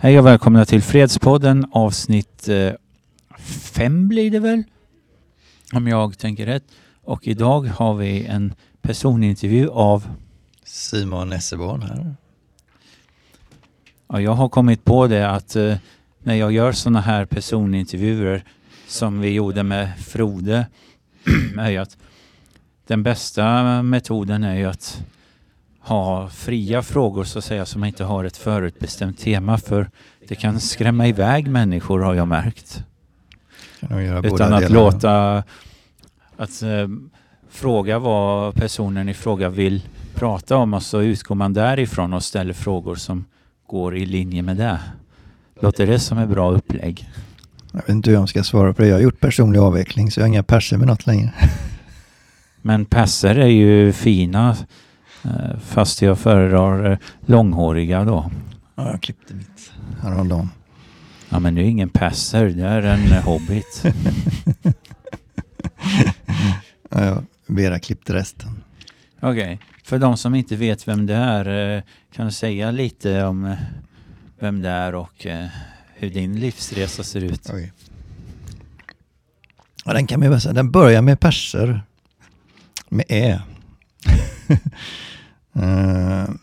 Hej 0.00 0.18
och 0.18 0.26
välkomna 0.26 0.64
till 0.64 0.82
Fredspodden 0.82 1.66
avsnitt 1.72 2.48
eh, 2.48 2.72
fem 3.38 4.08
blir 4.08 4.30
det 4.30 4.38
väl? 4.40 4.62
Om 5.72 5.88
jag 5.88 6.18
tänker 6.18 6.46
rätt. 6.46 6.64
Och 7.02 7.26
idag 7.26 7.66
har 7.66 7.94
vi 7.94 8.24
en 8.24 8.54
personintervju 8.80 9.68
av 9.68 10.08
Simon 10.64 11.32
Esseborn 11.32 11.82
här. 11.82 12.14
Ja, 14.08 14.20
jag 14.20 14.32
har 14.32 14.48
kommit 14.48 14.84
på 14.84 15.06
det 15.06 15.30
att 15.30 15.56
eh, 15.56 15.76
när 16.18 16.34
jag 16.34 16.52
gör 16.52 16.72
sådana 16.72 17.00
här 17.00 17.24
personintervjuer 17.24 18.44
som 18.86 19.20
vi 19.20 19.30
gjorde 19.30 19.62
med 19.62 19.98
Frode 19.98 20.66
är 21.58 21.80
att 21.80 21.96
den 22.86 23.02
bästa 23.02 23.82
metoden 23.82 24.44
är 24.44 24.54
ju 24.54 24.64
att 24.64 25.02
ha 25.88 26.28
fria 26.28 26.82
frågor 26.82 27.24
så 27.24 27.38
att 27.38 27.44
säga 27.44 27.66
som 27.66 27.84
inte 27.84 28.04
har 28.04 28.24
ett 28.24 28.36
förutbestämt 28.36 29.18
tema 29.18 29.58
för 29.58 29.90
det 30.28 30.34
kan 30.34 30.60
skrämma 30.60 31.08
iväg 31.08 31.48
människor 31.50 32.00
har 32.00 32.14
jag 32.14 32.28
märkt. 32.28 32.82
Utan 34.22 34.52
att 34.52 34.70
låta 34.70 35.42
att 36.36 36.62
eh, 36.62 36.88
fråga 37.50 37.98
vad 37.98 38.54
personen 38.54 39.08
i 39.08 39.14
fråga 39.14 39.48
vill 39.48 39.82
prata 40.14 40.56
om 40.56 40.74
och 40.74 40.82
så 40.82 41.00
utgår 41.00 41.34
man 41.34 41.52
därifrån 41.52 42.12
och 42.12 42.24
ställer 42.24 42.52
frågor 42.52 42.94
som 42.94 43.24
går 43.66 43.96
i 43.96 44.06
linje 44.06 44.42
med 44.42 44.56
det. 44.56 44.78
Låter 45.60 45.86
det 45.86 45.98
som 45.98 46.18
ett 46.18 46.28
bra 46.28 46.50
upplägg? 46.50 47.08
Jag 47.72 47.80
vet 47.80 47.88
inte 47.88 48.10
hur 48.10 48.16
jag 48.16 48.28
ska 48.28 48.42
svara 48.42 48.74
på 48.74 48.82
det. 48.82 48.88
Jag 48.88 48.96
har 48.96 49.02
gjort 49.02 49.20
personlig 49.20 49.58
avveckling 49.58 50.10
så 50.10 50.20
jag 50.20 50.24
har 50.24 50.28
inga 50.28 50.42
perser 50.42 50.76
med 50.76 50.86
något 50.86 51.06
längre. 51.06 51.32
Men 52.62 52.84
perser 52.84 53.38
är 53.38 53.46
ju 53.46 53.92
fina 53.92 54.56
fast 55.60 56.02
jag 56.02 56.18
föredrar 56.18 56.90
eh, 56.90 56.98
långhåriga 57.26 58.04
då. 58.04 58.30
Ja, 58.74 58.90
jag 58.90 59.02
klippte 59.02 59.34
mitt 59.34 59.72
häromdagen. 60.02 60.50
Ja 61.28 61.38
men 61.38 61.54
det 61.54 61.62
är 61.62 61.64
ingen 61.64 61.88
perser, 61.88 62.48
det 62.48 62.64
är 62.64 62.82
en 62.82 63.12
eh, 63.12 63.24
hobbit. 63.24 63.84
ja, 66.90 67.04
jag 67.04 67.24
Vera 67.46 67.78
klippte 67.78 68.14
resten. 68.14 68.62
Okej, 69.20 69.30
okay. 69.30 69.58
för 69.84 69.98
de 69.98 70.16
som 70.16 70.34
inte 70.34 70.56
vet 70.56 70.88
vem 70.88 71.06
det 71.06 71.14
är, 71.14 71.82
kan 72.12 72.26
du 72.26 72.32
säga 72.32 72.70
lite 72.70 73.24
om 73.24 73.56
vem 74.40 74.62
det 74.62 74.68
är 74.68 74.94
och 74.94 75.26
hur 75.94 76.10
din 76.10 76.40
livsresa 76.40 77.02
ser 77.02 77.20
ut? 77.20 77.50
Oj. 77.52 77.72
Ja, 79.84 79.92
den 79.92 80.06
kan 80.06 80.20
man 80.20 80.32
ju 80.32 80.40
säga. 80.40 80.52
Den 80.52 80.70
börjar 80.70 81.02
med 81.02 81.20
perser. 81.20 81.82
Med 82.88 83.06
ä. 83.08 83.40
uh, 85.56 86.34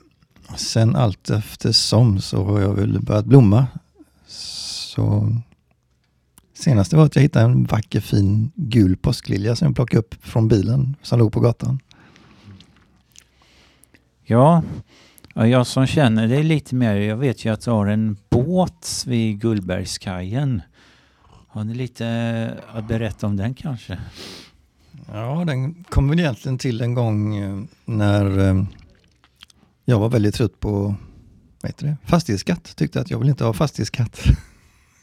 sen 0.56 0.95
allt 0.95 1.30
eftersom 1.30 2.22
så 2.22 2.44
har 2.44 2.61
jag 2.61 2.73
väl 2.73 3.02
börjat 3.02 3.25
blomma. 3.25 3.67
Så 4.28 5.36
senaste 6.53 6.95
var 6.95 7.06
att 7.06 7.16
jag 7.16 7.23
hittade 7.23 7.45
en 7.45 7.64
vacker 7.64 8.00
fin 8.00 8.52
gul 8.56 8.97
påsklilja 8.97 9.56
som 9.56 9.66
jag 9.67 9.75
plockade 9.75 10.00
upp 10.00 10.16
från 10.22 10.47
bilen 10.47 10.95
som 11.02 11.20
låg 11.20 11.34
på 11.34 11.39
gatan. 11.39 11.80
Ja, 14.23 14.64
Ja, 15.38 15.47
jag 15.47 15.67
som 15.67 15.88
känner 15.88 16.28
dig 16.28 16.44
lite 16.44 16.75
mer, 16.75 16.95
jag 16.95 17.17
vet 17.17 17.45
ju 17.45 17.53
att 17.53 17.62
du 17.62 17.72
har 17.72 17.88
en 17.88 18.17
båt 18.30 19.03
vid 19.08 19.40
Gullbergskajen. 19.40 20.62
Har 21.47 21.64
ni 21.64 21.73
lite 21.73 22.58
att 22.73 22.88
berätta 22.88 23.28
om 23.28 23.38
den 23.38 23.53
kanske? 23.53 23.97
Ja, 25.14 25.44
den 25.47 25.84
kom 25.84 26.09
väl 26.09 26.19
egentligen 26.19 26.58
till 26.58 26.81
en 26.81 26.94
gång 26.94 27.38
eh, 27.38 27.64
när 27.86 28.50
eh, 28.50 28.64
jag 29.86 30.00
var 30.00 30.09
väldigt 30.09 30.36
trött 30.36 30.59
på 30.59 30.95
vad 31.61 31.69
heter 31.69 31.88
det? 31.88 31.97
fastighetsskatt. 32.05 32.75
Tyckte 32.75 33.02
att 33.02 33.11
jag 33.11 33.19
vill 33.19 33.30
inte 33.30 33.44
ha 33.44 33.53
fastighetsskatt. 33.53 34.23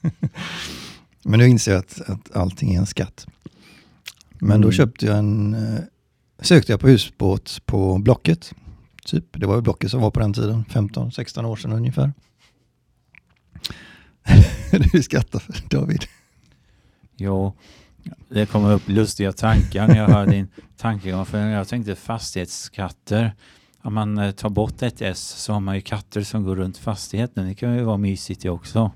Men 1.23 1.41
nu 1.41 1.49
inser 1.49 1.73
jag 1.73 1.79
att, 1.79 2.01
att 2.01 2.37
allting 2.37 2.75
är 2.75 2.79
en 2.79 2.87
skatt. 2.87 3.27
Men 4.33 4.51
mm. 4.51 4.61
då 4.61 4.73
köpte 4.73 5.07
jag 5.07 5.19
en, 5.19 5.55
eh, 5.55 5.81
sökte 6.41 6.73
jag 6.73 6.81
på 6.81 6.89
husbåt 6.89 7.63
på 7.67 7.99
Blocket 7.99 8.55
Typ. 9.05 9.25
Det 9.33 9.47
var 9.47 9.55
ju 9.55 9.61
Blocket 9.61 9.91
som 9.91 10.01
var 10.01 10.11
på 10.11 10.21
den 10.21 10.33
tiden, 10.33 10.65
15-16 10.69 11.45
år 11.45 11.57
sedan 11.57 11.73
ungefär. 11.73 12.13
du 14.93 15.03
skrattar 15.03 15.43
David. 15.71 16.05
Jo, 17.17 17.57
det 18.29 18.47
kommer 18.47 18.73
upp 18.73 18.89
lustiga 18.89 19.33
tankar 19.33 19.89
när 19.89 19.97
jag 19.97 20.09
hör 20.09 20.27
din 20.27 20.49
tankegång. 20.77 21.27
För 21.27 21.39
jag 21.39 21.69
tänkte 21.69 21.95
fastighetsskatter. 21.95 23.35
Om 23.83 23.95
man 23.95 24.19
eh, 24.19 24.31
tar 24.31 24.49
bort 24.49 24.83
ett 24.83 25.03
S 25.03 25.35
så 25.39 25.53
har 25.53 25.61
man 25.61 25.75
ju 25.75 25.81
katter 25.81 26.23
som 26.23 26.45
går 26.45 26.57
runt 26.57 26.79
fastigheten. 26.79 27.47
Det 27.47 27.55
kan 27.55 27.77
ju 27.77 27.83
vara 27.83 27.97
mysigt 27.97 28.43
det 28.43 28.51
också. 28.51 28.91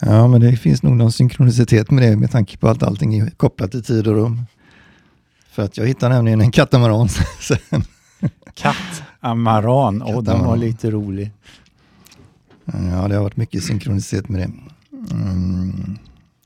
Ja, 0.00 0.28
men 0.28 0.40
det 0.40 0.56
finns 0.56 0.82
nog 0.82 0.96
någon 0.96 1.12
synkronicitet 1.12 1.90
med 1.90 2.02
det 2.02 2.16
med 2.16 2.30
tanke 2.30 2.58
på 2.58 2.68
att 2.68 2.82
allting 2.82 3.14
är 3.18 3.30
kopplat 3.30 3.70
till 3.70 3.84
tid 3.84 4.06
och 4.06 4.14
rum. 4.14 4.46
För 5.50 5.62
att 5.62 5.76
jag 5.76 5.86
hittade 5.86 6.14
nämligen 6.14 6.40
en 6.40 6.50
katamaran 6.50 7.08
sen. 7.40 7.82
Kattamaran, 8.54 10.02
och 10.02 10.24
den 10.24 10.44
var 10.44 10.56
lite 10.56 10.90
rolig. 10.90 11.30
Ja, 12.64 13.08
det 13.08 13.14
har 13.14 13.22
varit 13.22 13.36
mycket 13.36 13.64
synkronicitet 13.64 14.28
med 14.28 14.40
det. 14.40 14.50
Mm. 15.14 15.98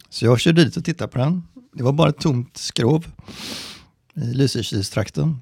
Så 0.08 0.24
jag 0.24 0.40
körde 0.40 0.64
dit 0.64 0.76
och 0.76 0.84
tittade 0.84 1.12
på 1.12 1.18
den. 1.18 1.42
Det 1.72 1.82
var 1.82 1.92
bara 1.92 2.08
ett 2.08 2.18
tomt 2.18 2.56
skrov 2.56 3.06
i 4.14 4.20
Lysekilstrakten. 4.20 5.40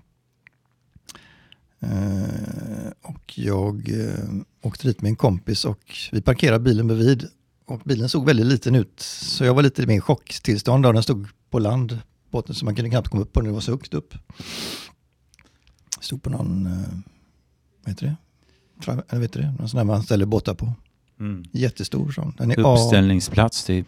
Uh, 1.82 2.90
och 3.02 3.38
jag 3.38 3.88
uh, 3.88 4.42
åkte 4.62 4.88
dit 4.88 5.02
med 5.02 5.08
en 5.08 5.16
kompis 5.16 5.64
och 5.64 5.96
vi 6.12 6.22
parkerade 6.22 6.60
bilen 6.60 6.86
bredvid. 6.86 7.28
Och 7.66 7.80
bilen 7.84 8.08
såg 8.08 8.26
väldigt 8.26 8.46
liten 8.46 8.74
ut, 8.74 9.00
så 9.00 9.44
jag 9.44 9.54
var 9.54 9.62
lite 9.62 9.86
mer 9.86 9.96
i 9.96 10.00
chocktillstånd. 10.00 10.84
Den 10.84 11.02
stod 11.02 11.28
på 11.50 11.58
land, 11.58 12.00
båten, 12.30 12.54
så 12.54 12.64
man 12.64 12.74
kunde 12.74 12.90
knappt 12.90 13.08
komma 13.08 13.22
upp 13.22 13.32
på 13.32 13.40
den, 13.40 13.48
det 13.48 13.54
var 13.54 13.60
så 13.60 13.70
högt 13.70 13.94
upp. 13.94 14.14
Stod 16.00 16.22
på 16.22 16.30
någon, 16.30 16.66
eh, 16.66 16.72
vad 17.84 17.90
heter 17.90 18.06
det? 18.06 18.16
Tra, 18.84 19.02
eller 19.08 19.20
vet 19.20 19.32
du 19.32 19.40
det? 19.40 19.54
Någon 19.58 19.68
sån 19.68 19.78
där 19.78 19.84
man 19.84 20.02
ställer 20.02 20.26
båtar 20.26 20.54
på. 20.54 20.72
Mm. 21.20 21.44
Jättestor 21.52 22.10
sån. 22.12 22.34
Den 22.38 22.50
är 22.50 22.58
Uppställningsplats 22.58 23.64
typ? 23.64 23.86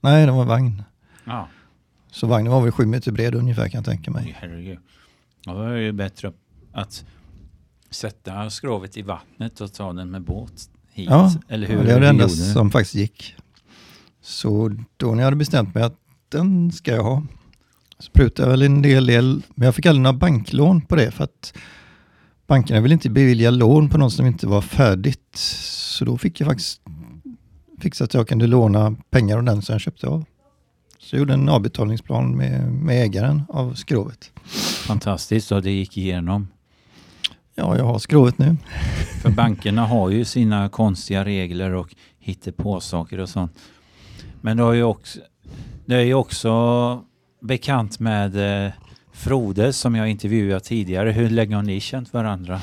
Nej, 0.00 0.26
det 0.26 0.32
var 0.32 0.44
vagn. 0.44 0.82
Ah. 1.24 1.44
Så 2.10 2.26
vagnen 2.26 2.52
var 2.52 2.60
väl 2.60 2.72
sju 2.72 2.86
meter 2.86 3.12
bred 3.12 3.34
ungefär 3.34 3.68
kan 3.68 3.78
jag 3.78 3.84
tänka 3.84 4.10
mig. 4.10 4.36
Herregud. 4.40 4.78
Ja, 5.44 5.52
det 5.52 5.80
ju 5.80 5.92
bättre 5.92 6.32
att 6.72 7.04
sätta 7.90 8.50
skrovet 8.50 8.96
i 8.96 9.02
vattnet 9.02 9.60
och 9.60 9.72
ta 9.72 9.92
den 9.92 10.10
med 10.10 10.22
båt 10.22 10.70
hit. 10.92 11.08
Ja, 11.10 11.32
eller 11.48 11.66
hur? 11.66 11.76
Ja, 11.76 11.82
det 11.82 11.92
var 11.92 12.00
det 12.00 12.08
enda 12.08 12.28
som 12.28 12.70
faktiskt 12.70 12.94
gick. 12.94 13.36
Så 14.22 14.76
då 14.96 15.06
när 15.06 15.18
jag 15.18 15.24
hade 15.24 15.36
bestämt 15.36 15.74
mig 15.74 15.82
att 15.82 15.96
den 16.28 16.72
ska 16.72 16.94
jag 16.94 17.02
ha, 17.02 17.22
så 17.98 18.10
prutade 18.12 18.48
jag 18.48 18.50
väl 18.50 18.62
en 18.62 18.82
del, 18.82 19.06
del, 19.06 19.42
men 19.54 19.66
jag 19.66 19.74
fick 19.74 19.86
aldrig 19.86 20.02
några 20.02 20.18
banklån 20.18 20.80
på 20.80 20.96
det 20.96 21.10
för 21.10 21.24
att 21.24 21.54
bankerna 22.46 22.80
vill 22.80 22.92
inte 22.92 23.10
bevilja 23.10 23.50
lån 23.50 23.88
på 23.88 23.98
något 23.98 24.12
som 24.12 24.26
inte 24.26 24.46
var 24.46 24.60
färdigt. 24.60 25.36
Så 25.36 26.04
då 26.04 26.18
fick 26.18 26.40
jag 26.40 26.48
faktiskt 26.48 26.80
fixa 27.80 28.04
att 28.04 28.14
jag 28.14 28.28
kunde 28.28 28.46
låna 28.46 28.96
pengar 29.10 29.36
av 29.36 29.44
den 29.44 29.62
som 29.62 29.72
jag 29.72 29.80
köpte 29.80 30.06
av. 30.06 30.24
Så 30.98 31.16
jag 31.16 31.18
gjorde 31.18 31.34
en 31.34 31.48
avbetalningsplan 31.48 32.36
med, 32.36 32.72
med 32.72 33.02
ägaren 33.02 33.42
av 33.48 33.74
skrovet. 33.74 34.30
Fantastiskt, 34.86 35.52
och 35.52 35.62
det 35.62 35.70
gick 35.70 35.96
igenom. 35.96 36.48
Ja, 37.54 37.76
jag 37.76 37.84
har 37.84 37.98
skrovet 37.98 38.38
nu. 38.38 38.56
För 39.22 39.30
bankerna 39.30 39.86
har 39.86 40.10
ju 40.10 40.24
sina 40.24 40.68
konstiga 40.68 41.24
regler 41.24 41.74
och 41.74 41.94
hittar 42.18 42.52
på 42.52 42.80
saker 42.80 43.20
och 43.20 43.28
sånt. 43.28 43.58
Men 44.40 44.56
det, 44.56 44.62
har 44.62 44.72
ju 44.72 44.82
också, 44.82 45.20
det 45.86 45.94
är 45.94 46.04
ju 46.04 46.14
också 46.14 47.04
bekant 47.40 48.00
med 48.00 48.64
eh, 48.66 48.72
Frode 49.12 49.72
som 49.72 49.94
jag 49.94 50.08
intervjuat 50.08 50.64
tidigare. 50.64 51.10
Hur 51.10 51.30
länge 51.30 51.56
har 51.56 51.62
ni 51.62 51.80
känt 51.80 52.12
varandra? 52.12 52.60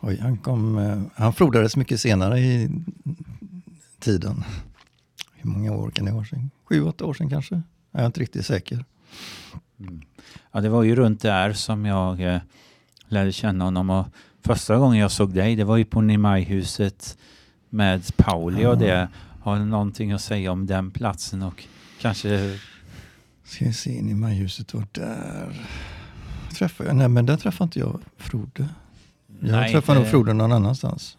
Oj, 0.00 0.18
han, 0.20 0.38
kom, 0.38 0.78
eh, 0.78 1.02
han 1.14 1.32
frodades 1.32 1.76
mycket 1.76 2.00
senare 2.00 2.40
i 2.40 2.70
tiden. 3.98 4.44
Hur 5.34 5.50
många 5.50 5.72
år 5.72 5.90
kan 5.90 6.04
det 6.04 6.12
vara 6.12 6.24
sedan? 6.24 6.50
Sju, 6.64 6.82
åtta 6.82 7.04
år 7.04 7.14
sedan 7.14 7.30
kanske? 7.30 7.62
Jag 7.90 8.02
är 8.02 8.06
inte 8.06 8.20
riktigt 8.20 8.46
säker. 8.46 8.84
Mm. 9.80 10.02
Ja, 10.52 10.60
det 10.60 10.68
var 10.68 10.82
ju 10.82 10.96
runt 10.96 11.20
där 11.20 11.52
som 11.52 11.86
jag 11.86 12.20
eh, 12.20 12.40
lärde 13.12 13.32
känna 13.32 13.64
honom. 13.64 13.90
Och 13.90 14.06
första 14.42 14.76
gången 14.76 14.98
jag 14.98 15.10
såg 15.10 15.34
dig, 15.34 15.56
det 15.56 15.64
var 15.64 15.76
ju 15.76 15.84
på 15.84 16.00
Nimajhuset 16.00 17.18
med 17.70 18.16
Pauli 18.16 18.66
och 18.66 18.78
det. 18.78 19.08
Har 19.40 19.58
du 19.58 19.64
någonting 19.64 20.12
att 20.12 20.22
säga 20.22 20.52
om 20.52 20.66
den 20.66 20.90
platsen 20.90 21.42
och 21.42 21.64
kanske 22.00 22.58
Ska 23.44 23.64
vi 23.64 23.72
se, 23.72 24.02
majhuset 24.02 24.74
var 24.74 24.86
där. 24.92 25.66
Träffade 26.54 26.90
jag? 26.90 26.96
Nej, 26.96 27.08
men 27.08 27.26
där 27.26 27.36
träffade 27.36 27.64
inte 27.64 27.78
jag 27.78 28.00
Frode. 28.16 28.68
Jag 29.40 29.50
Nej, 29.52 29.72
träffade 29.72 29.98
nog 29.98 30.08
Frode 30.08 30.32
någon 30.32 30.52
annanstans. 30.52 31.18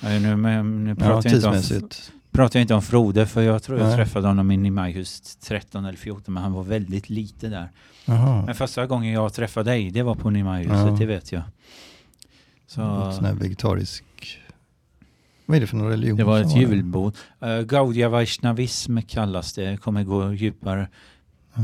Nej, 0.00 0.20
nu, 0.20 0.36
men, 0.36 0.84
nu 0.84 0.94
pratar, 0.94 1.30
ja, 1.30 1.36
jag 1.46 1.56
inte 1.56 1.76
om, 1.76 2.12
pratar 2.32 2.58
jag 2.58 2.64
inte 2.64 2.74
om 2.74 2.82
Frode, 2.82 3.26
för 3.26 3.42
jag 3.42 3.62
tror 3.62 3.78
jag 3.78 3.86
Nej. 3.86 3.96
träffade 3.96 4.28
honom 4.28 4.50
in 4.50 4.66
i 4.66 4.70
majhuset 4.70 5.40
13 5.40 5.84
eller 5.84 5.98
14, 5.98 6.34
men 6.34 6.42
han 6.42 6.52
var 6.52 6.62
väldigt 6.62 7.10
lite 7.10 7.48
där. 7.48 7.70
Aha. 8.08 8.46
Men 8.46 8.54
första 8.54 8.86
gången 8.86 9.12
jag 9.12 9.32
träffade 9.32 9.70
dig, 9.70 9.90
det 9.90 10.02
var 10.02 10.14
på 10.14 10.30
Nimajhuset, 10.30 10.86
ja. 10.86 10.96
det 10.98 11.06
vet 11.06 11.32
jag. 11.32 11.42
Så... 12.66 13.12
Sån 13.12 13.24
här 13.24 13.34
vegetarisk 13.34 14.04
Vad 15.46 15.56
är 15.56 15.60
det 15.60 15.66
för 15.66 15.76
någon 15.76 15.88
religion? 15.88 16.16
Det 16.16 16.24
var 16.24 16.40
ett 16.40 16.56
julbord. 16.56 17.14
Uh, 17.44 17.60
Gaudiya 17.60 18.08
Vaishnavism 18.08 18.98
kallas 18.98 19.52
det. 19.52 19.62
Jag 19.62 19.80
kommer 19.80 20.04
gå 20.04 20.32
djupare 20.32 20.88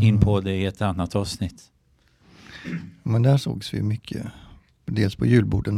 in 0.03 0.21
på 0.21 0.41
det 0.41 0.55
i 0.55 0.67
ett 0.67 0.83
annat 0.83 1.17
avsnitt. 1.17 1.63
Men 3.03 3.23
där 3.23 3.37
sågs 3.37 3.75
vi 3.75 3.83
mycket. 3.83 4.27
Dels 4.85 5.17
på 5.17 5.27
julborden 5.27 5.77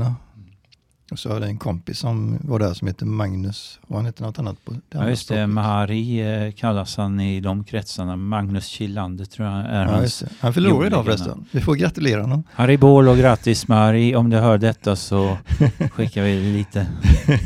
och 1.11 1.19
så 1.19 1.29
hade 1.29 1.41
jag 1.41 1.51
en 1.51 1.59
kompis 1.59 1.99
som 1.99 2.39
var 2.41 2.59
där 2.59 2.75
som 2.75 2.89
heter 2.89 3.07
Magnus 3.07 3.81
och 3.87 3.97
han 3.97 4.07
heter 4.07 4.23
något 4.23 4.39
annat 4.39 4.65
på 4.65 4.73
det 4.73 4.81
Ja 4.91 5.09
just 5.09 5.29
det, 5.29 5.47
Mahari 5.47 6.21
eh, 6.21 6.53
kallas 6.53 6.97
han 6.97 7.21
i 7.21 7.41
de 7.41 7.65
kretsarna. 7.65 8.17
Magnus 8.17 8.67
Killander 8.67 9.25
tror 9.25 9.49
jag 9.49 9.57
är 9.59 9.85
ja, 9.85 9.91
hans 9.91 10.25
Han 10.41 10.55
fyller 10.55 10.73
år 10.73 10.87
idag 10.87 11.05
förresten. 11.05 11.45
Vi 11.51 11.61
får 11.61 11.75
gratulera 11.75 12.21
honom. 12.21 12.45
Harry 12.53 12.77
Bål 12.77 13.09
och 13.09 13.17
grattis 13.17 13.69
Mahari. 13.69 14.15
Om 14.17 14.31
du 14.31 14.37
hör 14.37 14.59
detta 14.59 14.97
så 14.97 15.39
skickar 15.93 16.23
vi 16.23 16.53
lite 16.53 16.87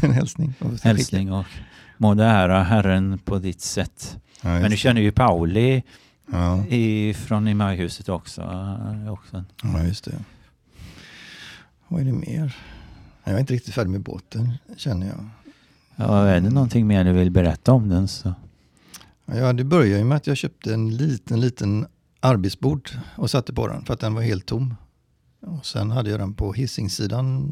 en 0.03 0.13
hälsning. 0.13 0.55
hälsning 0.83 1.33
och 1.33 1.47
må 1.97 2.15
det 2.15 2.25
ära 2.25 2.63
Herren 2.63 3.19
på 3.19 3.39
ditt 3.39 3.61
sätt. 3.61 4.19
Ja, 4.43 4.49
Men 4.49 4.71
du 4.71 4.77
känner 4.77 5.01
ju 5.01 5.13
Pauli 5.13 5.83
ja. 6.33 6.67
i, 6.67 7.15
från 7.15 7.49
i 7.49 7.55
Majhuset 7.55 8.09
också. 8.09 8.43
också. 9.11 9.45
Ja 9.63 9.83
just 9.83 10.05
det. 10.05 10.13
Vad 11.89 12.01
är 12.01 12.05
det 12.05 12.13
mer? 12.13 12.57
Jag 13.25 13.35
är 13.35 13.41
inte 13.41 13.53
riktigt 13.53 13.75
färdig 13.75 13.91
med 13.91 14.01
båten, 14.01 14.53
känner 14.77 15.07
jag. 15.07 15.29
Ja, 15.97 16.27
är 16.27 16.41
det 16.41 16.51
någonting 16.51 16.87
mer 16.87 17.05
du 17.05 17.13
vill 17.13 17.31
berätta 17.31 17.73
om 17.73 17.89
den 17.89 18.09
så? 18.09 18.35
Ja, 19.27 19.53
det 19.53 19.65
började 19.65 19.99
ju 19.99 20.05
med 20.05 20.17
att 20.17 20.27
jag 20.27 20.37
köpte 20.37 20.75
en 20.75 20.97
liten, 20.97 21.41
liten 21.41 21.87
arbetsbord 22.21 22.91
och 23.17 23.31
satte 23.31 23.53
på 23.53 23.69
den 23.69 23.85
för 23.85 23.95
att 23.95 24.01
den 24.01 24.15
var 24.15 24.23
helt 24.23 24.47
tom. 24.47 24.75
Och 25.41 25.67
sen 25.67 25.91
hade 25.91 26.11
jag 26.11 26.21
den 26.21 26.35
på 26.35 26.53
hissingsidan 26.53 27.51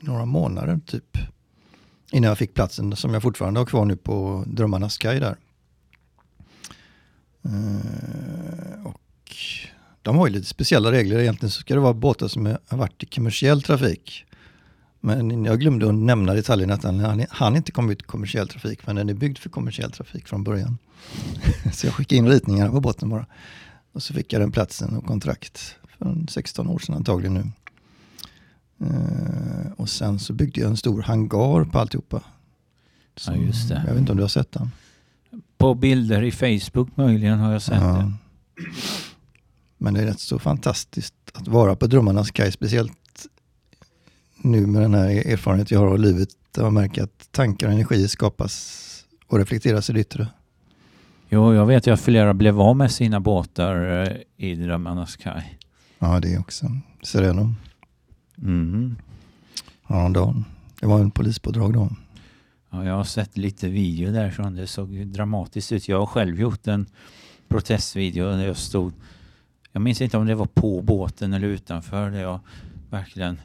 några 0.00 0.24
månader 0.24 0.80
typ. 0.86 1.18
Innan 2.12 2.28
jag 2.28 2.38
fick 2.38 2.54
platsen 2.54 2.96
som 2.96 3.14
jag 3.14 3.22
fortfarande 3.22 3.60
har 3.60 3.66
kvar 3.66 3.84
nu 3.84 3.96
på 3.96 4.44
Drömmarnas 4.46 4.98
Sky 4.98 5.18
där. 5.18 5.36
De 10.02 10.16
har 10.16 10.26
ju 10.26 10.32
lite 10.32 10.46
speciella 10.46 10.92
regler. 10.92 11.18
Egentligen 11.18 11.50
så 11.50 11.60
ska 11.60 11.74
det 11.74 11.80
vara 11.80 11.94
båtar 11.94 12.28
som 12.28 12.46
har 12.46 12.76
varit 12.76 13.02
i 13.02 13.06
kommersiell 13.06 13.62
trafik. 13.62 14.24
Men 15.00 15.44
jag 15.44 15.60
glömde 15.60 15.88
att 15.88 15.94
nämna 15.94 16.34
detaljen 16.34 16.70
att 16.70 16.84
han, 16.84 17.26
han 17.30 17.56
inte 17.56 17.72
kom 17.72 17.90
ut 17.90 18.02
i 18.02 18.04
kommersiell 18.04 18.48
trafik, 18.48 18.86
men 18.86 18.96
den 18.96 19.08
är 19.08 19.14
byggd 19.14 19.38
för 19.38 19.50
kommersiell 19.50 19.92
trafik 19.92 20.28
från 20.28 20.44
början. 20.44 20.78
så 21.72 21.86
jag 21.86 21.94
skickade 21.94 22.16
in 22.16 22.28
ritningarna 22.28 22.70
på 22.70 22.80
båten 22.80 23.08
bara. 23.08 23.26
Och 23.92 24.02
så 24.02 24.14
fick 24.14 24.32
jag 24.32 24.42
den 24.42 24.52
platsen 24.52 24.96
och 24.96 25.06
kontrakt 25.06 25.74
för 25.98 26.26
16 26.28 26.68
år 26.68 26.78
sedan 26.78 26.94
antagligen 26.94 27.34
nu. 27.34 27.50
Uh, 28.86 29.72
och 29.76 29.88
sen 29.88 30.18
så 30.18 30.32
byggde 30.32 30.60
jag 30.60 30.70
en 30.70 30.76
stor 30.76 31.02
hangar 31.02 31.64
på 31.64 31.78
alltihopa. 31.78 32.22
Så, 33.16 33.32
ja, 33.32 33.36
just 33.36 33.68
det. 33.68 33.82
Jag 33.86 33.92
vet 33.92 34.00
inte 34.00 34.12
om 34.12 34.16
du 34.16 34.24
har 34.24 34.28
sett 34.28 34.52
den? 34.52 34.70
På 35.58 35.74
bilder 35.74 36.22
i 36.22 36.30
Facebook 36.32 36.96
möjligen 36.96 37.38
har 37.38 37.52
jag 37.52 37.62
sett 37.62 37.82
ja. 37.82 38.12
det. 38.56 38.64
Men 39.82 39.94
det 39.94 40.00
är 40.00 40.06
rätt 40.06 40.20
så 40.20 40.38
fantastiskt 40.38 41.14
att 41.32 41.48
vara 41.48 41.76
på 41.76 41.86
Drömmarnas 41.86 42.30
kaj, 42.30 42.52
speciellt 42.52 43.26
nu 44.36 44.66
med 44.66 44.82
den 44.82 44.94
här 44.94 45.08
erfarenhet 45.08 45.70
jag 45.70 45.80
har 45.80 45.86
av 45.86 45.98
livet, 45.98 46.28
där 46.54 46.62
man 46.62 46.74
märker 46.74 47.02
att 47.02 47.32
tankar 47.32 47.66
och 47.66 47.72
energi 47.72 48.08
skapas 48.08 48.86
och 49.26 49.38
reflekteras 49.38 49.90
i 49.90 49.92
det 49.92 50.00
yttre. 50.00 50.28
Jo, 51.28 51.54
jag 51.54 51.66
vet 51.66 51.86
ju 51.86 51.92
att 51.92 52.00
flera 52.00 52.34
blev 52.34 52.60
av 52.60 52.76
med 52.76 52.92
sina 52.92 53.20
båtar 53.20 54.02
eh, 54.02 54.16
i 54.36 54.54
Drömmarnas 54.54 55.16
kaj. 55.16 55.58
Ja, 55.98 56.20
det 56.20 56.38
också. 56.38 56.66
Sereno. 57.02 57.54
Mm. 58.38 58.96
Häromdagen. 59.82 60.44
Det 60.80 60.86
var 60.86 61.00
en 61.00 61.10
polispådrag 61.10 61.72
då. 61.72 61.90
Ja, 62.70 62.84
jag 62.84 62.94
har 62.94 63.04
sett 63.04 63.36
lite 63.36 63.68
video 63.68 64.12
därifrån. 64.12 64.54
Det 64.54 64.66
såg 64.66 65.06
dramatiskt 65.06 65.72
ut. 65.72 65.88
Jag 65.88 65.98
har 65.98 66.06
själv 66.06 66.40
gjort 66.40 66.66
en 66.66 66.86
protestvideo 67.48 68.30
där 68.30 68.46
jag 68.46 68.56
stod 68.56 68.92
jag 69.72 69.82
minns 69.82 70.00
inte 70.00 70.16
om 70.16 70.26
det 70.26 70.34
var 70.34 70.46
på 70.46 70.82
båten 70.82 71.32
eller 71.32 71.46
utanför 71.46 72.10
där 72.10 72.20
jag 72.20 72.40
verkligen 72.90 73.40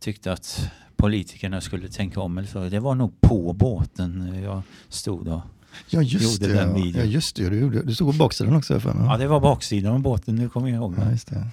tyckte 0.00 0.32
att 0.32 0.70
politikerna 0.96 1.60
skulle 1.60 1.88
tänka 1.88 2.20
om. 2.20 2.38
Eller 2.38 2.48
så. 2.48 2.68
Det 2.68 2.80
var 2.80 2.94
nog 2.94 3.20
på 3.20 3.52
båten 3.52 4.42
jag 4.42 4.62
stod 4.88 5.28
och 5.28 5.40
ja, 5.88 6.02
just 6.02 6.42
gjorde 6.42 6.52
det, 6.52 6.60
den 6.60 6.74
videon. 6.74 7.00
Ja, 7.00 7.04
just 7.04 7.36
det. 7.36 7.50
Du, 7.50 7.82
du 7.82 7.94
stod 7.94 8.12
på 8.12 8.18
baksidan 8.18 8.56
också. 8.56 8.80
För 8.80 8.94
mig. 8.94 9.06
Ja, 9.06 9.16
det 9.16 9.26
var 9.26 9.40
baksidan 9.40 9.94
av 9.94 10.00
båten. 10.00 10.36
Nu 10.36 10.48
kommer 10.48 10.68
jag 10.68 10.76
ihåg. 10.76 10.94
Ja, 10.98 11.10
just 11.10 11.28
det. 11.28 11.46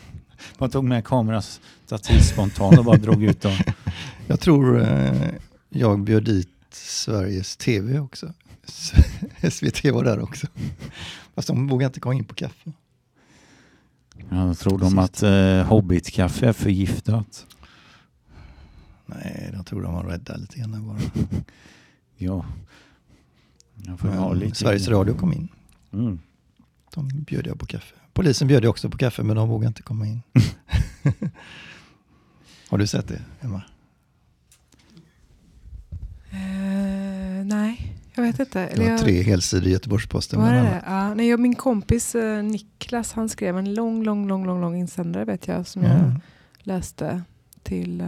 Man 0.57 0.69
tog 0.69 0.83
med 0.83 1.05
kameran 1.05 1.41
stativ 1.85 2.19
spontant 2.19 2.77
och 2.77 2.85
bara 2.85 2.97
drog 2.97 3.23
ut 3.23 3.41
dem. 3.41 3.57
Jag 4.27 4.39
tror 4.39 4.81
eh, 4.81 5.31
jag 5.69 5.99
bjöd 5.99 6.23
dit 6.23 6.49
Sveriges 6.71 7.57
TV 7.57 7.99
också. 7.99 8.33
SVT 9.51 9.85
var 9.93 10.03
där 10.03 10.19
också. 10.19 10.47
Fast 11.35 11.47
de 11.47 11.67
vågade 11.67 11.85
inte 11.85 11.99
komma 11.99 12.15
in 12.15 12.23
på 12.23 12.33
kaffe. 12.33 12.71
Ja, 14.29 14.53
tror 14.53 14.77
de 14.77 14.99
att 14.99 15.23
eh, 15.23 15.67
Hobbitkaffe 15.67 16.47
är 16.47 16.53
förgiftat? 16.53 17.45
Nej, 19.05 19.51
jag 19.53 19.65
tror 19.65 19.81
de 19.81 19.93
var 19.93 20.03
rädda 20.03 20.35
lite 20.35 20.59
grann 20.59 20.87
bara. 20.87 20.99
ja. 22.17 22.45
Jag 23.75 23.99
får 23.99 24.07
ha 24.07 24.33
lite 24.33 24.55
Sveriges 24.55 24.87
Radio 24.87 25.13
kom 25.13 25.33
in. 25.33 25.47
Mm. 25.93 26.19
De 26.93 27.07
bjöd 27.07 27.47
jag 27.47 27.59
på 27.59 27.65
kaffe. 27.65 27.95
Polisen 28.13 28.47
bjöd 28.47 28.63
jag 28.63 28.69
också 28.69 28.89
på 28.89 28.97
kaffe 28.97 29.23
men 29.23 29.35
de 29.35 29.49
vågade 29.49 29.67
inte 29.67 29.83
komma 29.83 30.07
in. 30.07 30.21
Har 32.69 32.77
du 32.77 32.87
sett 32.87 33.07
det, 33.07 33.21
Emma? 33.41 33.63
Jag 38.25 38.31
vet 38.31 38.39
inte. 38.39 38.69
Var 38.77 38.83
jag... 38.83 38.99
tre 38.99 39.21
helsidor 39.21 39.67
i 39.67 39.71
Göteborgs-Posten. 39.71 40.41
Var 40.41 40.53
det 40.53 40.83
ja, 40.85 41.13
nej, 41.13 41.37
Min 41.37 41.55
kompis 41.55 42.15
eh, 42.15 42.43
Niklas 42.43 43.13
han 43.13 43.29
skrev 43.29 43.57
en 43.57 43.73
lång, 43.73 44.03
lång, 44.03 44.27
lång, 44.27 44.45
lång, 44.45 44.61
lång 44.61 44.75
insändare 44.75 45.25
vet 45.25 45.47
jag 45.47 45.67
som 45.67 45.83
mm. 45.83 45.97
jag 45.97 46.11
läste 46.63 47.21
till 47.63 48.03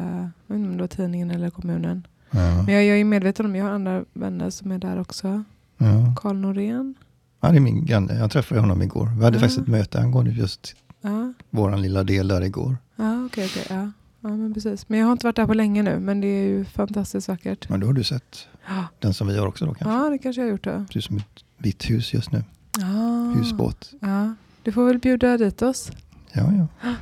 om 0.47 0.71
det 0.71 0.81
var 0.81 0.87
tidningen 0.87 1.31
eller 1.31 1.49
kommunen. 1.49 2.07
Ja. 2.31 2.63
Men 2.63 2.73
jag, 2.75 2.85
jag 2.85 2.99
är 2.99 3.03
medveten 3.03 3.45
om, 3.45 3.55
jag 3.55 3.65
har 3.65 3.71
andra 3.71 4.05
vänner 4.13 4.49
som 4.49 4.71
är 4.71 4.77
där 4.77 4.99
också. 4.99 5.43
Ja. 5.77 6.15
Karl 6.17 6.35
Norén. 6.35 6.95
Ja, 7.41 7.49
det 7.49 7.57
är 7.57 7.59
min 7.59 7.85
granne. 7.85 8.15
Jag 8.17 8.31
träffade 8.31 8.61
honom 8.61 8.81
igår. 8.81 9.09
Vi 9.17 9.23
hade 9.23 9.37
ja. 9.37 9.41
faktiskt 9.41 9.61
ett 9.61 9.67
möte 9.67 9.99
angående 9.99 10.31
just 10.31 10.75
ja. 11.01 11.33
vår 11.49 11.77
lilla 11.77 12.03
del 12.03 12.27
där 12.27 12.41
igår. 12.41 12.77
Ja, 12.95 13.25
okay, 13.25 13.45
okay, 13.45 13.63
ja. 13.69 13.91
Ja, 14.23 14.29
men 14.29 14.53
precis. 14.53 14.89
Men 14.89 14.99
jag 14.99 15.05
har 15.05 15.11
inte 15.11 15.25
varit 15.25 15.35
där 15.35 15.47
på 15.47 15.53
länge 15.53 15.83
nu, 15.83 15.99
men 15.99 16.21
det 16.21 16.27
är 16.27 16.47
ju 16.47 16.65
fantastiskt 16.65 17.27
vackert. 17.27 17.69
Men 17.69 17.79
då 17.79 17.87
har 17.87 17.93
du 17.93 18.03
sett 18.03 18.47
ja. 18.67 18.85
den 18.99 19.13
som 19.13 19.27
vi 19.27 19.37
har 19.37 19.47
också 19.47 19.65
då 19.65 19.73
kanske? 19.73 19.97
Ja, 19.97 20.09
det 20.09 20.17
kanske 20.17 20.41
jag 20.41 20.47
har 20.47 20.51
gjort. 20.51 20.63
Det 20.63 20.95
är 20.95 21.01
som 21.01 21.17
ett 21.17 21.43
vitt 21.57 21.89
hus 21.89 22.13
just 22.13 22.31
nu. 22.31 22.43
Ja. 22.79 23.33
Husbåt. 23.35 23.93
Ja. 24.01 24.35
Du 24.63 24.71
får 24.71 24.85
väl 24.85 24.99
bjuda 24.99 25.37
dit 25.37 25.61
oss. 25.61 25.91
Ja, 26.31 26.53
ja. 26.53 26.67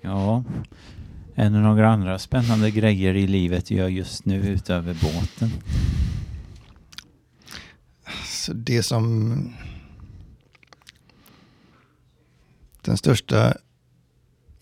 ja. 0.00 0.44
En 1.34 1.54
av 1.54 1.62
några 1.62 1.90
andra 1.90 2.18
spännande 2.18 2.70
grejer 2.70 3.14
i 3.14 3.26
livet 3.26 3.70
gör 3.70 3.88
just 3.88 4.24
nu 4.24 4.48
utöver 4.48 4.94
båten? 4.94 5.50
Så 8.24 8.52
det 8.52 8.82
som... 8.82 9.34
Den 12.82 12.96
största 12.96 13.54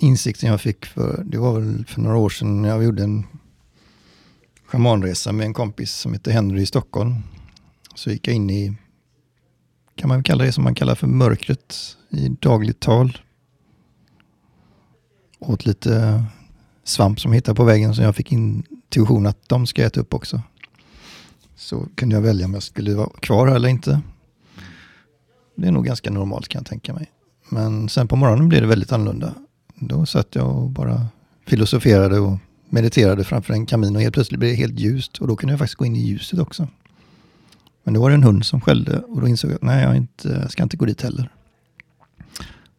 insikten 0.03 0.51
jag 0.51 0.61
fick 0.61 0.87
för, 0.87 1.23
det 1.25 1.39
var 1.39 1.61
väl 1.61 1.85
för 1.87 2.01
några 2.01 2.17
år 2.17 2.29
sedan 2.29 2.63
när 2.63 2.69
jag 2.69 2.85
gjorde 2.85 3.03
en 3.03 3.27
schamanresa 4.67 5.33
med 5.33 5.47
en 5.47 5.55
kompis 5.55 5.93
som 5.93 6.13
heter 6.13 6.33
Henry 6.33 6.63
i 6.63 6.67
Stockholm. 6.67 7.15
Så 7.95 8.11
gick 8.11 8.29
jag 8.29 8.35
in 8.35 8.51
i, 8.51 8.77
kan 9.95 10.09
man 10.09 10.23
kalla 10.23 10.45
det 10.45 10.53
som 10.53 10.65
man 10.65 10.75
kallar 10.75 10.95
för 10.95 11.07
mörkret 11.07 11.97
i 12.11 12.29
dagligt 12.29 12.81
tal. 12.81 13.19
Åt 15.39 15.67
lite 15.67 16.25
svamp 16.85 17.21
som 17.21 17.31
jag 17.33 17.37
hittade 17.37 17.57
på 17.57 17.65
vägen 17.65 17.95
som 17.95 18.05
jag 18.05 18.17
fick 18.17 18.33
intuition 18.33 19.27
att 19.27 19.49
de 19.49 19.67
ska 19.67 19.85
äta 19.85 20.01
upp 20.01 20.15
också. 20.15 20.43
Så 21.57 21.89
kunde 21.95 22.15
jag 22.15 22.23
välja 22.23 22.47
om 22.47 22.55
jag 22.55 22.63
skulle 22.63 22.95
vara 22.95 23.11
kvar 23.21 23.49
eller 23.49 23.69
inte. 23.69 24.01
Det 25.55 25.67
är 25.67 25.73
nog 25.73 25.85
ganska 25.85 26.11
normalt 26.11 26.49
kan 26.49 26.59
jag 26.59 26.67
tänka 26.67 26.95
mig. 26.95 27.11
Men 27.49 27.89
sen 27.89 28.09
på 28.09 28.17
morgonen 28.17 28.49
blev 28.49 28.61
det 28.61 28.67
väldigt 28.67 28.93
annorlunda. 28.93 29.35
Då 29.81 30.07
satt 30.07 30.35
jag 30.35 30.57
och 30.57 30.71
bara 30.71 31.07
filosoferade 31.47 32.19
och 32.21 32.39
mediterade 32.69 33.25
framför 33.25 33.55
en 33.55 33.67
kamin 33.67 33.97
och 33.97 34.03
helt 34.03 34.15
plötsligt 34.15 34.41
blev 34.41 34.51
det 34.51 34.57
helt 34.57 34.79
ljust 34.79 35.19
och 35.19 35.29
då 35.29 35.37
kunde 35.37 35.53
jag 35.53 35.59
faktiskt 35.59 35.79
gå 35.79 35.87
in 35.87 35.97
i 35.97 36.01
ljuset 36.01 36.39
också. 36.39 36.69
Men 37.85 37.95
då 37.95 38.01
var 38.01 38.11
det 38.11 38.15
en 38.15 38.23
hund 38.23 38.47
som 38.47 38.61
skällde 38.61 38.99
och 38.99 39.21
då 39.21 39.29
insåg 39.29 39.51
jag 39.51 39.57
att 39.57 39.63
nej, 39.63 39.83
jag 39.83 39.97
inte, 39.97 40.49
ska 40.49 40.63
inte 40.63 40.77
gå 40.77 40.85
dit 40.85 41.03
heller. 41.03 41.33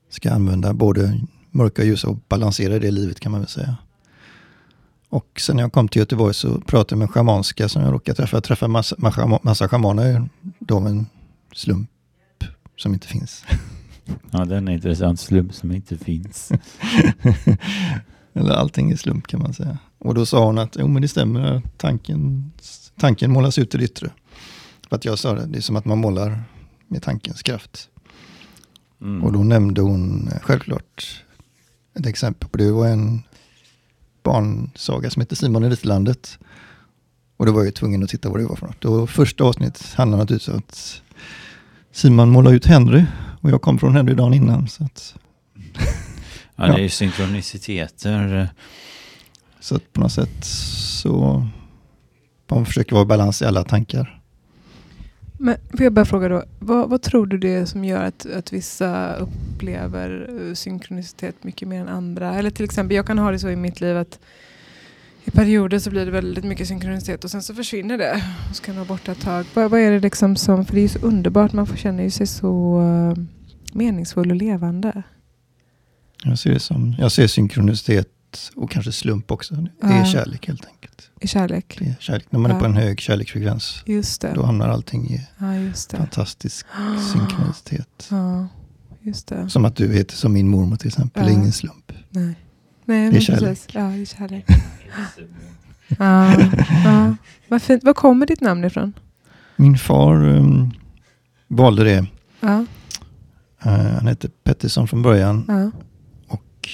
Ska 0.10 0.31
använda 0.31 0.74
både 0.74 1.22
mörka 1.51 1.81
och 1.81 1.88
ljusa 1.88 2.08
och 2.08 2.17
balansera 2.27 2.79
det 2.79 2.91
livet 2.91 3.20
kan 3.20 3.31
man 3.31 3.41
väl 3.41 3.50
säga. 3.50 3.77
Och 5.10 5.39
sen 5.39 5.55
när 5.55 5.63
jag 5.63 5.74
kom 5.74 5.88
till 5.88 6.00
Göteborg 6.00 6.34
så 6.34 6.62
pratade 6.62 6.93
jag 6.93 6.98
med 6.98 7.05
en 7.05 7.12
schamanska 7.12 7.70
som 7.70 7.81
jag 7.81 7.93
råkade 7.93 8.15
träffa. 8.15 8.38
Jag 8.38 8.43
träffade 8.43 8.72
massa, 8.72 8.96
massa, 9.00 9.39
massa 9.43 9.67
schamaner, 9.67 10.29
då 10.60 10.79
en 10.79 11.05
slump 11.53 11.89
som 12.77 12.93
inte 12.93 13.08
finns. 13.08 13.46
Ja, 14.32 14.46
det 14.46 14.56
är 14.56 14.70
intressant 14.70 15.20
slump 15.20 15.53
som 15.53 15.72
inte 15.72 15.98
finns. 15.98 16.51
Eller 18.34 18.51
allting 18.51 18.91
är 18.91 18.96
slump 18.96 19.27
kan 19.27 19.39
man 19.39 19.53
säga. 19.53 19.77
Och 19.98 20.15
då 20.15 20.25
sa 20.25 20.46
hon 20.46 20.58
att 20.58 20.75
jo, 20.80 20.88
men 20.88 21.01
det 21.01 21.08
stämmer, 21.08 21.62
tanken, 21.77 22.51
tanken 23.00 23.32
målas 23.32 23.58
ut 23.58 23.75
i 23.75 23.77
det 23.77 23.84
yttre. 23.84 24.10
För 24.89 24.96
att 24.96 25.06
jag 25.06 25.20
sa 25.20 25.34
det, 25.34 25.46
det 25.46 25.58
är 25.58 25.62
som 25.62 25.75
att 25.75 25.86
man 25.86 25.98
målar 25.98 26.44
med 26.88 27.03
tankens 27.03 27.44
kraft. 27.44 27.89
Mm. 29.01 29.24
Och 29.24 29.32
då 29.32 29.44
nämnde 29.44 29.82
hon 29.82 30.30
självklart 30.41 31.24
ett 32.00 32.06
exempel 32.06 32.50
på 32.50 32.58
det. 32.58 32.63
Det 32.63 32.72
var 32.72 32.88
en 32.88 33.24
barnsaga 34.24 35.10
som 35.10 35.20
heter 35.20 35.36
Simon 35.36 35.63
i 35.63 35.70
Ritlandet. 35.70 36.39
Och 37.38 37.46
då 37.46 37.51
var 37.51 37.63
jag 37.63 37.75
tvungen 37.75 38.03
att 38.03 38.10
titta 38.10 38.30
vad 38.30 38.39
det 38.39 38.46
var 38.46 38.56
för 38.56 38.68
något. 38.68 38.86
Och 38.86 39.10
första 39.10 39.44
avsnittet 39.44 39.94
handlar 39.94 40.18
naturligtvis 40.18 40.53
om 40.53 40.58
att 40.58 41.01
Simon 41.91 42.30
målar 42.30 42.53
ut 42.53 42.65
Henry 42.65 43.06
och 43.41 43.50
jag 43.50 43.62
kom 43.62 43.79
från 43.79 43.95
Henry 43.95 44.13
dagen 44.13 44.33
innan. 44.33 44.67
Så 44.67 44.83
att, 44.83 45.15
ja, 46.55 46.67
det 46.67 46.74
är 46.74 46.77
ju 46.77 46.89
synkroniciteter. 46.89 48.50
Så 49.60 49.75
att 49.75 49.93
på 49.93 50.01
något 50.01 50.12
sätt 50.12 50.43
så 50.43 51.48
man 52.48 52.65
försöker 52.65 52.93
vara 52.93 53.03
i 53.03 53.07
balans 53.07 53.41
i 53.41 53.45
alla 53.45 53.63
tankar. 53.63 54.21
Men 55.38 55.57
får 55.71 55.81
jag 55.81 55.93
bara 55.93 56.05
fråga 56.05 56.29
då, 56.29 56.43
vad, 56.60 56.89
vad, 56.89 57.01
tror 57.01 57.25
du 57.25 57.38
det 57.38 57.53
är 57.53 57.65
som 57.65 57.86
gör 57.86 58.03
att, 58.03 58.25
att 58.25 58.53
vissa 58.53 59.15
upplever 59.15 60.29
eh, 60.29 60.53
synkronicitet 60.53 61.43
mycket 61.43 61.67
mer 61.67 61.81
än 61.81 61.88
andra? 61.88 62.36
Eller 62.36 62.50
till 62.50 62.65
exempel, 62.65 62.95
jag 62.95 63.07
kan 63.07 63.17
ha 63.17 63.31
det 63.31 63.39
så 63.39 63.50
i 63.50 63.55
mitt 63.55 63.81
liv 63.81 63.98
att 63.98 64.19
i 65.25 65.32
perioder 65.32 65.80
så 65.80 65.90
blir 65.90 66.06
det 66.06 66.12
väldigt 66.12 66.44
mycket 66.44 66.68
synkronicitet 66.68 67.24
och 67.24 67.32
sen 67.32 67.44
så 67.44 67.54
försvinner 67.54 67.98
det. 67.98 68.24
Och 68.50 68.56
så 68.56 68.63
kan 68.63 68.75
det 68.75 68.80
vara 68.80 68.88
borta 68.88 69.12
ett 69.12 69.22
tag. 69.22 69.46
Vad, 69.54 69.72
vad 69.72 69.80
är 69.80 69.92
det 69.92 70.00
liksom 70.00 70.36
som, 70.36 70.66
för 70.66 70.74
det 70.74 70.80
är 70.80 70.84
ju 70.84 70.88
så 70.88 71.00
underbart, 71.00 71.54
man 71.54 71.68
får 71.68 71.75
känna 71.75 72.10
sig 72.10 72.28
så 72.28 72.80
uh, 72.80 73.25
meningsfull 73.74 74.30
och 74.30 74.36
levande. 74.36 75.04
Jag 76.24 76.40
ser, 76.40 76.60
som, 76.60 76.96
jag 77.00 77.12
ser 77.12 77.28
synkronicitet 77.28 78.08
och 78.56 78.72
kanske 78.72 78.92
slump 78.92 79.32
också. 79.32 79.56
Det 79.56 79.88
är 79.88 79.98
ja. 79.98 80.06
kärlek 80.06 80.48
helt 80.48 80.66
enkelt. 80.66 81.10
I 81.20 81.28
kärlek? 81.28 81.75
Det 81.80 81.86
är 81.86 81.96
kärlek. 82.00 82.25
När 82.30 82.40
man 82.40 82.51
ja. 82.51 82.58
är 82.58 82.60
på 82.60 82.66
en 82.66 82.75
hög 82.75 83.00
kärleksfrekvens, 83.00 83.84
just 83.86 84.22
det. 84.22 84.34
då 84.36 84.44
hamnar 84.44 84.70
allting 84.70 85.10
i 85.10 85.28
ja, 85.38 85.98
fantastisk 85.98 86.66
synkronicitet. 87.13 88.08
Ja, 88.10 88.48
just 89.01 89.28
det. 89.28 89.50
Som 89.50 89.66
att 89.66 89.75
du 89.75 89.94
heter 89.94 90.16
som 90.16 90.34
min 90.34 90.50
mormor 90.50 90.75
till 90.75 90.88
exempel, 90.88 91.28
är 91.28 91.30
ingen 91.30 91.51
slump. 91.51 91.92
Nej. 92.10 92.36
Nej, 92.91 93.12
det 93.12 93.17
är 93.17 93.21
kärlek. 93.21 93.41
Precis. 93.41 93.67
Ja, 93.71 93.81
det 93.81 94.01
är 94.01 94.05
kärlek. 94.05 94.45
ja, 96.00 96.36
ja. 96.86 97.15
Vad 97.48 97.62
fint. 97.62 97.83
Var 97.83 97.93
kommer 97.93 98.25
ditt 98.25 98.41
namn 98.41 98.63
ifrån? 98.65 98.93
Min 99.55 99.77
far 99.77 100.25
um, 100.25 100.71
valde 101.48 101.83
det. 101.83 102.05
Ja. 102.39 102.65
Uh, 103.65 103.71
han 103.71 104.07
hette 104.07 104.29
Pettersson 104.43 104.88
från 104.88 105.01
början. 105.01 105.45
Ja. 105.48 105.71
Och 106.27 106.69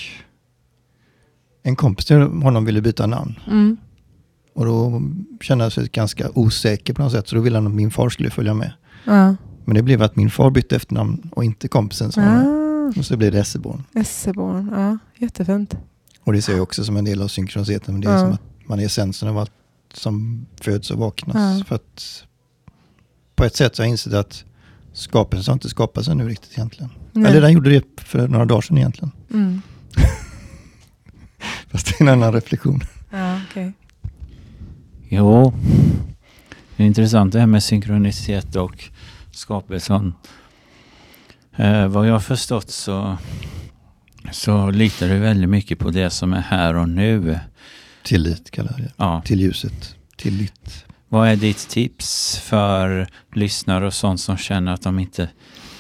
en 1.64 1.76
kompis 1.76 2.06
till 2.06 2.18
honom 2.18 2.66
ville 2.66 2.82
byta 2.82 3.08
namn. 3.08 3.40
Mm. 3.48 3.78
Och 4.54 4.66
då 4.66 5.02
kände 5.42 5.64
han 5.64 5.72
sig 5.72 5.88
ganska 5.88 6.30
osäker 6.34 6.94
på 6.94 7.02
något 7.02 7.12
sätt. 7.12 7.28
Så 7.28 7.36
då 7.36 7.42
ville 7.42 7.58
han 7.58 7.68
att 7.68 7.74
min 7.74 7.92
far 7.92 8.10
skulle 8.10 8.30
följa 8.30 8.54
med. 8.54 8.72
Ja. 9.06 9.36
Men 9.66 9.76
det 9.76 9.84
blev 9.84 10.02
att 10.02 10.16
min 10.16 10.30
far 10.30 10.52
bytte 10.52 10.76
efternamn 10.76 11.30
och 11.32 11.44
inte 11.44 11.68
kompisen. 11.68 12.12
Så 12.12 12.22
ah. 12.22 12.58
Och 12.98 13.06
så 13.06 13.18
blev 13.18 13.32
det 13.32 13.40
Esseborn. 13.40 13.84
Esseborn, 13.94 14.70
ja. 14.76 14.98
Jättefint. 15.18 15.78
Och 16.28 16.34
det 16.34 16.42
ser 16.42 16.54
jag 16.54 16.64
också 16.64 16.84
som 16.84 16.98
en 16.98 17.06
del 17.06 17.22
av 17.22 17.28
synkroniciteten. 17.28 17.94
Men 17.94 18.02
det 18.02 18.08
är 18.08 18.14
ja. 18.14 18.20
som 18.20 18.34
att 18.34 18.42
man 18.66 18.80
är 18.80 18.86
essensen 18.86 19.30
av 19.30 19.38
allt 19.38 19.52
som 19.94 20.46
föds 20.62 20.92
och 20.92 20.98
vaknas. 21.00 21.60
Ja. 21.60 21.66
För 21.66 21.76
att 21.76 22.26
på 23.36 23.44
ett 23.44 23.56
sätt 23.56 23.76
så 23.76 23.82
har 23.82 23.86
jag 23.86 23.92
insett 23.92 24.14
att 24.14 24.44
skapelsen 24.94 25.52
har 25.52 25.56
inte 25.56 25.70
skapats 25.70 26.08
ännu 26.08 26.30
riktigt 26.30 26.52
egentligen. 26.52 26.92
Nej. 27.12 27.32
Eller 27.32 27.42
den 27.42 27.52
gjorde 27.52 27.70
det 27.70 27.84
för 27.98 28.28
några 28.28 28.46
dagar 28.46 28.62
sedan 28.62 28.78
egentligen. 28.78 29.12
Mm. 29.34 29.62
Fast 31.72 31.88
det 31.88 31.96
är 31.96 32.02
en 32.02 32.10
annan 32.10 32.34
reflektion. 32.34 32.82
Ja, 33.12 33.42
okay. 33.50 33.72
Jo, 35.10 35.54
det 36.76 36.84
är 36.84 36.88
intressant 36.88 37.34
det 37.34 37.40
här 37.40 37.48
med 37.48 37.64
synkronicitet 37.64 38.56
och 38.56 38.84
skapelsen. 39.32 40.14
Eh, 41.56 41.88
vad 41.88 42.08
jag 42.08 42.14
har 42.14 42.20
förstått 42.20 42.70
så, 42.70 43.18
så 44.32 44.72
litar 44.72 45.08
du 45.08 45.20
väldigt 45.20 45.50
mycket 45.50 45.80
på 45.80 45.90
det 45.90 46.10
som 46.10 46.34
är 46.34 46.42
här 46.42 46.76
och 46.76 46.90
nu. 46.90 47.40
Tillit 48.04 48.52
kallar 48.52 48.72
jag 48.72 48.82
det. 48.82 48.94
Ja. 48.98 49.22
Till 49.26 49.42
ljuset. 49.42 49.96
Tillit. 50.16 50.86
Vad 51.10 51.28
är 51.28 51.36
ditt 51.36 51.70
tips 51.70 52.40
för 52.40 53.08
lyssnare 53.34 53.88
och 53.88 53.94
sånt 53.94 54.20
som 54.20 54.38
känner 54.38 54.74
att 54.74 54.82
de 54.82 55.00
inte 55.00 55.30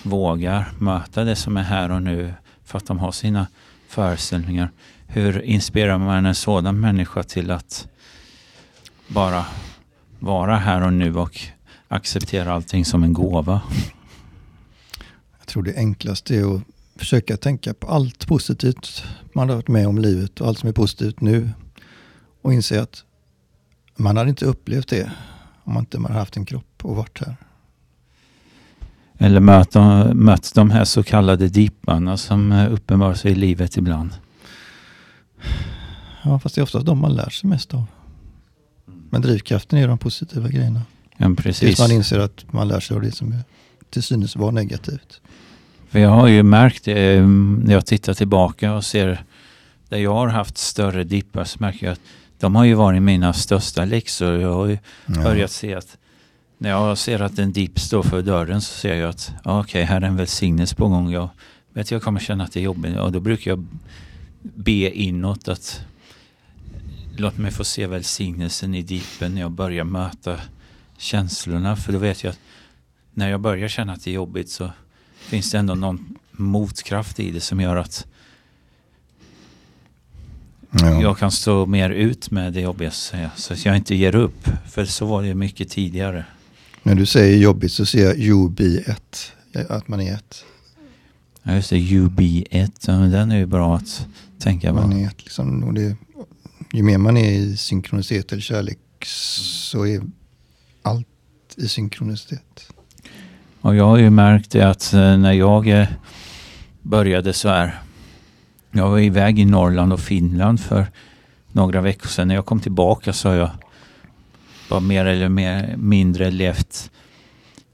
vågar 0.04 0.72
möta 0.80 1.24
det 1.24 1.36
som 1.36 1.58
är 1.58 1.63
här 1.63 1.92
och 1.92 2.01
nu 2.01 2.34
för 2.66 2.77
att 2.77 2.88
de 2.88 3.00
har 3.00 3.12
sina 3.12 3.48
föreställningar? 3.88 4.72
Hur 5.08 5.42
inspirerar 5.42 5.98
man 5.98 6.25
en 6.25 6.36
sådan 6.36 6.80
människa 6.80 7.24
till 7.24 7.51
att 7.51 7.88
bara 9.08 9.46
vara 10.20 10.58
här 10.58 10.82
och 10.82 10.94
nu 10.94 11.16
och 11.16 11.39
acceptera 11.88 12.54
allting 12.54 12.86
som 12.86 13.04
en 13.04 13.13
gåva? 13.13 13.62
Jag 15.39 15.48
tror 15.48 15.63
det 15.63 15.75
enklaste 15.75 16.36
är 16.36 16.56
att 16.56 16.62
försöka 16.98 17.38
tänka 17.38 17.74
på 17.74 17.88
allt 17.88 18.27
positivt 18.27 19.04
man 19.34 19.50
har 19.50 19.56
varit 19.56 19.68
med 19.68 19.88
om 19.88 19.98
livet 19.98 20.42
och 20.42 20.48
allt 20.48 20.60
som 20.60 20.70
är 20.70 20.74
positivt 20.74 21.22
nu. 21.22 21.50
Och 22.42 22.54
inse 22.54 22.82
att 22.82 23.04
man 23.96 24.18
hade 24.18 24.30
inte 24.30 24.46
upplevt 24.46 24.88
det 24.88 25.12
om 25.63 25.74
man 25.74 25.82
inte 25.82 26.00
hade 26.00 26.13
haft 26.13 26.38
en 26.38 26.46
kropp 26.46 26.86
och 26.86 26.96
varit 26.96 27.20
här. 27.25 27.36
Eller 29.18 29.39
mött, 29.39 29.75
mött 30.13 30.54
de 30.56 30.72
här 30.72 30.86
så 30.86 31.04
kallade 31.04 31.50
dipparna 31.50 32.18
som 32.18 32.51
uppenbarar 32.51 33.13
sig 33.13 33.32
i 33.32 33.36
livet 33.36 33.77
ibland. 33.77 34.12
Ja, 36.24 36.39
fast 36.39 36.56
det 36.56 36.62
är 36.62 36.63
oftast 36.63 36.86
de 36.86 37.00
man 37.00 37.16
lär 37.16 37.30
sig 37.30 37.50
mest 37.50 37.74
av. 37.74 37.86
Men 39.10 39.22
drivkraften 39.22 39.80
är 39.80 39.88
de 39.88 39.98
positiva 39.98 40.50
grejerna. 40.50 40.82
Ja, 41.18 41.36
precis. 41.38 41.60
Tills 41.60 41.80
man 41.80 41.92
inser 41.92 42.20
att 42.20 42.54
man 42.54 42.68
lär 42.68 42.80
sig 42.80 42.96
av 42.96 43.01
det 43.01 43.12
som 43.12 43.32
är, 43.32 43.44
till 43.89 44.04
synes 44.04 44.36
var 44.36 44.51
negativt. 44.51 45.22
För 45.98 46.01
jag 46.01 46.10
har 46.10 46.27
ju 46.27 46.44
märkt 46.44 46.88
mm, 46.88 47.62
när 47.66 47.74
jag 47.74 47.86
tittar 47.86 48.13
tillbaka 48.13 48.74
och 48.74 48.86
ser 48.86 49.24
där 49.89 49.98
jag 49.98 50.13
har 50.13 50.27
haft 50.27 50.58
större 50.58 51.04
dippar 51.04 51.44
så 51.44 51.58
märker 51.60 51.86
jag 51.86 51.94
att 51.94 52.00
de 52.39 52.56
har 52.56 52.63
ju 52.63 52.74
varit 52.74 53.01
mina 53.01 53.34
största 53.34 53.86
läxor. 53.86 54.39
Jag 54.39 54.54
har 54.54 54.66
ju 54.66 54.77
ja. 55.06 55.24
börjat 55.24 55.51
se 55.51 55.74
att 55.74 55.98
när 56.58 56.70
jag 56.70 56.98
ser 56.98 57.22
att 57.22 57.39
en 57.39 57.51
dipp 57.51 57.80
står 57.80 58.04
för 58.04 58.22
dörren 58.22 58.62
så 58.62 58.74
ser 58.74 58.96
jag 58.96 59.10
att 59.10 59.32
okej, 59.44 59.60
okay, 59.60 59.84
här 59.84 60.01
är 60.01 60.06
en 60.06 60.16
välsignelse 60.16 60.75
på 60.75 60.88
gång. 60.88 61.12
Jag 61.12 61.30
vet 61.74 61.92
jag 61.92 62.01
kommer 62.01 62.20
känna 62.20 62.44
att 62.44 62.51
det 62.51 62.60
är 62.60 62.63
jobbigt 62.63 62.98
och 62.98 63.12
då 63.12 63.20
brukar 63.20 63.51
jag 63.51 63.66
be 64.42 64.92
inåt 64.92 65.48
att 65.48 65.82
låt 67.18 67.38
mig 67.38 67.51
få 67.51 67.63
se 67.63 67.88
välsignelsen 67.88 68.75
i 68.75 68.82
dippen 68.82 69.34
när 69.34 69.42
jag 69.42 69.51
börjar 69.51 69.84
möta 69.84 70.36
känslorna. 70.98 71.75
För 71.75 71.94
då 71.94 72.00
vet 72.00 72.24
jag 72.24 72.32
att 72.32 72.39
när 73.13 73.30
jag 73.30 73.39
börjar 73.39 73.68
känna 73.68 73.94
att 73.94 74.04
det 74.04 74.12
är 74.12 74.16
jobbigt 74.16 74.50
så 74.50 74.72
finns 75.28 75.52
det 75.52 75.58
ändå 75.58 75.76
någon 75.76 76.16
motkraft 76.32 77.20
i 77.20 77.32
det 77.32 77.42
som 77.42 77.60
gör 77.60 77.76
att 77.76 78.06
ja. 80.72 81.02
jag 81.02 81.18
kan 81.18 81.32
stå 81.32 81.66
mer 81.66 81.90
ut 81.90 82.32
med 82.32 82.54
det 82.54 82.62
jobbiga 82.62 82.92
så, 82.92 83.54
att 83.54 83.66
jag 83.66 83.78
inte 83.78 83.96
ger 83.96 84.16
upp. 84.16 84.50
För 84.70 84.86
så 84.86 85.06
var 85.06 85.24
det 85.24 85.36
mycket 85.36 85.70
tidigare. 85.70 86.26
När 86.84 86.96
du 86.96 87.06
säger 87.06 87.38
jobbigt 87.38 87.72
så 87.72 87.86
ser 87.86 88.06
jag 88.06 88.18
you 88.18 88.50
be 88.50 88.78
ett, 88.78 89.32
att 89.70 89.88
man 89.88 90.02
är 90.02 90.14
ett. 90.14 90.44
Ja 91.44 91.56
just 91.56 91.70
det, 91.70 91.78
you 91.78 92.10
be 92.10 92.44
ett, 92.50 92.82
den 92.82 93.32
är 93.32 93.38
ju 93.38 93.46
bra 93.46 93.76
att 93.76 94.08
tänka 94.40 94.74
på. 94.74 94.76
Man 94.76 94.94
är 94.94 95.08
ett 95.08 95.24
liksom, 95.24 95.64
och 95.64 95.74
det 95.74 95.96
ju 96.74 96.84
mer 96.84 96.98
man 96.98 97.18
är 97.18 97.32
i 97.32 97.58
synkronicitet 97.58 98.32
eller 98.32 98.42
kärlek 98.42 98.80
så 99.06 99.86
är 99.86 100.02
allt 100.82 101.08
i 101.56 101.68
synkronicitet. 101.68 102.72
Och 103.62 103.76
jag 103.76 103.86
har 103.86 103.98
ju 103.98 104.10
märkt 104.10 104.52
det 104.52 104.62
att 104.62 104.94
eh, 104.94 105.18
när 105.18 105.34
jag 105.34 105.68
eh, 105.68 105.88
började 106.82 107.34
så 107.34 107.50
här. 107.50 107.80
Jag 108.72 108.90
var 108.90 109.00
iväg 109.00 109.40
i 109.40 109.46
Norrland 109.46 109.94
och 109.94 110.00
Finland 110.00 110.60
för 110.60 110.86
några 111.52 111.82
veckor 111.82 112.08
sedan. 112.08 112.28
När 112.28 112.36
jag 112.36 112.46
kom 112.46 112.60
tillbaka 112.60 113.14
så 113.14 113.30
har 113.30 113.36
jag 113.36 113.50
bara 114.70 114.80
mer 114.80 115.06
eller 115.06 115.30
mer, 115.30 115.76
mindre 115.78 116.32
levt 116.32 116.92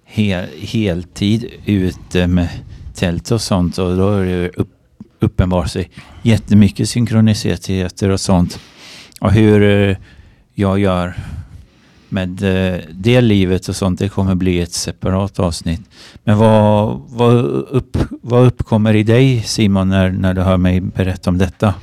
hel, 0.05 0.45
heltid 0.59 1.51
ute 1.65 2.27
med 2.27 2.49
tält 2.95 3.31
och 3.31 3.41
sånt. 3.41 3.77
Och 3.77 3.97
då 3.97 4.09
är 4.09 4.25
det 4.25 4.49
upp, 4.49 4.69
uppenbart 5.19 5.69
sig 5.69 5.89
jättemycket 6.21 6.89
synkroniciteter 6.89 8.09
och 8.09 8.19
sånt. 8.19 8.59
Och 9.21 9.31
hur 9.31 9.89
eh, 9.89 9.97
jag 10.53 10.79
gör 10.79 11.15
med 12.13 12.43
eh, 12.43 12.81
det 12.91 13.21
livet 13.21 13.67
och 13.67 13.75
sånt, 13.75 13.99
det 13.99 14.09
kommer 14.09 14.35
bli 14.35 14.59
ett 14.59 14.73
separat 14.73 15.39
avsnitt. 15.39 15.81
Men 16.23 16.37
vad, 16.37 17.01
vad, 17.07 17.35
upp, 17.45 17.97
vad 18.21 18.45
uppkommer 18.45 18.95
i 18.95 19.03
dig 19.03 19.41
Simon 19.41 19.89
när, 19.89 20.11
när 20.11 20.33
du 20.33 20.41
hör 20.41 20.57
mig 20.57 20.81
berätta 20.81 21.29
om 21.29 21.37
detta? 21.37 21.75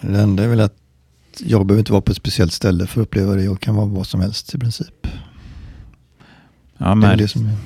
Det 0.00 0.20
enda 0.20 0.44
är 0.44 0.48
väl 0.48 0.60
att 0.60 0.74
jag 1.38 1.66
behöver 1.66 1.78
inte 1.78 1.92
vara 1.92 2.02
på 2.02 2.10
ett 2.10 2.16
speciellt 2.16 2.52
ställe 2.52 2.86
för 2.86 3.00
att 3.00 3.06
uppleva 3.06 3.34
det. 3.34 3.42
Jag 3.42 3.60
kan 3.60 3.74
vara 3.74 3.86
vad 3.86 4.06
som 4.06 4.20
helst 4.20 4.54
i 4.54 4.58
princip. 4.58 5.06
Ja, 6.78 6.94
det 6.94 7.06
är 7.06 7.16
det 7.16 7.28
som 7.28 7.46
är. 7.46 7.56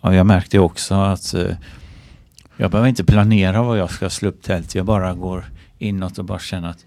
Ja, 0.00 0.14
jag 0.14 0.26
märkte 0.26 0.58
också 0.58 0.94
att 0.94 1.34
uh, 1.34 1.52
jag 2.56 2.70
behöver 2.70 2.88
inte 2.88 3.04
planera 3.04 3.62
vad 3.62 3.78
jag 3.78 3.90
ska 3.90 4.10
slå 4.10 4.28
upp 4.28 4.42
tält. 4.42 4.74
Jag 4.74 4.86
bara 4.86 5.14
går 5.14 5.44
inåt 5.78 6.18
och 6.18 6.24
bara 6.24 6.38
känna 6.38 6.70
att 6.70 6.84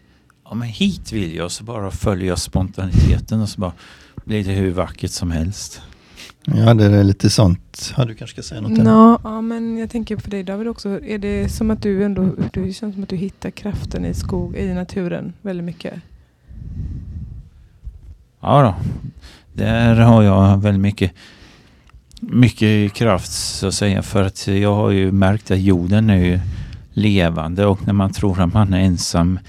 ja, 0.52 0.56
men 0.56 0.68
hit 0.68 1.12
vill 1.12 1.36
jag. 1.36 1.52
Så 1.52 1.64
bara 1.64 1.92
följer 1.92 2.28
jag 2.28 2.40
spontaniteten 2.40 3.42
och 3.42 3.50
så 3.50 3.62
bara 3.62 3.74
blir 4.26 4.44
det 4.44 4.52
hur 4.52 4.72
vackert 4.72 5.12
som 5.12 5.32
helst. 5.32 5.82
Ja, 6.46 6.74
det 6.74 6.86
är 6.86 7.04
lite 7.04 7.30
sånt. 7.30 7.94
Ja, 7.98 8.06
du 8.06 8.16
kanske 8.16 8.42
ska 8.42 8.50
säga 8.50 8.62
något? 8.62 8.72
No, 8.72 9.20
ja, 9.24 9.42
men 9.42 9.78
jag 9.78 9.90
tänker 9.90 10.16
på 10.16 10.30
dig 10.30 10.44
David 10.44 10.68
också. 10.68 10.90
Är 11.06 11.18
det 11.18 11.50
som 11.50 11.72
att 11.72 11.82
du 11.82 12.04
ändå, 12.04 12.30
det 12.54 12.74
känns 12.74 12.96
som 12.96 13.04
att 13.04 13.10
du 13.10 13.16
hittar 13.16 13.52
kraften 13.52 14.06
i 14.06 14.14
skog, 14.14 14.56
i 14.56 14.74
naturen 14.74 15.34
väldigt 15.42 15.66
mycket? 15.66 15.94
Ja 18.42 18.62
då, 18.62 18.76
där 19.54 19.96
har 19.96 20.24
jag 20.24 20.58
väldigt 20.62 20.82
mycket, 20.82 21.12
mycket 22.20 22.94
kraft 22.94 23.32
så 23.32 23.68
att 23.68 23.74
säga. 23.74 24.02
För 24.02 24.24
att 24.24 24.48
jag 24.48 24.76
har 24.76 24.90
ju 24.90 25.12
märkt 25.12 25.52
att 25.52 25.60
jorden 25.60 26.10
är 26.10 26.26
ju 26.26 26.40
levande 26.94 27.66
och 27.66 27.88
när 27.88 27.94
man 27.94 28.14
tror 28.14 28.42
att 28.42 28.54
man 28.54 28.74
är 28.74 28.80
ensam 28.80 29.40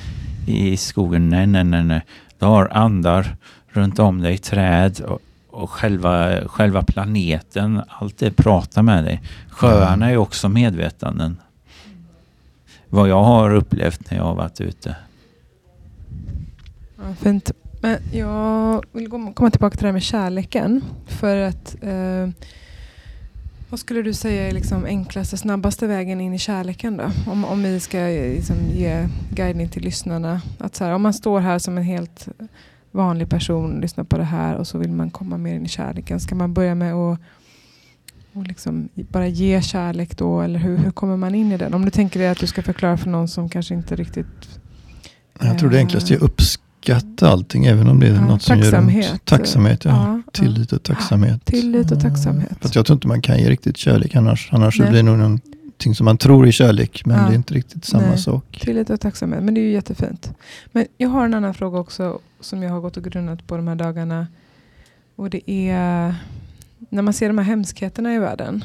i 0.46 0.76
skogen, 0.76 1.28
nej, 1.28 1.46
nej, 1.46 1.64
nej, 1.64 1.84
nej. 1.84 2.02
Du 2.38 2.46
har 2.46 2.68
andar 2.72 3.36
runt 3.68 3.98
om 3.98 4.20
dig, 4.20 4.38
träd 4.38 5.00
och, 5.00 5.20
och 5.50 5.70
själva, 5.70 6.40
själva 6.48 6.82
planeten. 6.82 7.82
Allt 7.88 8.18
det 8.18 8.30
pratar 8.30 8.82
med 8.82 9.04
dig. 9.04 9.22
Sjöarna 9.50 10.10
är 10.10 10.16
också 10.16 10.48
medvetanden. 10.48 11.36
Vad 12.88 13.08
jag 13.08 13.22
har 13.22 13.54
upplevt 13.54 14.10
när 14.10 14.18
jag 14.18 14.24
har 14.24 14.34
varit 14.34 14.60
ute. 14.60 14.96
Ja, 16.96 17.14
fint. 17.20 17.50
Men 17.80 17.98
jag 18.12 18.84
vill 18.92 19.10
komma 19.34 19.50
tillbaka 19.50 19.76
till 19.76 19.82
det 19.82 19.88
här 19.88 19.92
med 19.92 20.02
kärleken. 20.02 20.84
För 21.06 21.36
att 21.36 21.76
eh, 21.80 22.28
vad 23.72 23.80
skulle 23.80 24.02
du 24.02 24.14
säga 24.14 24.48
är 24.48 24.52
liksom 24.52 24.84
enklaste, 24.84 25.36
snabbaste 25.36 25.86
vägen 25.86 26.20
in 26.20 26.34
i 26.34 26.38
kärleken 26.38 26.96
då? 26.96 27.10
Om, 27.26 27.44
om 27.44 27.62
vi 27.62 27.80
ska 27.80 27.98
liksom 27.98 28.56
ge 28.70 29.08
guidning 29.30 29.68
till 29.68 29.82
lyssnarna. 29.82 30.40
Att 30.58 30.74
så 30.74 30.84
här, 30.84 30.92
om 30.92 31.02
man 31.02 31.14
står 31.14 31.40
här 31.40 31.58
som 31.58 31.78
en 31.78 31.84
helt 31.84 32.28
vanlig 32.90 33.28
person, 33.28 33.80
lyssnar 33.80 34.04
på 34.04 34.18
det 34.18 34.24
här 34.24 34.56
och 34.56 34.66
så 34.66 34.78
vill 34.78 34.92
man 34.92 35.10
komma 35.10 35.36
mer 35.38 35.54
in 35.54 35.66
i 35.66 35.68
kärleken. 35.68 36.20
Ska 36.20 36.34
man 36.34 36.54
börja 36.54 36.74
med 36.74 36.94
att 36.94 37.18
och 38.32 38.46
liksom 38.46 38.88
bara 38.94 39.26
ge 39.26 39.62
kärlek 39.62 40.16
då? 40.16 40.40
Eller 40.40 40.58
hur, 40.58 40.76
hur 40.76 40.90
kommer 40.90 41.16
man 41.16 41.34
in 41.34 41.52
i 41.52 41.56
den? 41.56 41.74
Om 41.74 41.84
du 41.84 41.90
tänker 41.90 42.20
dig 42.20 42.28
att 42.28 42.38
du 42.38 42.46
ska 42.46 42.62
förklara 42.62 42.96
för 42.96 43.10
någon 43.10 43.28
som 43.28 43.48
kanske 43.48 43.74
inte 43.74 43.96
riktigt... 43.96 44.60
Jag 45.40 45.58
tror 45.58 45.70
det 45.70 45.78
enklaste 45.78 46.14
är 46.14 46.24
att 46.24 46.36
uppskatta 46.82 47.28
allting, 47.28 47.64
även 47.64 47.88
om 47.88 48.00
det 48.00 48.06
är 48.06 48.14
ja, 48.14 48.26
något 48.26 48.42
som 48.42 48.58
gör 48.58 48.78
ont. 48.78 49.24
Tacksamhet. 49.24 49.84
Ja. 49.84 49.90
ja. 49.90 50.32
Tillit 50.32 50.72
och 50.72 50.82
tacksamhet. 50.82 51.44
Tillit 51.44 51.92
och 51.92 52.00
tacksamhet. 52.00 52.58
För 52.60 52.70
jag 52.74 52.86
tror 52.86 52.94
inte 52.96 53.08
man 53.08 53.22
kan 53.22 53.38
ge 53.38 53.50
riktigt 53.50 53.76
kärlek 53.76 54.16
annars. 54.16 54.48
Annars 54.52 54.78
blir 54.78 54.92
det 54.92 55.02
nog 55.02 55.18
någonting 55.18 55.94
som 55.94 56.04
man 56.04 56.18
tror 56.18 56.46
är 56.46 56.50
kärlek, 56.50 57.02
men 57.06 57.18
ja. 57.18 57.26
det 57.26 57.32
är 57.32 57.36
inte 57.36 57.54
riktigt 57.54 57.84
samma 57.84 58.06
Nej. 58.06 58.18
sak. 58.18 58.58
Tillit 58.60 58.90
och 58.90 59.00
tacksamhet, 59.00 59.42
men 59.42 59.54
det 59.54 59.60
är 59.60 59.62
ju 59.62 59.72
jättefint. 59.72 60.32
Men 60.72 60.86
jag 60.96 61.08
har 61.08 61.24
en 61.24 61.34
annan 61.34 61.54
fråga 61.54 61.78
också 61.78 62.18
som 62.40 62.62
jag 62.62 62.70
har 62.70 62.80
gått 62.80 62.96
och 62.96 63.04
grundat 63.04 63.46
på 63.46 63.56
de 63.56 63.68
här 63.68 63.74
dagarna. 63.74 64.26
Och 65.16 65.30
det 65.30 65.50
är 65.50 66.14
när 66.88 67.02
man 67.02 67.14
ser 67.14 67.28
de 67.28 67.38
här 67.38 67.44
hemskheterna 67.44 68.14
i 68.14 68.18
världen. 68.18 68.64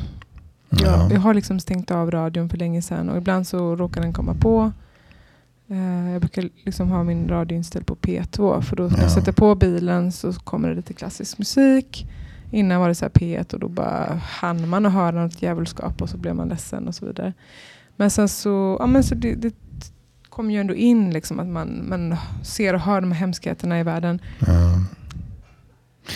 Ja. 0.70 0.78
Jag, 0.86 1.12
jag 1.12 1.20
har 1.20 1.34
liksom 1.34 1.60
stängt 1.60 1.92
av 1.92 2.12
radion 2.12 2.50
för 2.50 2.58
länge 2.58 2.82
sedan 2.82 3.10
och 3.10 3.18
ibland 3.18 3.48
så 3.48 3.76
råkar 3.76 4.02
den 4.02 4.14
komma 4.14 4.34
på. 4.34 4.72
Uh, 5.72 6.12
jag 6.12 6.22
brukar 6.22 6.50
liksom 6.66 6.90
ha 6.90 7.04
min 7.04 7.28
radio 7.30 7.56
inställd 7.56 7.86
på 7.86 7.96
P2 7.96 8.62
för 8.62 8.76
då 8.76 8.84
när 8.84 8.98
ja. 8.98 9.04
jag 9.04 9.12
sätter 9.12 9.32
på 9.32 9.56
bilen 9.56 10.12
så 10.12 10.34
kommer 10.34 10.70
det 10.70 10.76
lite 10.76 10.94
klassisk 10.94 11.38
musik. 11.38 12.08
Innan 12.52 12.82
var 12.82 12.88
det 12.88 12.96
så 12.96 13.06
P1 13.06 13.54
och 13.54 13.60
då 13.60 13.68
bara 13.68 14.14
hann 14.14 14.70
man 14.70 14.86
att 14.86 14.94
höra 14.94 15.24
något 15.24 15.42
djävulskap 15.42 16.02
och 16.02 16.10
så 16.10 16.18
blev 16.18 16.36
man 16.36 16.50
ledsen 16.50 16.88
och 16.88 16.96
så 16.96 17.06
vidare. 17.06 17.34
Men 17.96 18.12
sen 18.12 18.30
så, 18.30 18.78
ja 18.80 18.88
men 18.88 19.04
så 19.04 19.16
det, 19.16 19.36
det 19.36 19.56
kommer 20.30 20.54
ju 20.54 20.60
ändå 20.60 20.76
in 20.76 21.14
liksom 21.14 21.40
att 21.40 21.48
man, 21.48 21.90
man 21.90 22.16
ser 22.44 22.74
och 22.74 22.80
hör 22.80 23.02
de 23.02 23.12
här 23.12 23.20
hemskheterna 23.20 23.80
i 23.80 23.84
världen. 23.84 24.22
Ja. 24.40 24.84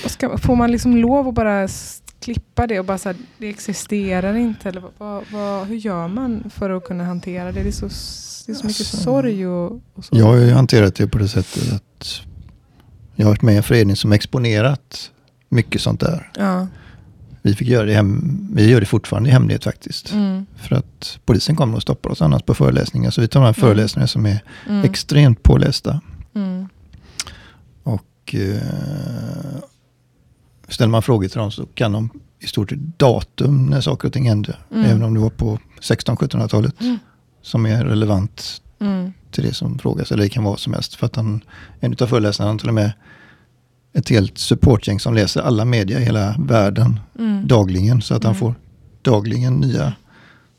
Ska, 0.10 0.38
får 0.38 0.56
man 0.56 0.72
liksom 0.72 0.98
lov 0.98 1.28
att 1.28 1.34
bara 1.34 1.68
klippa 2.20 2.68
det 2.68 2.80
och 2.80 2.86
bara 2.86 2.98
säga 2.98 3.16
det 3.38 3.50
existerar 3.50 4.36
inte? 4.36 4.70
Eller 4.70 4.84
vad, 4.98 5.24
vad, 5.32 5.68
hur 5.68 5.76
gör 5.76 6.08
man 6.08 6.50
för 6.50 6.70
att 6.70 6.84
kunna 6.84 7.04
hantera 7.04 7.52
det? 7.52 7.64
Det 7.64 7.70
är 7.70 7.72
så, 7.72 7.90
det 8.52 8.56
är 8.56 8.60
så 8.60 8.68
mycket 8.68 8.82
alltså, 8.82 8.98
sorg 8.98 9.48
och, 9.48 9.72
och 9.94 10.06
så. 10.06 10.18
Jag 10.18 10.26
har 10.26 10.36
ju 10.36 10.52
hanterat 10.52 10.96
det 10.96 11.08
på 11.08 11.18
det 11.18 11.28
sättet 11.28 11.74
att 11.74 12.22
jag 13.16 13.26
har 13.26 13.32
varit 13.32 13.42
med 13.42 13.54
i 13.54 13.58
en 13.58 13.64
förening 13.64 13.96
som 13.96 14.12
exponerat 14.12 15.12
mycket 15.50 15.82
sånt 15.82 16.00
där. 16.00 16.32
Ja. 16.36 16.68
Vi, 17.42 17.56
fick 17.56 17.68
göra 17.68 17.86
det 17.86 17.94
hem, 17.94 18.48
vi 18.54 18.70
gör 18.70 18.80
det 18.80 18.86
fortfarande 18.86 19.30
i 19.30 19.32
hemlighet 19.32 19.64
faktiskt. 19.64 20.12
Mm. 20.12 20.46
För 20.56 20.76
att 20.76 21.20
polisen 21.26 21.56
kommer 21.56 21.76
och 21.76 21.82
stoppar 21.82 22.10
oss 22.10 22.22
annars 22.22 22.44
på 22.44 22.54
föreläsningar. 22.54 23.12
Så 23.12 23.22
vi 23.22 23.28
tar 23.28 23.40
de 23.40 23.46
här 23.46 23.60
mm. 23.60 23.68
föreläsningarna 23.68 24.08
som 24.08 24.26
är 24.26 24.44
mm. 24.70 24.86
extremt 24.86 25.44
pålästa. 25.44 26.02
Mm. 26.36 26.68
Och 27.84 28.36
eh, 28.36 29.62
ställer 30.68 30.92
man 30.92 31.02
frågor 31.02 31.28
till 31.28 31.40
dem 31.40 31.52
så 31.52 31.66
kan 31.66 31.92
de 31.92 32.10
i 32.40 32.48
stort 32.48 32.70
sett 32.70 33.00
datum 33.00 33.66
när 33.66 33.82
saker 33.82 34.08
och 34.08 34.14
ting 34.14 34.28
hände. 34.28 34.56
Mm. 34.72 34.86
Även 34.86 35.04
om 35.04 35.14
det 35.14 35.20
var 35.20 35.30
på 35.30 35.60
1600-1700-talet. 35.82 36.76
Mm. 37.42 37.46
Som 37.46 37.66
är 37.66 37.86
relevant 37.86 38.62
mm. 38.80 39.14
till 39.32 39.44
det 39.44 39.54
som 39.54 39.80
frågas. 39.80 40.12
Eller 40.12 40.24
det 40.24 40.30
kan 40.30 40.44
vara 40.44 40.52
vad 40.52 40.60
som 40.60 40.74
helst. 40.74 40.96
För 40.96 41.06
att 41.06 41.16
han, 41.16 41.44
en 41.80 41.96
av 42.02 42.08
föreläsarna 42.08 42.60
till 42.60 42.68
och 42.68 42.74
med 42.74 42.92
ett 43.94 44.10
helt 44.10 44.38
supportgäng 44.38 45.00
som 45.00 45.14
läser 45.14 45.42
alla 45.42 45.66
media 45.66 46.00
i 46.00 46.04
hela 46.04 46.36
världen 46.40 47.00
mm. 47.20 47.48
dagligen. 47.48 48.02
Så 48.02 48.16
att 48.16 48.24
han 48.24 48.32
mm. 48.32 48.40
får 48.40 48.56
dagligen 49.02 49.54
nya 49.54 49.94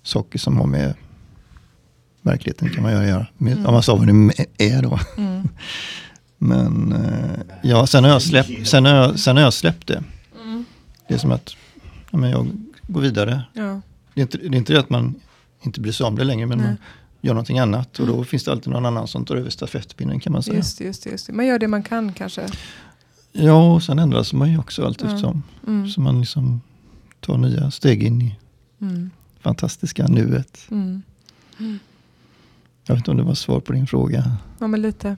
saker 0.03 0.39
som 0.39 0.57
har 0.57 0.67
med 0.67 0.95
verkligheten 2.23 2.71
kan 2.71 2.83
man 2.83 2.93
göra. 2.93 3.27
Med, 3.39 3.53
mm. 3.53 3.67
Om 3.67 3.75
man 3.75 3.83
sa 3.83 3.97
vad 3.97 4.07
det 4.07 4.47
är 4.59 4.83
då. 4.83 4.99
Mm. 5.17 5.49
Men 6.39 6.93
eh, 6.93 7.61
ja, 7.63 7.87
sen 7.87 8.05
har 8.05 8.11
jag 8.11 8.23
släppt, 8.23 8.69
sen 8.69 8.85
har 8.85 8.95
jag, 8.95 9.19
sen 9.19 9.37
har 9.37 9.45
jag 9.45 9.53
släppt 9.53 9.87
det. 9.87 10.03
Mm. 10.43 10.65
Det 11.09 11.15
är 11.15 11.19
som 11.19 11.33
att 11.33 11.57
ja, 12.11 12.19
men 12.19 12.31
jag 12.31 12.49
går 12.83 13.01
vidare. 13.01 13.43
Ja. 13.53 13.81
Det, 14.15 14.21
är 14.21 14.23
inte, 14.23 14.39
det 14.39 14.47
är 14.47 14.55
inte 14.55 14.73
det 14.73 14.81
att 14.81 14.91
man 14.91 15.15
inte 15.63 15.81
bryr 15.81 15.93
sig 15.93 16.07
om 16.07 16.17
det 16.17 16.25
längre, 16.25 16.47
men 16.47 16.59
Nej. 16.59 16.67
man 16.67 16.77
gör 17.21 17.35
någonting 17.35 17.59
annat. 17.59 17.99
Och 17.99 18.07
då 18.07 18.13
mm. 18.13 18.25
finns 18.25 18.45
det 18.45 18.53
alltid 18.53 18.73
någon 18.73 18.87
annan 18.87 19.09
som 19.09 19.25
tar 19.25 19.37
över 19.37 19.51
stafettpinnen 19.51 20.21
kan 20.21 20.33
man 20.33 20.43
säga. 20.43 20.57
Just, 20.57 20.81
just, 20.81 21.07
just. 21.07 21.29
Man 21.29 21.47
gör 21.47 21.59
det 21.59 21.69
man 21.69 21.83
kan 21.83 22.13
kanske. 22.13 22.49
Ja, 23.33 23.75
och 23.75 23.83
sen 23.83 23.99
ändras 23.99 24.33
man 24.33 24.51
ju 24.51 24.59
också 24.59 24.85
allt 24.85 25.03
eftersom. 25.03 25.43
Mm. 25.67 25.89
Så 25.89 26.01
man 26.01 26.21
liksom 26.21 26.61
tar 27.21 27.39
nya 27.39 27.71
steg 27.71 28.03
in 28.03 28.23
i 28.23 28.39
mm. 28.81 29.11
fantastiska 29.41 30.07
nuet. 30.07 30.59
Mm. 30.71 31.03
Mm. 31.59 31.79
Jag 32.87 32.95
vet 32.95 33.01
inte 33.01 33.11
om 33.11 33.17
det 33.17 33.23
var 33.23 33.35
svar 33.35 33.61
på 33.61 33.73
din 33.73 33.87
fråga. 33.87 34.37
Ja, 34.59 34.67
men 34.67 34.83
lite. 34.83 35.17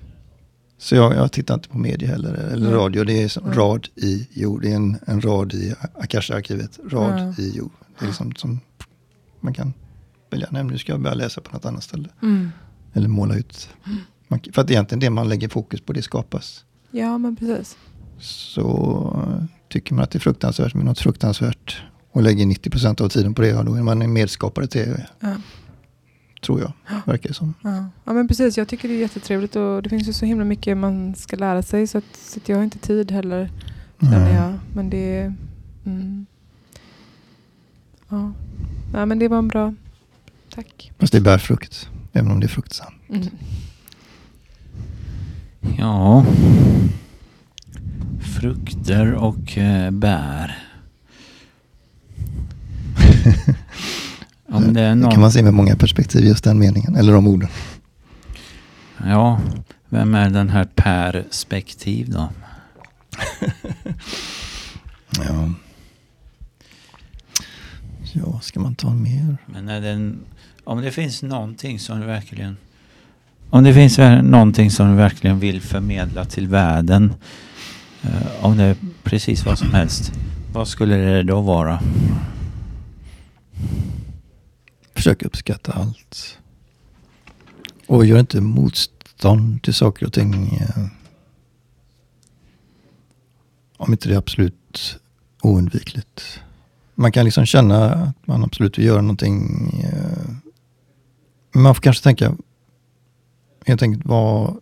Så 0.79 0.95
jag, 0.95 1.15
jag 1.15 1.33
tittar 1.33 1.55
inte 1.55 1.69
på 1.69 1.79
media 1.79 2.09
heller, 2.09 2.35
eller 2.35 2.67
mm. 2.67 2.73
radio. 2.73 3.05
Det 3.05 3.23
är 3.23 3.29
som 3.29 3.45
mm. 3.45 3.59
rad 3.59 3.89
i 3.95 4.29
jord. 4.33 4.63
Det 4.63 4.71
är 4.71 4.77
en, 4.77 4.99
en 5.07 5.21
rad 5.21 5.55
i 5.55 5.75
Akasha-arkivet. 5.95 6.79
Rad 6.89 7.19
mm. 7.19 7.35
i 7.39 7.57
jord. 7.57 7.71
Det 7.99 8.05
är 8.05 8.07
liksom 8.07 8.33
som 8.35 8.61
man 9.41 9.55
kan 9.55 9.73
välja. 10.35 10.49
Nej, 10.51 10.65
nu 10.65 10.79
ska 10.79 10.93
jag 10.93 11.01
börja 11.01 11.15
läsa 11.15 11.41
på 11.41 11.53
något 11.53 11.65
annat 11.65 11.83
ställe. 11.83 12.09
Mm. 12.23 12.51
Eller 12.93 13.09
måla 13.09 13.37
ut. 13.37 13.69
Man, 14.29 14.41
för 14.53 14.63
att 14.63 14.71
egentligen 14.71 15.01
det 15.01 15.11
man 15.11 15.29
lägger 15.29 15.49
fokus 15.49 15.81
på, 15.81 15.93
det 15.93 16.03
skapas. 16.03 16.65
Ja, 16.91 17.19
men 17.19 17.37
precis. 17.37 17.77
Så 18.19 19.41
tycker 19.69 19.95
man 19.95 20.05
att 20.05 20.11
det 20.11 20.19
är 20.19 20.21
fruktansvärt 20.21 20.75
med 20.75 20.85
något 20.85 20.99
fruktansvärt 20.99 21.83
och 22.11 22.23
lägger 22.23 22.47
90% 22.47 23.03
av 23.03 23.09
tiden 23.09 23.35
på 23.35 23.43
det, 23.43 23.49
ja, 23.49 23.63
då 23.63 23.75
är 23.75 23.83
man 23.83 24.03
en 24.03 24.13
medskapare 24.13 24.67
till 24.67 24.81
det. 24.81 25.07
Ja. 25.21 25.37
Tror 26.43 26.61
jag, 26.61 26.73
ja. 26.89 27.01
verkar 27.07 27.29
det 27.29 27.35
som. 27.35 27.55
Ja. 27.63 27.87
ja. 28.05 28.13
men 28.13 28.29
precis, 28.29 28.59
jag 28.59 28.69
tycker 28.69 28.89
det 28.89 28.95
är 28.95 28.99
jättetrevligt 28.99 29.57
och 29.57 29.83
det 29.83 29.89
finns 29.89 30.09
ju 30.09 30.13
så 30.13 30.27
himla 30.27 30.45
mycket 30.45 30.77
man 30.77 31.15
ska 31.15 31.37
lära 31.37 31.63
sig 31.63 31.87
så, 31.87 31.99
att, 31.99 32.17
så 32.17 32.39
att 32.41 32.49
jag 32.49 32.57
har 32.57 32.65
inte 32.65 32.79
tid 32.79 33.11
heller. 33.11 33.51
Känner 34.01 34.35
jag. 34.35 34.59
Men 34.75 34.91
det 34.91 35.35
mm. 35.85 36.27
ja. 38.09 38.33
ja, 38.93 39.07
men 39.07 39.19
det 39.19 39.29
var 39.29 39.39
en 39.39 39.49
bra, 39.49 39.75
tack. 40.55 40.93
Fast 40.99 41.13
det 41.13 41.19
är 41.19 41.23
bärfrukt, 41.23 41.89
även 42.13 42.31
om 42.31 42.41
det 42.41 42.47
är 42.47 42.49
fruktsamt. 42.49 42.95
Mm. 43.09 43.29
Ja, 45.79 46.27
frukter 48.21 49.13
och 49.13 49.59
eh, 49.59 49.91
bär. 49.91 50.59
Om 54.49 54.73
det, 54.75 54.81
är 54.81 54.95
någon... 54.95 55.09
det 55.09 55.11
kan 55.11 55.21
man 55.21 55.33
se 55.33 55.43
med 55.43 55.55
många 55.55 55.77
perspektiv, 55.77 56.25
just 56.25 56.45
den 56.45 56.59
meningen, 56.59 56.97
eller 56.97 57.13
de 57.13 57.27
orden. 57.27 57.49
Ja, 59.05 59.41
vem 59.89 60.15
är 60.15 60.31
den 60.31 60.49
här 60.49 60.65
perspektiv 60.65 62.11
då? 62.11 62.29
ja. 65.19 65.55
Ja, 68.13 68.41
ska 68.41 68.61
man 68.61 68.75
ta 68.75 68.95
mer? 68.95 69.37
Men 69.47 69.69
är 69.69 69.81
det 69.81 69.91
en, 69.91 70.19
om 70.65 70.83
det 70.83 70.91
finns 70.91 71.23
någonting 71.23 71.79
som 71.79 72.01
du 72.01 72.07
verkligen 72.07 72.57
om 73.55 73.65
det 73.65 73.75
finns 73.75 73.99
någonting 74.23 74.71
som 74.71 74.91
du 74.91 74.97
verkligen 74.97 75.39
vill 75.39 75.61
förmedla 75.61 76.25
till 76.25 76.49
världen, 76.49 77.15
eh, 78.03 78.45
om 78.45 78.57
det 78.57 78.65
är 78.65 78.77
precis 79.03 79.47
vad 79.47 79.59
som 79.59 79.75
helst, 79.75 80.13
vad 80.53 80.69
skulle 80.69 80.97
det 80.97 81.23
då 81.23 81.41
vara? 81.41 81.81
Försök 84.95 85.23
uppskatta 85.23 85.73
allt. 85.73 86.39
Och 87.87 88.07
gör 88.07 88.19
inte 88.19 88.41
motstånd 88.41 89.63
till 89.63 89.75
saker 89.75 90.07
och 90.07 90.13
ting. 90.13 90.57
Eh, 90.61 90.85
om 93.77 93.93
inte 93.93 94.09
det 94.09 94.15
är 94.15 94.19
absolut 94.19 94.99
oundvikligt. 95.43 96.41
Man 96.95 97.13
kan 97.13 97.25
liksom 97.25 97.47
känna 97.47 97.95
att 97.95 98.27
man 98.27 98.45
absolut 98.45 98.79
vill 98.79 98.87
göra 98.87 99.01
någonting. 99.01 99.71
Eh, 99.93 100.44
Eh, 101.55 101.61
man 101.61 101.75
får 101.75 101.83
kanske 101.83 102.03
tänka, 102.03 102.35
helt 103.67 103.83
enkelt 103.83 104.07
vad 104.07 104.57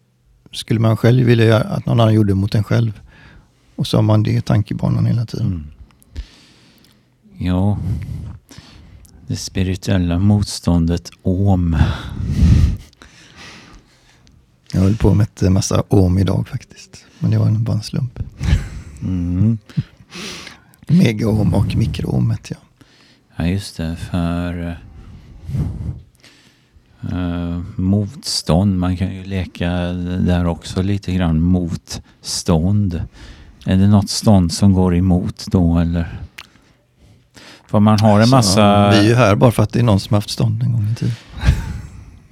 skulle 0.53 0.81
man 0.81 0.97
själv 0.97 1.27
vilja 1.27 1.45
göra 1.45 1.63
att 1.63 1.87
någon 1.87 2.01
annan 2.01 2.15
gjorde 2.15 2.35
mot 2.35 2.55
en 2.55 2.65
själv? 2.65 3.01
Och 3.77 3.87
så 3.87 3.97
har 3.97 4.03
man 4.03 4.23
det 4.23 4.31
i 4.31 4.41
tankebanan 4.41 5.07
hela 5.07 5.27
tiden. 5.27 5.47
Mm. 5.47 5.67
Ja, 7.39 7.79
det 9.27 9.37
spirituella 9.37 10.19
motståndet 10.19 11.11
OM. 11.23 11.77
Jag 14.73 14.81
höll 14.81 14.97
på 14.97 15.15
med 15.15 15.29
en 15.41 15.53
massa 15.53 15.83
OM 15.89 16.19
idag 16.19 16.49
faktiskt. 16.49 17.05
Men 17.19 17.31
det 17.31 17.39
var 17.39 17.51
bara 17.51 17.77
en 17.77 17.83
slump. 17.83 18.19
Mm. 19.03 19.59
Mega-OM 20.89 21.55
och 21.55 21.77
mikro-OM 21.77 22.35
jag. 22.49 22.59
Ja, 23.37 23.47
just 23.47 23.77
det. 23.77 23.97
För 23.97 24.79
uh, 27.13 27.61
motstånd. 27.77 28.79
Man 28.79 28.97
kan 28.97 29.15
ju 29.15 29.25
leka 29.25 29.71
där 30.21 30.47
också 30.47 30.83
lite 30.83 31.13
grann. 31.13 31.41
Motstånd. 31.41 33.03
Är 33.65 33.77
det 33.77 33.89
något 33.89 34.11
stånd 34.11 34.53
som 34.53 34.73
går 34.73 34.97
emot 34.97 35.45
då 35.47 35.79
eller? 35.79 36.21
För 37.67 37.81
man 37.81 38.01
har 38.01 38.21
en 38.21 38.31
massa... 38.31 38.91
Vi 38.91 38.99
är 38.99 39.03
ju 39.03 39.15
här 39.15 39.35
bara 39.35 39.51
för 39.51 39.63
att 39.63 39.73
det 39.73 39.79
är 39.79 39.83
någon 39.83 40.01
som 40.01 40.15
haft 40.15 40.31
stånd 40.31 40.63
en 40.63 40.73
gång 40.73 40.89
i 40.93 40.95
tiden. 40.95 41.15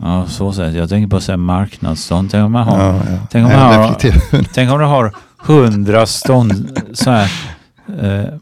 Ja, 0.03 0.27
så 0.27 0.53
sätt. 0.53 0.75
Jag 0.75 0.89
tänker 0.89 1.09
på 1.09 1.17
att 1.17 1.23
säga 1.23 1.37
marknadsstånd. 1.37 2.31
Tänk 2.31 2.45
om 2.45 2.53
man 2.53 2.69
har... 2.69 2.79
Ja, 2.79 2.95
ja. 2.95 3.19
Tänk, 3.31 3.47
om 3.47 3.53
man 3.53 3.75
har 3.75 3.97
tänk 4.55 4.71
om 4.71 4.79
du 4.79 4.85
har 4.85 5.15
hundra 5.39 6.07
stånd 6.07 6.81
så 6.93 7.11
här. 7.11 7.31
Eh, 8.03 8.35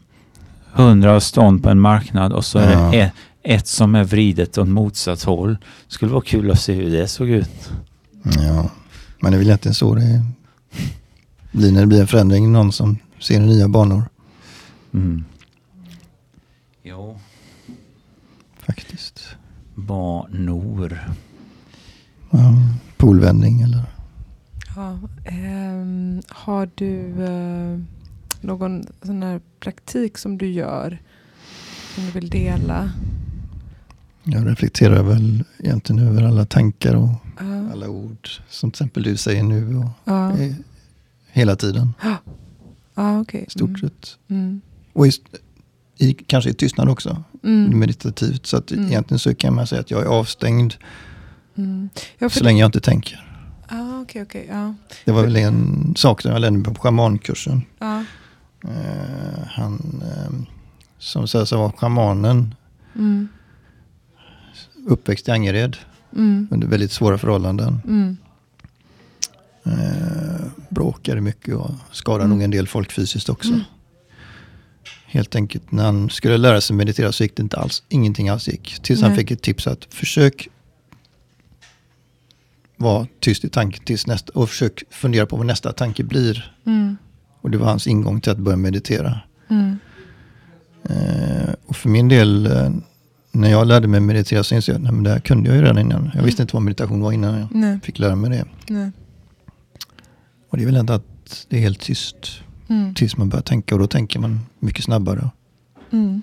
hundra 0.71 1.19
stånd 1.19 1.63
på 1.63 1.69
en 1.69 1.79
marknad 1.79 2.33
och 2.33 2.45
så 2.45 2.59
är 2.59 2.71
ja. 2.71 2.89
det 2.91 2.99
ett, 2.99 3.13
ett 3.49 3.67
som 3.67 3.95
är 3.95 4.03
vridet 4.03 4.57
åt 4.57 4.67
motsatt 4.67 5.23
håll. 5.23 5.57
Skulle 5.87 6.11
vara 6.11 6.21
kul 6.21 6.51
att 6.51 6.59
se 6.59 6.73
hur 6.73 6.91
det 6.91 7.07
såg 7.07 7.29
ut. 7.29 7.71
Ja, 8.23 8.69
men 9.19 9.31
det 9.31 9.35
är 9.35 9.39
väl 9.39 9.47
egentligen 9.47 9.75
så 9.75 9.95
det 9.95 10.23
blir 11.51 11.71
när 11.71 11.81
det 11.81 11.87
blir 11.87 12.01
en 12.01 12.07
förändring. 12.07 12.51
Någon 12.51 12.71
som 12.71 12.97
ser 13.19 13.39
nya 13.39 13.67
banor. 13.67 14.03
Mm. 14.93 15.25
Jo. 16.83 17.19
Faktiskt. 18.59 19.27
Banor. 19.75 20.99
Ja, 22.29 22.53
polvändning 22.97 23.61
eller? 23.61 23.83
Ja, 24.75 24.99
um, 25.31 26.21
har 26.27 26.69
du 26.75 26.95
uh, 27.23 27.79
någon 28.41 28.83
sån 29.01 29.23
här 29.23 29.41
praktik 29.59 30.17
som 30.17 30.37
du 30.37 30.51
gör 30.51 30.99
som 31.95 32.05
du 32.05 32.11
vill 32.11 32.29
dela? 32.29 32.91
Jag 34.31 34.47
reflekterar 34.47 35.03
väl 35.03 35.43
egentligen 35.59 36.07
över 36.07 36.23
alla 36.23 36.45
tankar 36.45 36.95
och 36.95 37.09
uh. 37.41 37.71
alla 37.71 37.89
ord 37.89 38.29
som 38.49 38.71
till 38.71 38.75
exempel 38.75 39.03
du 39.03 39.17
säger 39.17 39.43
nu 39.43 39.77
och 39.77 40.11
uh. 40.13 40.51
hela 41.31 41.55
tiden. 41.55 41.93
Ah, 42.95 43.19
okay. 43.19 43.45
Stort 43.47 43.69
mm. 43.69 43.79
sett. 43.81 44.17
Mm. 44.27 44.61
Och 44.93 45.07
i, 45.07 45.11
i, 45.97 46.13
kanske 46.13 46.49
i 46.49 46.53
tystnad 46.53 46.89
också, 46.89 47.23
mm. 47.43 47.79
meditativt. 47.79 48.45
Så 48.45 48.57
att 48.57 48.71
mm. 48.71 48.87
egentligen 48.87 49.19
så 49.19 49.35
kan 49.35 49.55
man 49.55 49.67
säga 49.67 49.81
att 49.81 49.91
jag 49.91 50.01
är 50.01 50.05
avstängd 50.05 50.73
mm. 51.55 51.89
ja, 52.17 52.29
så 52.29 52.43
länge 52.43 52.59
jag 52.59 52.67
inte 52.67 52.79
tänker. 52.79 53.25
Ah, 53.67 54.01
okay, 54.01 54.21
okay, 54.21 54.45
ja. 54.49 54.73
Det 55.05 55.11
var 55.11 55.21
väl 55.21 55.35
en 55.35 55.93
sak 55.97 56.21
som 56.21 56.31
jag 56.31 56.41
lärde 56.41 56.57
mig 56.57 56.73
på 56.73 56.81
schamankursen. 56.81 57.61
Ah. 57.79 57.99
Uh, 58.65 59.43
han 59.47 60.03
uh, 60.03 60.55
som 60.97 61.27
sägs 61.27 61.51
vara 61.51 61.71
schamanen, 61.71 62.55
mm. 62.95 63.27
Uppväxt 64.89 65.27
i 65.27 65.31
Angered 65.31 65.77
mm. 66.15 66.47
under 66.51 66.67
väldigt 66.67 66.91
svåra 66.91 67.17
förhållanden. 67.17 67.81
Mm. 67.87 68.17
Uh, 69.67 70.45
bråkade 70.69 71.21
mycket 71.21 71.55
och 71.55 71.71
skadade 71.91 72.23
mm. 72.23 72.37
nog 72.37 72.43
en 72.43 72.51
del 72.51 72.67
folk 72.67 72.91
fysiskt 72.91 73.29
också. 73.29 73.49
Mm. 73.49 73.61
Helt 75.05 75.35
enkelt 75.35 75.71
när 75.71 75.83
han 75.83 76.09
skulle 76.09 76.37
lära 76.37 76.61
sig 76.61 76.75
meditera 76.75 77.11
så 77.11 77.23
gick 77.23 77.35
det 77.35 77.43
inte 77.43 77.57
alls, 77.57 77.83
ingenting 77.89 78.29
alls 78.29 78.47
gick. 78.47 78.79
Tills 78.83 79.01
Nej. 79.01 79.09
han 79.09 79.17
fick 79.17 79.31
ett 79.31 79.41
tips 79.41 79.67
att 79.67 79.87
försök 79.89 80.47
vara 82.77 83.07
tyst 83.19 83.43
i 83.43 83.49
tanken 83.49 83.83
tills 83.83 84.07
nästa, 84.07 84.31
och 84.33 84.49
försök 84.49 84.83
fundera 84.89 85.25
på 85.25 85.35
vad 85.35 85.45
nästa 85.45 85.73
tanke 85.73 86.03
blir. 86.03 86.55
Mm. 86.65 86.97
Och 87.41 87.51
det 87.51 87.57
var 87.57 87.65
hans 87.65 87.87
ingång 87.87 88.21
till 88.21 88.31
att 88.31 88.37
börja 88.37 88.57
meditera. 88.57 89.19
Mm. 89.49 89.77
Eh, 90.83 91.53
och 91.65 91.75
för 91.75 91.89
min 91.89 92.07
del, 92.07 92.45
eh, 92.45 92.69
när 93.31 93.49
jag 93.49 93.67
lärde 93.67 93.87
mig 93.87 93.99
meditera 93.99 94.43
så 94.43 94.55
insåg 94.55 94.75
jag 94.75 94.87
att 94.87 95.03
det 95.03 95.09
här 95.09 95.19
kunde 95.19 95.49
jag 95.49 95.55
ju 95.55 95.61
redan 95.61 95.77
innan. 95.77 96.11
Jag 96.15 96.23
visste 96.23 96.41
inte 96.41 96.55
vad 96.55 96.63
meditation 96.63 97.01
var 97.01 97.11
innan 97.11 97.39
jag 97.39 97.47
Nej. 97.51 97.79
fick 97.83 97.99
lära 97.99 98.15
mig 98.15 98.29
det. 98.29 98.45
Nej. 98.73 98.91
Och 100.49 100.57
det 100.57 100.63
är 100.63 100.65
väl 100.65 100.75
ändå 100.75 100.93
att 100.93 101.45
det 101.49 101.57
är 101.57 101.61
helt 101.61 101.79
tyst. 101.79 102.15
Mm. 102.67 102.93
Tills 102.93 103.17
man 103.17 103.29
börjar 103.29 103.43
tänka 103.43 103.75
och 103.75 103.79
då 103.79 103.87
tänker 103.87 104.19
man 104.19 104.39
mycket 104.59 104.83
snabbare. 104.83 105.29
Mm. 105.91 106.21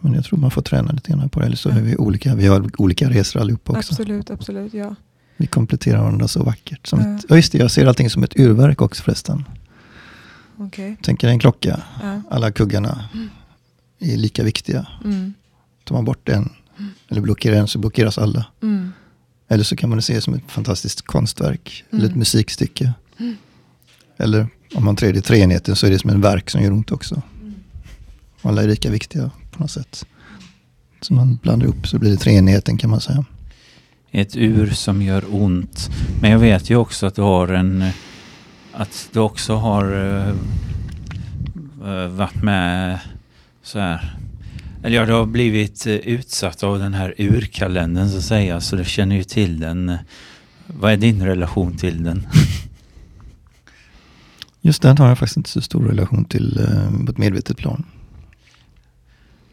Men 0.00 0.14
jag 0.14 0.24
tror 0.24 0.38
man 0.38 0.50
får 0.50 0.62
träna 0.62 0.92
lite 0.92 1.12
grann 1.12 1.28
på 1.28 1.40
det. 1.40 1.46
Eller 1.46 1.56
så 1.56 1.68
är 1.68 1.80
vi 1.80 1.96
olika. 1.96 2.34
Vi 2.34 2.46
har 2.46 2.70
olika 2.80 3.10
resor 3.10 3.40
allihopa 3.40 3.72
också. 3.72 3.92
Absolut, 3.92 4.30
absolut. 4.30 4.74
Ja. 4.74 4.94
Vi 5.36 5.46
kompletterar 5.46 5.98
varandra 5.98 6.28
så 6.28 6.42
vackert. 6.42 6.86
Som 6.86 7.00
ja. 7.00 7.16
Ett, 7.16 7.24
ja 7.28 7.36
just 7.36 7.52
det, 7.52 7.58
jag 7.58 7.70
ser 7.70 7.86
allting 7.86 8.10
som 8.10 8.22
ett 8.22 8.36
urverk 8.36 8.82
också 8.82 9.02
förresten. 9.02 9.44
Okay. 10.56 10.96
Tänker 11.02 11.28
en 11.28 11.38
klocka. 11.38 11.82
Ja. 12.02 12.22
Alla 12.30 12.50
kuggarna 12.50 13.08
mm. 13.14 13.28
är 13.98 14.16
lika 14.16 14.42
viktiga. 14.42 14.86
Mm. 15.04 15.34
Tar 15.88 15.94
man 15.94 16.04
bort 16.04 16.28
en, 16.28 16.52
mm. 16.78 16.90
eller 17.08 17.20
blockerar 17.20 17.56
en, 17.56 17.68
så 17.68 17.78
blockeras 17.78 18.18
alla. 18.18 18.46
Mm. 18.62 18.92
Eller 19.48 19.64
så 19.64 19.76
kan 19.76 19.90
man 19.90 20.02
se 20.02 20.14
det 20.14 20.20
som 20.20 20.34
ett 20.34 20.42
fantastiskt 20.50 21.02
konstverk. 21.02 21.84
Eller 21.90 22.04
ett 22.04 22.08
mm. 22.08 22.18
musikstycke. 22.18 22.92
Mm. 23.18 23.36
Eller 24.16 24.46
om 24.74 24.84
man 24.84 24.96
tredje 24.96 25.22
treenigheten 25.22 25.76
så 25.76 25.86
är 25.86 25.90
det 25.90 25.98
som 25.98 26.10
en 26.10 26.20
verk 26.20 26.50
som 26.50 26.62
gör 26.62 26.72
ont 26.72 26.92
också. 26.92 27.22
Alla 28.42 28.62
är 28.62 28.68
lika 28.68 28.90
viktiga 28.90 29.30
på 29.50 29.62
något 29.62 29.70
sätt. 29.70 30.06
Så 31.00 31.14
man 31.14 31.38
blandar 31.42 31.66
upp 31.66 31.86
så 31.86 31.98
blir 31.98 32.10
det 32.10 32.16
treenigheten 32.16 32.78
kan 32.78 32.90
man 32.90 33.00
säga. 33.00 33.24
Ett 34.10 34.36
ur 34.36 34.70
som 34.70 35.02
gör 35.02 35.24
ont. 35.34 35.90
Men 36.20 36.30
jag 36.30 36.38
vet 36.38 36.70
ju 36.70 36.76
också 36.76 37.06
att 37.06 37.14
du 37.14 37.22
har 37.22 37.48
en... 37.48 37.84
Att 38.72 39.08
du 39.12 39.20
också 39.20 39.54
har 39.54 39.94
uh, 39.94 40.34
varit 42.08 42.42
med 42.42 42.98
så 43.62 43.78
här. 43.78 44.18
Eller 44.82 44.96
ja, 44.96 45.06
du 45.06 45.12
har 45.12 45.26
blivit 45.26 45.86
uh, 45.86 45.94
utsatt 45.94 46.62
av 46.62 46.78
den 46.78 46.94
här 46.94 47.14
urkalendern 47.18 48.08
så 48.08 48.18
att 48.18 48.24
säga. 48.24 48.60
Så 48.60 48.76
du 48.76 48.84
känner 48.84 49.16
ju 49.16 49.24
till 49.24 49.60
den. 49.60 49.98
Vad 50.66 50.92
är 50.92 50.96
din 50.96 51.26
relation 51.26 51.76
till 51.76 52.04
den? 52.04 52.26
Just 54.60 54.82
den 54.82 54.98
har 54.98 55.08
jag 55.08 55.18
faktiskt 55.18 55.36
inte 55.36 55.50
så 55.50 55.60
stor 55.60 55.84
relation 55.84 56.24
till 56.24 56.60
uh, 56.60 57.04
på 57.04 57.12
ett 57.12 57.18
medvetet 57.18 57.56
plan. 57.56 57.84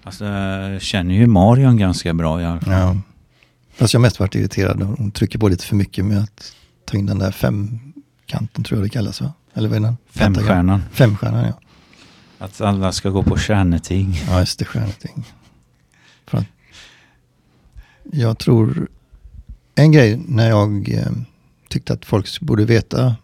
Alltså, 0.04 0.26
jag 0.26 0.82
känner 0.82 1.16
ju 1.16 1.28
Marion 1.28 1.78
ganska 1.78 2.14
bra 2.14 2.42
i 2.42 2.46
alla 2.46 2.62
fall. 2.62 2.74
Ja. 2.74 2.98
Fast 3.76 3.94
jag 3.94 4.00
har 4.00 4.02
mest 4.02 4.20
varit 4.20 4.36
irriterad. 4.36 4.82
Hon 4.82 5.12
trycker 5.12 5.40
på 5.40 5.48
lite 5.48 5.66
för 5.66 5.76
mycket 5.76 6.06
med 6.06 6.18
att 6.18 6.56
ta 6.86 6.98
in 6.98 7.06
den 7.06 7.20
där 7.20 7.32
femkanten 7.32 8.64
tror 8.64 8.80
jag 8.80 8.86
det 8.86 8.90
kallas 8.90 9.22
va? 9.22 9.34
Eller 9.54 9.70
vad 9.70 9.78
är 9.78 9.82
den? 9.82 9.98
Femstjärnan. 10.10 10.84
Femstjärnan 10.92 11.46
ja. 11.46 11.60
Att 12.38 12.62
alla 12.62 12.92
ska 12.92 13.10
gå 13.10 13.24
på 13.24 13.38
stjärneting. 13.38 14.22
Ja 14.28 14.40
just 14.40 14.60
det, 14.60 14.66
stjärneting. 14.66 15.26
För 16.26 16.38
att 16.38 16.46
jag 18.12 18.38
tror, 18.38 18.88
en 19.76 19.92
grej 19.92 20.22
när 20.28 20.50
jag 20.50 20.90
eh, 20.90 21.12
tyckte 21.70 21.94
att 21.94 22.06
folk 22.06 22.40
borde 22.42 22.66
veta 22.66 23.16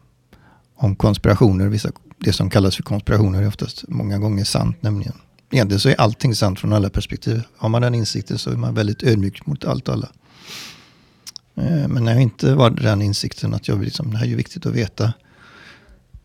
om 0.76 0.96
konspirationer, 0.96 1.68
vissa, 1.68 1.92
det 2.18 2.34
som 2.34 2.50
kallas 2.50 2.76
för 2.76 2.84
konspirationer 2.84 3.42
är 3.42 3.48
oftast 3.48 3.84
många 3.88 4.18
gånger 4.18 4.44
sant 4.44 4.78
nämligen. 4.82 5.14
Egentligen 5.52 5.80
så 5.80 5.90
är 5.90 6.02
allting 6.02 6.36
sant 6.36 6.60
från 6.60 6.74
alla 6.74 6.90
perspektiv. 6.90 7.42
Har 7.58 7.70
man 7.70 7.82
den 7.82 7.96
insikten 7.96 8.38
så 8.38 8.50
är 8.50 8.56
man 8.56 8.74
väldigt 8.74 9.04
ödmjuk 9.04 9.46
mot 9.46 9.66
allt 9.66 9.88
och 9.88 9.94
alla. 9.94 10.10
Eh, 11.56 11.88
men 11.88 12.04
när 12.04 12.12
jag 12.12 12.22
inte 12.22 12.56
var 12.56 12.70
den 12.70 13.02
insikten 13.02 13.54
att 13.54 13.68
jag 13.68 13.84
liksom, 13.84 14.12
det 14.12 14.18
här 14.18 14.26
är 14.26 14.30
ju 14.30 14.36
viktigt 14.36 14.66
att 14.66 14.74
veta. 14.74 15.14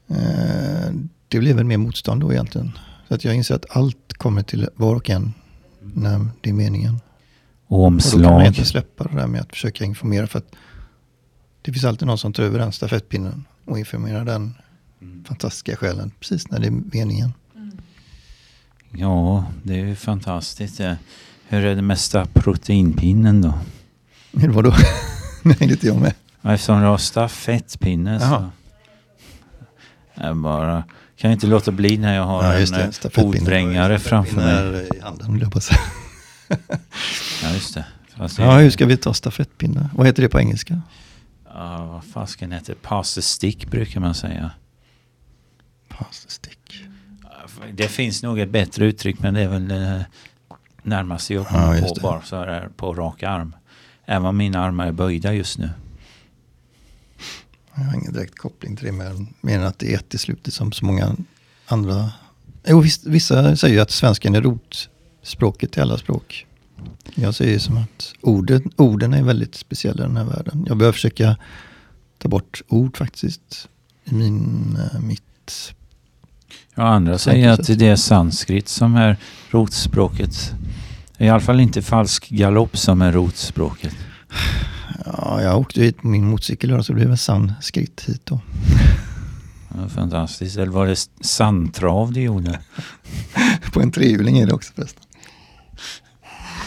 Eh, 0.09 0.91
det 1.29 1.39
blev 1.39 1.57
väl 1.57 1.65
mer 1.65 1.77
motstånd 1.77 2.21
då 2.21 2.33
egentligen. 2.33 2.73
Så 3.09 3.15
att 3.15 3.25
jag 3.25 3.35
inser 3.35 3.55
att 3.55 3.77
allt 3.77 4.13
kommer 4.13 4.43
till 4.43 4.69
var 4.75 4.95
och 4.95 5.11
en 5.11 5.33
när 5.81 6.27
det 6.41 6.51
är 6.51 6.55
meningen. 6.55 7.01
Omslag. 7.69 8.15
Och 8.15 8.23
då 8.23 8.29
kan 8.29 8.35
man 8.35 8.47
inte 8.47 8.65
släppa 8.65 9.05
det 9.05 9.17
där 9.17 9.27
med 9.27 9.41
att 9.41 9.51
försöka 9.51 9.85
informera. 9.85 10.27
För 10.27 10.39
att 10.39 10.55
det 11.63 11.73
finns 11.73 11.85
alltid 11.85 12.07
någon 12.07 12.19
som 12.19 12.33
tar 12.33 12.43
över 12.43 12.59
den 12.59 12.73
stafettpinnen 12.73 13.45
och 13.65 13.79
informerar 13.79 14.25
den 14.25 14.55
mm. 15.03 15.25
fantastiska 15.25 15.77
själen 15.77 16.11
precis 16.21 16.51
när 16.51 16.59
det 16.61 16.67
är 16.67 16.71
meningen. 16.71 17.33
Mm. 17.55 17.79
Ja, 18.91 19.45
det 19.63 19.75
är 19.75 19.87
ju 19.87 19.95
fantastiskt. 19.95 20.81
Hur 21.49 21.65
är 21.65 21.77
det 21.77 21.83
med 21.83 21.99
proteinpinnen 22.35 23.43
då? 23.43 23.55
Hur 24.41 24.49
vadå? 24.49 24.75
Nej, 25.43 25.57
inte 25.61 25.87
jag 25.87 26.01
med. 26.01 26.15
Eftersom 26.43 26.81
du 26.81 26.87
har 26.87 26.99
stafettpinne 26.99 28.21
så... 28.21 28.51
Jag 30.15 30.37
bara 30.37 30.85
kan 31.17 31.33
inte 31.33 31.47
låta 31.47 31.73
bli 31.73 31.99
när 31.99 32.15
jag 32.15 32.23
har 32.23 32.45
ja, 32.45 32.55
en 32.55 32.75
eh, 32.75 32.91
fotbrängare 33.11 33.99
framför 33.99 34.37
mig. 34.37 34.89
i 34.95 35.01
handen, 35.01 35.39
jag 35.41 35.53
på 35.53 35.61
säga. 35.61 35.81
ja, 37.43 37.55
just 37.55 37.75
det. 37.75 37.85
Fast 38.17 38.39
ja, 38.39 38.59
hur 38.59 38.71
ska 38.71 38.87
vi 38.87 38.97
ta 38.97 39.15
stafettpinne? 39.15 39.91
Vad 39.95 40.07
heter 40.07 40.23
det 40.23 40.29
på 40.29 40.41
engelska? 40.41 40.83
Ja, 41.45 41.87
vad 41.87 42.05
fasken 42.05 42.53
heter? 42.53 42.75
Pass 42.75 43.15
the 43.15 43.23
stick 43.23 43.71
brukar 43.71 44.01
man 44.01 44.15
säga. 44.15 44.51
Pass 45.89 46.25
the 46.25 46.31
stick. 46.31 46.87
Det 47.73 47.89
finns 47.89 48.23
nog 48.23 48.39
ett 48.39 48.51
bättre 48.51 48.87
uttryck 48.87 49.19
men 49.19 49.35
det 49.35 49.41
är 49.41 49.49
väl 49.49 49.69
det 49.69 50.07
närmaste 50.83 51.35
jag 51.35 51.49
kommer 51.49 51.77
ja, 51.77 51.89
på 51.89 52.01
bara 52.01 52.23
så 52.23 52.37
här 52.37 52.69
på 52.77 52.95
rak 52.95 53.23
arm. 53.23 53.57
Även 54.07 54.27
om 54.27 54.37
mina 54.37 54.61
armar 54.61 54.87
är 54.87 54.93
böjda 54.93 55.33
just 55.33 55.59
nu. 55.59 55.71
Jag 57.77 57.85
har 57.85 57.95
ingen 57.95 58.13
direkt 58.13 58.39
koppling 58.39 58.77
till 58.77 58.87
det, 58.87 58.93
men 58.93 59.35
menar 59.41 59.67
att 59.67 59.79
det 59.79 59.93
är 59.93 59.97
ett 59.97 60.15
i 60.15 60.19
slutet 60.19 60.55
som 60.55 60.73
så 60.73 60.85
många 60.85 61.17
andra. 61.67 62.13
Jo, 62.67 62.85
vissa 63.05 63.57
säger 63.57 63.75
ju 63.75 63.81
att 63.81 63.91
svenskan 63.91 64.35
är 64.35 64.43
rotspråket 64.43 65.77
i 65.77 65.81
alla 65.81 65.99
språk. 65.99 66.47
Jag 67.15 67.35
säger 67.35 67.59
som 67.59 67.77
att 67.77 68.15
orden, 68.21 68.71
orden 68.77 69.15
är 69.15 69.23
väldigt 69.23 69.55
speciella 69.55 70.05
i 70.05 70.07
den 70.07 70.17
här 70.17 70.25
världen. 70.25 70.65
Jag 70.69 70.77
behöver 70.77 70.93
försöka 70.93 71.37
ta 72.19 72.29
bort 72.29 72.63
ord 72.69 72.97
faktiskt 72.97 73.69
i 74.05 74.15
min, 74.15 74.79
eh, 74.93 75.01
mitt... 75.01 75.75
Ja, 76.75 76.83
andra 76.83 77.19
säger 77.19 77.49
att 77.49 77.79
det 77.79 77.89
är 77.89 77.97
sanskrit 77.97 78.69
som 78.69 78.97
är 78.97 79.17
rotspråket. 79.51 80.53
I 81.19 81.29
alla 81.29 81.41
fall 81.41 81.61
inte 81.61 81.83
falsk 81.83 82.29
galopp 82.29 82.79
som 82.79 83.03
är 83.03 83.13
rotspråket. 83.13 83.95
Ja, 85.07 85.43
jag 85.43 85.59
åkte 85.59 85.81
hit 85.81 85.97
på 85.97 86.07
min 86.07 86.29
motorcykel 86.29 86.73
och 86.73 86.87
så 86.87 86.93
blev 86.93 87.09
det 87.11 87.17
sandskritt 87.17 88.05
hit 88.09 88.21
då. 88.25 88.41
Ja, 89.79 89.89
fantastiskt. 89.89 90.57
Eller 90.57 90.73
var 90.73 90.87
det 90.87 90.97
sandtrav 91.21 92.13
du 92.13 92.21
gjorde? 92.21 92.59
på 93.73 93.81
en 93.81 93.93
trehjuling 93.93 94.39
är 94.39 94.47
det 94.47 94.53
också 94.53 94.73
förresten. 94.75 95.03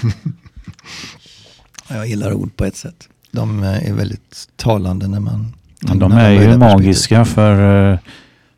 jag 1.87 2.07
gillar 2.07 2.33
ord 2.33 2.55
på 2.55 2.65
ett 2.65 2.75
sätt. 2.75 3.09
De 3.31 3.63
är 3.63 3.93
väldigt 3.93 4.49
talande 4.55 5.07
när 5.07 5.19
man... 5.19 5.53
Ja, 5.79 5.93
de 5.93 6.11
är 6.11 6.31
ju 6.31 6.57
magiska 6.57 7.25
för, 7.25 7.91
eh, 7.91 7.99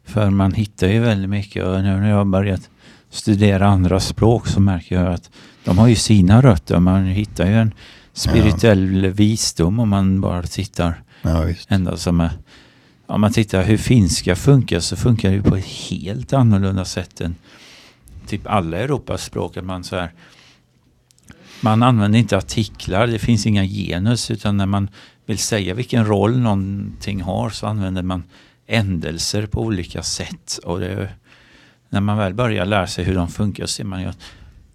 för 0.05 0.29
man 0.29 0.53
hittar 0.53 0.87
ju 0.87 0.99
väldigt 0.99 1.29
mycket. 1.29 1.65
Och 1.65 1.83
nu 1.83 1.99
när 1.99 2.09
jag 2.09 2.17
har 2.17 2.25
börjat 2.25 2.69
studera 3.09 3.67
andra 3.67 3.99
språk 3.99 4.47
så 4.47 4.59
märker 4.59 4.95
jag 4.95 5.13
att 5.13 5.29
de 5.63 5.77
har 5.77 5.87
ju 5.87 5.95
sina 5.95 6.41
rötter. 6.41 6.79
Man 6.79 7.05
hittar 7.05 7.45
ju 7.45 7.53
en 7.53 7.73
spirituell 8.13 9.04
ja. 9.04 9.10
visdom 9.10 9.80
om 9.80 9.89
man 9.89 10.21
bara 10.21 10.43
tittar. 10.43 11.04
Ja, 11.21 11.45
ända 11.67 11.97
som 11.97 12.19
är, 12.19 12.32
om 13.06 13.21
man 13.21 13.34
tittar 13.34 13.63
hur 13.63 13.78
finska 13.78 14.36
funkar 14.36 14.80
så 14.80 14.95
funkar 14.95 15.32
det 15.32 15.43
på 15.43 15.56
ett 15.56 15.65
helt 15.65 16.34
annorlunda 16.34 16.86
sätt 16.86 17.21
än 17.21 17.36
typ 18.28 18.47
alla 18.47 18.78
Europas 18.78 19.24
språk. 19.24 19.58
Man, 19.63 19.84
så 19.84 19.95
här, 19.95 20.12
man 21.62 21.84
använder 21.84 22.19
inte 22.19 22.38
artiklar, 22.38 23.08
det 23.08 23.19
finns 23.19 23.45
inga 23.45 23.65
genus 23.65 24.32
utan 24.32 24.58
när 24.58 24.65
man 24.65 24.89
vill 25.26 25.38
säga 25.38 25.74
vilken 25.74 26.06
roll 26.06 26.39
någonting 26.39 27.21
har 27.21 27.50
så 27.50 27.67
använder 27.67 28.02
man 28.02 28.24
ändelser 28.67 29.45
på 29.45 29.62
olika 29.62 30.04
sätt. 30.04 30.60
Och 30.63 30.80
det, 30.80 31.10
när 31.89 32.02
man 32.02 32.17
väl 32.17 32.34
börjar 32.34 32.65
lära 32.65 32.88
sig 32.88 33.06
hur 33.06 33.15
de 33.15 33.28
funkar 33.28 33.65
så 33.65 33.71
ser 33.71 33.84
man 33.84 34.02
ju 34.02 34.08
att 34.08 34.19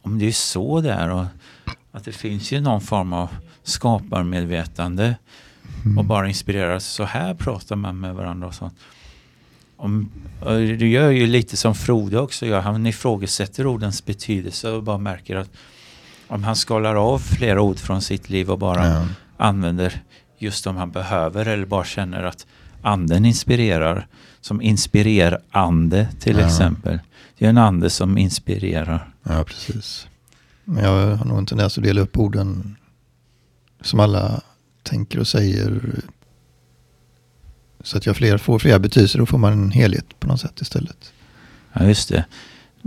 om 0.03 0.19
det 0.19 0.27
är 0.27 0.33
så 0.33 0.81
det 0.81 0.93
är 0.93 1.11
och 1.11 1.25
att 1.97 2.05
det 2.05 2.13
finns 2.13 2.53
ju 2.53 2.61
någon 2.61 2.81
form 2.81 3.13
av 3.13 3.29
skaparmedvetande 3.63 5.17
mm. 5.85 5.99
och 5.99 6.05
bara 6.05 6.29
inspireras. 6.29 6.87
Så 6.87 7.05
här 7.05 7.35
pratar 7.35 7.77
man 7.77 8.01
med 8.01 8.15
varandra 8.15 8.49
och 8.49 8.55
sånt. 8.55 8.75
Om, 9.77 10.11
och 10.41 10.59
du 10.59 10.89
gör 10.89 11.11
ju 11.11 11.27
lite 11.27 11.57
som 11.57 11.75
Frode 11.75 12.21
också 12.21 12.47
gör. 12.47 12.61
Han 12.61 12.87
ifrågasätter 12.87 13.67
ordens 13.67 14.05
betydelse 14.05 14.71
och 14.71 14.83
bara 14.83 14.99
märker 14.99 15.37
att 15.37 15.51
om 16.29 16.45
han 16.45 16.57
skalar 16.57 16.95
av 16.95 17.19
flera 17.19 17.61
ord 17.61 17.79
från 17.79 18.03
sitt 18.03 18.31
liv 18.31 18.51
och 18.51 18.59
bara 18.59 18.87
ja. 18.87 19.07
använder 19.37 20.01
just 20.39 20.65
de 20.65 20.77
han 20.77 20.91
behöver 20.91 21.47
eller 21.47 21.67
bara 21.67 21.85
känner 21.85 22.23
att 22.23 22.47
anden 22.83 23.25
inspirerar. 23.25 24.07
Som 24.41 24.63
inspirerande 24.63 26.09
till 26.21 26.39
ja. 26.39 26.47
exempel. 26.47 26.99
Det 27.39 27.45
är 27.45 27.51
en 27.51 27.59
ande 27.59 27.91
som 27.91 28.19
inspirerar. 28.19 29.11
Ja, 29.23 29.45
precis. 29.45 30.09
Men 30.69 30.85
jag 30.85 31.17
har 31.17 31.25
nog 31.25 31.39
en 31.39 31.47
tendens 31.47 31.79
att 31.79 31.85
dela 31.85 32.01
upp 32.01 32.19
orden 32.19 32.77
som 33.81 34.01
alla 34.01 34.41
tänker 34.83 35.19
och 35.19 35.29
säger. 35.29 36.01
Så 37.81 37.99
att 37.99 38.07
jag 38.07 38.17
fler, 38.17 38.39
får 38.39 38.59
flera 38.59 38.79
betydelser. 38.79 39.19
Då 39.19 39.27
får 39.27 39.39
man 39.39 39.53
en 39.53 39.71
helhet 39.71 40.21
på 40.21 40.27
något 40.27 40.41
sätt 40.41 40.61
istället. 40.61 41.13
Ja, 41.73 41.85
just 41.85 42.09
det. 42.09 42.25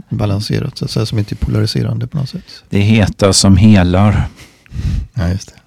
Balanserat, 0.09 0.77
så 0.77 0.85
att 0.85 0.91
säga, 0.91 1.05
som 1.05 1.19
inte 1.19 1.33
är 1.33 1.37
polariserande 1.37 2.07
på 2.07 2.17
något 2.17 2.29
sätt. 2.29 2.63
Det 2.69 2.79
heta 2.79 3.33
som 3.33 3.57
helar. 3.57 4.27
Ja, 5.13 5.29
just 5.29 5.53
det. 5.53 5.59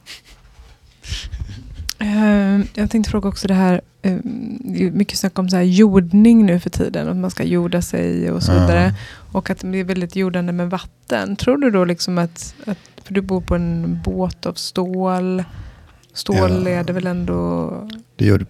Uh, 2.05 2.65
jag 2.75 2.91
tänkte 2.91 3.11
fråga 3.11 3.29
också 3.29 3.49
det 3.49 3.55
här, 3.55 3.81
mycket 4.93 5.19
snack 5.19 5.39
om 5.39 5.49
så 5.49 5.57
här 5.57 5.63
jordning 5.63 6.47
nu 6.47 6.61
för 6.61 6.71
tiden, 6.71 7.09
att 7.09 7.17
man 7.17 7.31
ska 7.31 7.45
jorda 7.45 7.83
sig 7.83 8.31
och 8.31 8.43
så 8.43 8.53
vidare. 8.53 8.95
Och 9.33 9.51
att 9.51 9.59
det 9.59 9.79
är 9.79 9.85
väldigt 9.85 10.17
jordande 10.17 10.53
med 10.53 10.71
vatten. 10.71 11.37
Tror 11.37 11.59
du 11.59 11.71
då 11.71 11.85
liksom 11.85 12.19
att, 12.19 12.55
att 12.67 12.79
för 13.05 13.15
du 13.15 13.21
bor 13.21 13.41
på 13.41 13.55
en 13.55 14.01
båt 14.05 14.47
av 14.47 14.53
stål, 14.55 15.45
stål 16.13 16.63
ja. 16.65 16.71
är 16.71 16.85
det 16.85 16.93
väl 16.93 17.07
ändå... 17.07 17.71
Det 18.17 18.25
gör. 18.25 18.47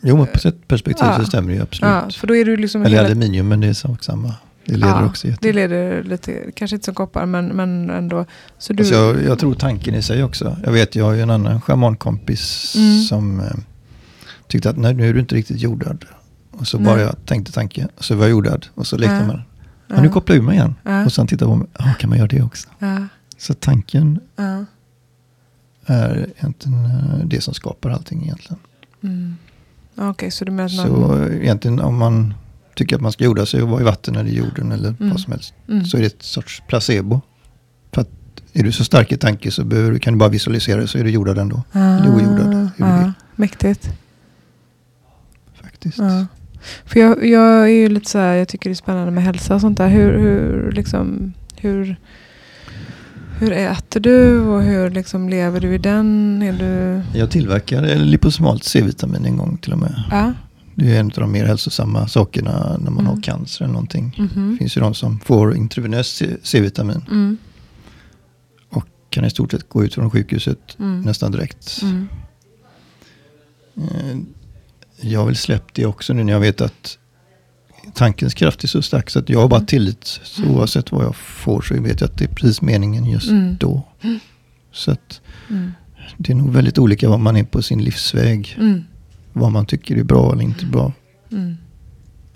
Jo, 0.00 0.16
men 0.16 0.26
på 0.26 0.48
ett 0.48 0.68
perspektiv 0.68 1.06
ja. 1.06 1.18
så 1.18 1.24
stämmer 1.24 1.48
det 1.48 1.54
ju 1.54 1.62
absolut. 1.62 1.92
Ja, 1.92 2.10
för 2.10 2.26
då 2.26 2.36
är 2.36 2.44
du 2.44 2.56
liksom 2.56 2.82
Eller 2.82 2.96
hela... 2.96 3.08
aluminium, 3.08 3.48
men 3.48 3.60
det 3.60 3.66
är 3.66 3.72
sak 3.72 4.04
samma. 4.04 4.34
Det 4.64 4.76
leder 4.76 4.88
ja, 4.88 5.06
också 5.06 5.28
jätte... 5.28 5.46
Det 5.46 5.52
leder 5.52 6.02
lite, 6.02 6.52
kanske 6.54 6.76
inte 6.76 6.84
som 6.84 6.94
koppar, 6.94 7.26
men, 7.26 7.46
men 7.46 7.90
ändå. 7.90 8.26
Så 8.58 8.72
du... 8.72 8.82
Alltså 8.82 8.94
jag, 8.94 9.24
jag, 9.24 9.38
tror 9.38 9.54
tanken 9.54 9.94
i 9.94 10.02
sig 10.02 10.24
också. 10.24 10.56
Jag 10.64 10.72
vet, 10.72 10.94
jag 10.94 11.04
har 11.04 11.12
ju 11.12 11.20
en 11.20 11.30
annan 11.30 11.60
schamankompis 11.60 12.74
mm. 12.76 13.02
som 13.02 13.40
eh, 13.40 13.46
tyckte 14.48 14.70
att 14.70 14.76
nej, 14.76 14.94
nu 14.94 15.08
är 15.08 15.14
du 15.14 15.20
inte 15.20 15.34
riktigt 15.34 15.60
jordad. 15.60 16.04
Och 16.50 16.66
så 16.66 16.78
nej. 16.78 16.86
bara 16.86 17.00
jag 17.00 17.16
tänkte 17.26 17.52
tanken, 17.52 17.88
och 17.96 18.04
så 18.04 18.14
var 18.14 18.24
jag 18.24 18.30
jordad. 18.30 18.66
Och 18.74 18.86
så 18.86 18.96
lekte 18.96 19.14
ja. 19.14 19.26
man. 19.26 19.42
Ja. 19.88 20.02
nu 20.02 20.08
kopplar 20.08 20.36
jag 20.36 20.42
ur 20.42 20.46
mig 20.46 20.56
igen. 20.56 20.74
Ja. 20.82 21.04
Och 21.04 21.12
sen 21.12 21.26
tittar 21.26 21.46
på 21.46 21.56
mig, 21.56 21.68
ah, 21.72 21.94
kan 21.94 22.10
man 22.10 22.18
göra 22.18 22.28
det 22.28 22.42
också? 22.42 22.68
Ja. 22.78 23.06
Så 23.38 23.54
tanken 23.54 24.20
ja. 24.36 24.64
är 25.86 26.30
egentligen 26.38 26.84
eh, 26.84 27.26
det 27.26 27.40
som 27.40 27.54
skapar 27.54 27.90
allting 27.90 28.22
egentligen. 28.22 28.58
Mm. 29.02 29.36
Okay, 29.96 30.30
så 30.30 30.44
du 30.44 30.52
menar 30.52 30.68
Så 30.68 31.28
egentligen 31.32 31.80
om 31.80 31.98
man 31.98 32.34
tycker 32.74 32.96
att 32.96 33.02
man 33.02 33.12
ska 33.12 33.24
jorda 33.24 33.46
sig 33.46 33.62
och 33.62 33.68
vara 33.68 33.80
i 33.80 33.84
vatten 33.84 34.16
eller 34.16 34.30
i 34.30 34.36
jorden 34.36 34.72
eller 34.72 34.88
mm. 34.88 35.10
vad 35.10 35.20
som 35.20 35.32
helst. 35.32 35.54
Mm. 35.68 35.84
Så 35.84 35.96
är 35.96 36.00
det 36.00 36.06
ett 36.06 36.22
sorts 36.22 36.62
placebo. 36.68 37.20
För 37.92 38.00
att 38.00 38.10
är 38.52 38.62
du 38.62 38.72
så 38.72 38.84
stark 38.84 39.12
i 39.12 39.16
tanke 39.16 39.50
så 39.50 39.64
behöver, 39.64 39.98
kan 39.98 40.12
du 40.12 40.18
bara 40.18 40.28
visualisera 40.28 40.80
det 40.80 40.88
så 40.88 40.98
är 40.98 41.04
du 41.04 41.10
jordad 41.10 41.38
ändå. 41.38 41.62
Ah, 41.72 41.78
eller 41.78 42.16
ojordad. 42.16 42.70
Ah, 42.80 43.12
mäktigt. 43.36 43.88
Faktiskt. 45.62 46.00
Ah. 46.00 46.26
För 46.84 47.00
jag, 47.00 47.26
jag 47.26 47.62
är 47.62 47.66
ju 47.66 47.88
lite 47.88 48.10
så 48.10 48.18
här, 48.18 48.34
jag 48.34 48.48
tycker 48.48 48.70
det 48.70 48.72
är 48.72 48.74
spännande 48.74 49.10
med 49.10 49.24
hälsa 49.24 49.54
och 49.54 49.60
sånt 49.60 49.78
där. 49.78 49.88
Hur, 49.88 50.18
hur, 50.18 50.72
liksom, 50.72 51.32
hur, 51.56 51.96
hur 53.38 53.52
äter 53.52 54.00
du 54.00 54.40
och 54.40 54.62
hur 54.62 54.90
liksom 54.90 55.28
lever 55.28 55.60
du 55.60 55.74
i 55.74 55.78
den? 55.78 56.42
Är 56.42 56.52
du... 56.52 57.02
Jag 57.18 57.30
tillverkar 57.30 57.96
liposomalt 57.96 58.64
C-vitamin 58.64 59.24
en 59.24 59.36
gång 59.36 59.56
till 59.56 59.72
och 59.72 59.78
med. 59.78 60.02
Ja. 60.10 60.32
Det 60.74 60.96
är 60.96 61.00
en 61.00 61.06
av 61.06 61.12
de 61.12 61.32
mer 61.32 61.46
hälsosamma 61.46 62.08
sakerna 62.08 62.76
när 62.78 62.90
man 62.90 63.00
mm. 63.00 63.06
har 63.06 63.22
cancer 63.22 63.64
eller 63.64 63.72
någonting. 63.72 64.28
Mm. 64.34 64.52
Det 64.52 64.58
finns 64.58 64.76
ju 64.76 64.80
de 64.80 64.94
som 64.94 65.20
får 65.20 65.56
intravenöst 65.56 66.22
C-vitamin. 66.42 67.04
Mm. 67.10 67.36
Och 68.68 68.86
kan 69.10 69.24
i 69.24 69.30
stort 69.30 69.50
sett 69.50 69.68
gå 69.68 69.84
ut 69.84 69.94
från 69.94 70.10
sjukhuset 70.10 70.76
mm. 70.78 71.00
nästan 71.00 71.32
direkt. 71.32 71.82
Mm. 75.04 75.12
Jag 75.12 75.20
har 75.20 75.26
väl 75.26 75.36
släppt 75.36 75.74
det 75.74 75.86
också 75.86 76.12
nu 76.12 76.24
när 76.24 76.32
jag 76.32 76.40
vet 76.40 76.60
att 76.60 76.98
tankens 77.94 78.34
kraft 78.34 78.64
är 78.64 78.68
så 78.68 78.82
stark 78.82 79.10
så 79.10 79.18
att 79.18 79.28
jag 79.28 79.40
har 79.40 79.48
bara 79.48 79.56
mm. 79.56 79.66
tillit. 79.66 80.04
Så 80.04 80.42
mm. 80.42 80.54
oavsett 80.54 80.92
vad 80.92 81.04
jag 81.04 81.16
får 81.16 81.62
så 81.62 81.74
vet 81.74 82.00
jag 82.00 82.10
att 82.10 82.18
det 82.18 82.24
är 82.24 82.34
precis 82.34 82.62
meningen 82.62 83.04
just 83.04 83.28
mm. 83.28 83.56
då. 83.60 83.82
Mm. 84.02 84.18
Så 84.72 84.90
att 84.90 85.20
det 86.16 86.32
är 86.32 86.36
nog 86.36 86.52
väldigt 86.52 86.78
olika 86.78 87.08
vad 87.08 87.20
man 87.20 87.36
är 87.36 87.44
på 87.44 87.62
sin 87.62 87.84
livsväg. 87.84 88.58
Vad 89.32 89.52
man 89.52 89.66
tycker 89.66 89.96
är 89.96 90.04
bra 90.04 90.32
eller 90.32 90.42
inte 90.42 90.66
bra. 90.66 90.92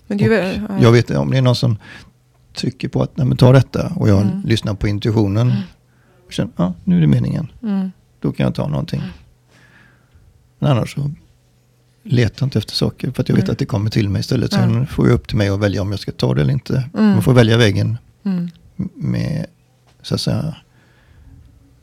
Men 0.07 0.19
är, 0.19 0.65
ja. 0.69 0.81
Jag 0.81 0.91
vet 0.91 1.11
om 1.11 1.31
det 1.31 1.37
är 1.37 1.41
någon 1.41 1.55
som 1.55 1.77
trycker 2.55 2.87
på 2.87 3.01
att 3.03 3.17
nej, 3.17 3.27
men 3.27 3.37
ta 3.37 3.51
detta 3.51 3.93
och 3.95 4.09
jag 4.09 4.21
mm. 4.21 4.41
lyssnar 4.45 4.73
på 4.73 4.87
intuitionen. 4.87 5.53
Och 6.25 6.33
känner, 6.33 6.51
ja, 6.55 6.73
nu 6.83 6.97
är 6.97 7.01
det 7.01 7.07
meningen. 7.07 7.51
Mm. 7.63 7.91
Då 8.19 8.31
kan 8.31 8.43
jag 8.43 8.55
ta 8.55 8.67
någonting. 8.67 9.01
Men 10.59 10.71
annars 10.71 10.93
så 10.93 11.11
letar 12.03 12.45
inte 12.45 12.57
efter 12.59 12.73
saker 12.73 13.11
för 13.11 13.21
att 13.21 13.29
jag 13.29 13.35
vet 13.35 13.43
mm. 13.45 13.51
att 13.51 13.59
det 13.59 13.65
kommer 13.65 13.89
till 13.89 14.09
mig 14.09 14.19
istället. 14.19 14.53
Sen 14.53 14.69
mm. 14.69 14.87
får 14.87 15.07
jag 15.07 15.13
upp 15.13 15.27
till 15.27 15.37
mig 15.37 15.49
att 15.49 15.59
välja 15.59 15.81
om 15.81 15.91
jag 15.91 15.99
ska 15.99 16.11
ta 16.11 16.33
det 16.33 16.41
eller 16.41 16.53
inte. 16.53 16.89
Mm. 16.93 17.09
Man 17.11 17.23
får 17.23 17.33
välja 17.33 17.57
vägen 17.57 17.97
mm. 18.23 18.49
med 18.95 19.45
så 20.01 20.15
att 20.15 20.21
säga 20.21 20.55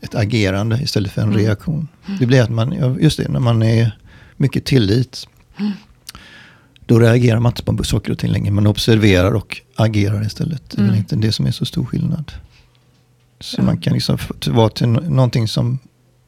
ett 0.00 0.14
agerande 0.14 0.80
istället 0.82 1.12
för 1.12 1.22
en 1.22 1.28
Mm. 1.28 1.40
reaktion. 1.40 1.88
Det 2.20 2.26
blir 2.26 2.42
att 2.42 2.50
man, 2.50 2.96
just 3.00 3.16
det, 3.16 3.28
när 3.28 3.40
man 3.40 3.62
är 3.62 3.98
mycket 4.36 4.64
tillit. 4.64 5.28
Då 6.86 6.98
reagerar 6.98 7.40
man 7.40 7.52
inte 7.52 7.62
på 7.62 7.84
saker 7.84 8.12
och 8.12 8.18
ting 8.18 8.30
längre. 8.30 8.50
Man 8.50 8.66
observerar 8.66 9.32
och 9.32 9.60
agerar 9.74 10.26
istället. 10.26 10.70
Det 10.70 10.76
är 10.76 10.82
väl 10.82 10.88
Mm. 10.88 10.98
inte 10.98 11.16
det 11.16 11.32
som 11.32 11.46
är 11.46 11.50
så 11.50 11.64
stor 11.64 11.84
skillnad. 11.84 12.32
Så 13.40 13.62
man 13.62 13.78
kan 13.78 13.92
liksom 13.92 14.18
vara 14.46 14.68
till 14.68 14.88
nå- 14.88 15.00
någonting 15.00 15.48
som 15.48 15.78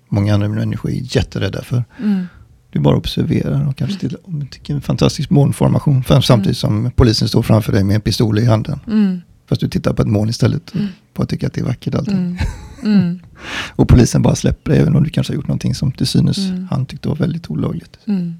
många 0.09 0.35
andra 0.35 0.49
människor 0.49 0.91
är 0.91 1.17
jätterädda 1.17 1.63
för. 1.63 1.85
Mm. 1.99 2.27
Du 2.71 2.81
bara 2.81 2.97
observerar 2.97 3.69
och 3.69 3.77
kanske 3.77 3.99
till 4.01 4.17
tycker 4.51 4.75
en 4.75 4.81
fantastisk 4.81 5.31
molnformation. 5.31 6.05
Samtidigt 6.23 6.59
som 6.59 6.91
polisen 6.97 7.29
står 7.29 7.43
framför 7.43 7.73
dig 7.73 7.85
med 7.85 7.95
en 7.95 8.01
pistol 8.01 8.39
i 8.39 8.45
handen. 8.45 8.81
Mm. 8.87 9.21
Fast 9.49 9.61
du 9.61 9.69
tittar 9.69 9.93
på 9.93 10.03
ett 10.03 10.09
moln 10.09 10.31
istället. 10.31 10.75
Mm. 10.75 10.87
Att 11.15 11.29
tycka 11.29 11.47
att 11.47 11.53
det 11.53 11.61
är 11.61 11.65
vackert 11.65 11.95
allting. 11.95 12.15
Mm. 12.17 12.37
Mm. 12.83 13.19
Och 13.77 13.89
polisen 13.89 14.23
bara 14.23 14.35
släpper 14.35 14.71
dig 14.71 14.81
även 14.81 14.97
om 14.97 15.05
du 15.05 15.11
kanske 15.11 15.33
har 15.33 15.37
gjort 15.37 15.49
någonting 15.49 15.75
som 15.75 15.93
till 15.93 16.07
synes 16.07 16.39
Mm. 16.39 16.69
han 16.71 16.87
tyckte 16.87 17.09
var 17.09 17.17
väldigt 17.17 17.51
olagligt. 17.51 17.99
Mm. 18.07 18.35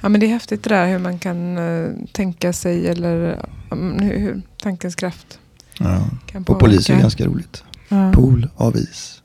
Ja 0.00 0.08
men 0.08 0.20
det 0.20 0.26
är 0.26 0.30
häftigt 0.30 0.62
det 0.62 0.70
där 0.70 0.86
hur 0.86 0.98
man 0.98 1.18
kan 1.18 1.58
eh, 1.58 1.90
tänka 2.12 2.52
sig 2.52 2.88
eller 2.88 3.42
um, 3.70 3.98
hur, 4.00 4.18
hur 4.18 4.42
tankens 4.62 4.94
kraft 4.94 5.38
Ja. 5.78 6.04
kan 6.26 6.44
På 6.44 6.54
polis 6.54 6.90
är 6.90 7.00
ganska 7.00 7.26
roligt. 7.26 7.64
Ja. 7.88 8.12
Pool 8.12 8.48
av 8.56 8.76
is. 8.76 9.17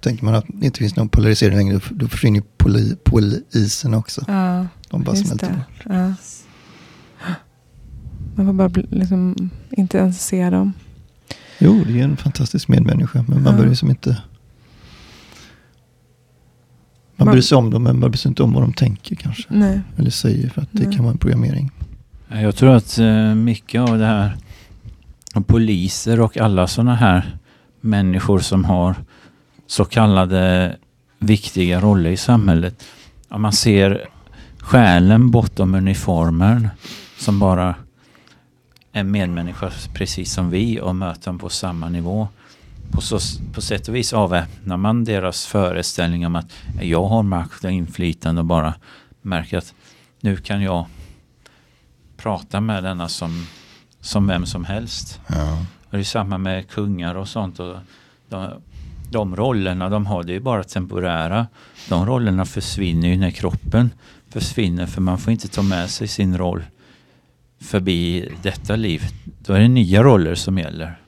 Tänker 0.00 0.24
man 0.24 0.34
att 0.34 0.44
det 0.48 0.66
inte 0.66 0.78
finns 0.78 0.96
någon 0.96 1.08
polarisering 1.08 1.56
längre 1.56 1.80
då, 1.90 2.08
försvinner 2.08 2.42
poli, 2.56 2.96
polisen 3.04 3.94
också. 3.94 4.24
Ja, 4.28 4.66
De 4.90 5.02
bara 5.02 5.16
smälter. 5.16 5.62
Ja. 5.88 6.14
Man 8.34 8.46
får 8.46 8.52
bara 8.52 8.68
bli- 8.68 8.86
liksom 8.90 9.50
inte 9.70 9.98
ens 9.98 10.26
se 10.26 10.50
dem. 10.50 10.72
Jo, 11.58 11.84
det 11.86 12.00
är 12.00 12.04
en 12.04 12.16
fantastisk 12.16 12.68
medmänniska. 12.68 13.24
Men 13.28 13.42
man 13.42 13.52
Ja. 13.52 13.58
börjar 13.58 13.74
som 13.74 13.90
inte... 13.90 14.10
Man 17.16 17.26
Man- 17.26 17.32
bryr 17.32 17.42
sig 17.42 17.58
om 17.58 17.70
dem 17.70 17.82
men 17.82 17.98
man 18.00 18.10
bryr 18.10 18.18
sig 18.18 18.28
inte 18.28 18.42
om 18.42 18.52
vad 18.52 18.62
de 18.62 18.72
tänker 18.72 19.16
kanske. 19.16 19.44
Nej. 19.48 19.80
Eller 19.96 20.10
säger 20.10 20.48
för 20.48 20.62
att 20.62 20.68
det 20.72 20.86
Nej. 20.86 20.96
kan 20.96 21.04
vara 21.04 21.12
en 21.12 21.18
programmering. 21.18 21.70
Jag 22.28 22.56
tror 22.56 22.70
att 22.74 22.98
eh, 22.98 23.34
mycket 23.34 23.80
av 23.80 23.98
det 23.98 24.06
här, 24.06 24.36
och 25.34 25.46
poliser 25.46 26.20
och 26.20 26.36
alla 26.36 26.66
sådana 26.66 26.94
här 26.94 27.36
människor 27.80 28.38
som 28.38 28.64
har 28.64 28.94
så 29.70 29.84
kallade 29.84 30.76
viktiga 31.18 31.80
roller 31.80 32.10
i 32.10 32.16
samhället. 32.16 32.84
Om 33.28 33.42
man 33.42 33.52
ser 33.52 34.08
själen 34.58 35.30
bortom 35.30 35.74
uniformen 35.74 36.68
som 37.18 37.38
bara 37.38 37.74
en 38.92 39.10
medmänniska 39.10 39.70
precis 39.94 40.32
som 40.32 40.50
vi 40.50 40.80
och 40.80 40.96
möter 40.96 41.24
dem 41.24 41.38
på 41.38 41.48
samma 41.48 41.88
nivå. 41.88 42.28
På, 42.90 43.00
så, 43.00 43.18
på 43.54 43.60
sätt 43.60 43.88
och 43.88 43.94
vis 43.94 44.12
avväpnar 44.12 44.76
man 44.76 45.04
deras 45.04 45.46
föreställning 45.46 46.26
om 46.26 46.36
att 46.36 46.52
jag 46.80 47.04
har 47.04 47.22
makt 47.22 47.64
och 47.64 47.70
inflytande 47.70 48.40
och 48.40 48.46
bara 48.46 48.74
märker 49.22 49.58
att 49.58 49.74
nu 50.20 50.36
kan 50.36 50.62
jag 50.62 50.86
prata 52.16 52.60
med 52.60 52.84
denna 52.84 53.08
som, 53.08 53.46
som 54.00 54.26
vem 54.26 54.46
som 54.46 54.64
helst. 54.64 55.20
Ja. 55.26 55.66
Och 55.84 55.90
det 55.90 55.98
är 55.98 56.04
samma 56.04 56.38
med 56.38 56.68
kungar 56.68 57.14
och 57.14 57.28
sånt. 57.28 57.60
Och 57.60 57.76
de, 58.28 58.62
de 59.10 59.36
rollerna 59.36 59.88
de 59.88 60.06
har, 60.06 60.22
det 60.22 60.36
är 60.36 60.40
bara 60.40 60.64
temporära. 60.64 61.46
De 61.88 62.06
rollerna 62.06 62.44
försvinner 62.44 63.08
ju 63.08 63.16
när 63.16 63.30
kroppen 63.30 63.90
försvinner 64.28 64.86
för 64.86 65.00
man 65.00 65.18
får 65.18 65.32
inte 65.32 65.48
ta 65.48 65.62
med 65.62 65.90
sig 65.90 66.08
sin 66.08 66.38
roll 66.38 66.62
förbi 67.60 68.28
detta 68.42 68.76
liv. 68.76 69.02
Då 69.38 69.52
är 69.52 69.60
det 69.60 69.68
nya 69.68 70.02
roller 70.02 70.34
som 70.34 70.58
gäller. 70.58 70.98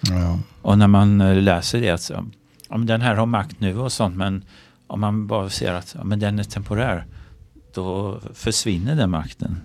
Ja. 0.00 0.38
Och 0.62 0.78
när 0.78 0.86
man 0.86 1.20
eh, 1.20 1.36
läser 1.36 1.80
det 1.80 1.90
att 1.90 2.10
ja, 2.68 2.76
den 2.78 3.00
här 3.00 3.14
har 3.14 3.26
makt 3.26 3.60
nu 3.60 3.78
och 3.78 3.92
sånt 3.92 4.16
men 4.16 4.44
om 4.86 5.00
man 5.00 5.26
bara 5.26 5.50
ser 5.50 5.72
att 5.72 5.94
ja, 5.98 6.04
men 6.04 6.18
den 6.20 6.38
är 6.38 6.44
temporär 6.44 7.06
då 7.74 8.20
försvinner 8.34 8.96
den 8.96 9.10
makten. 9.10 9.60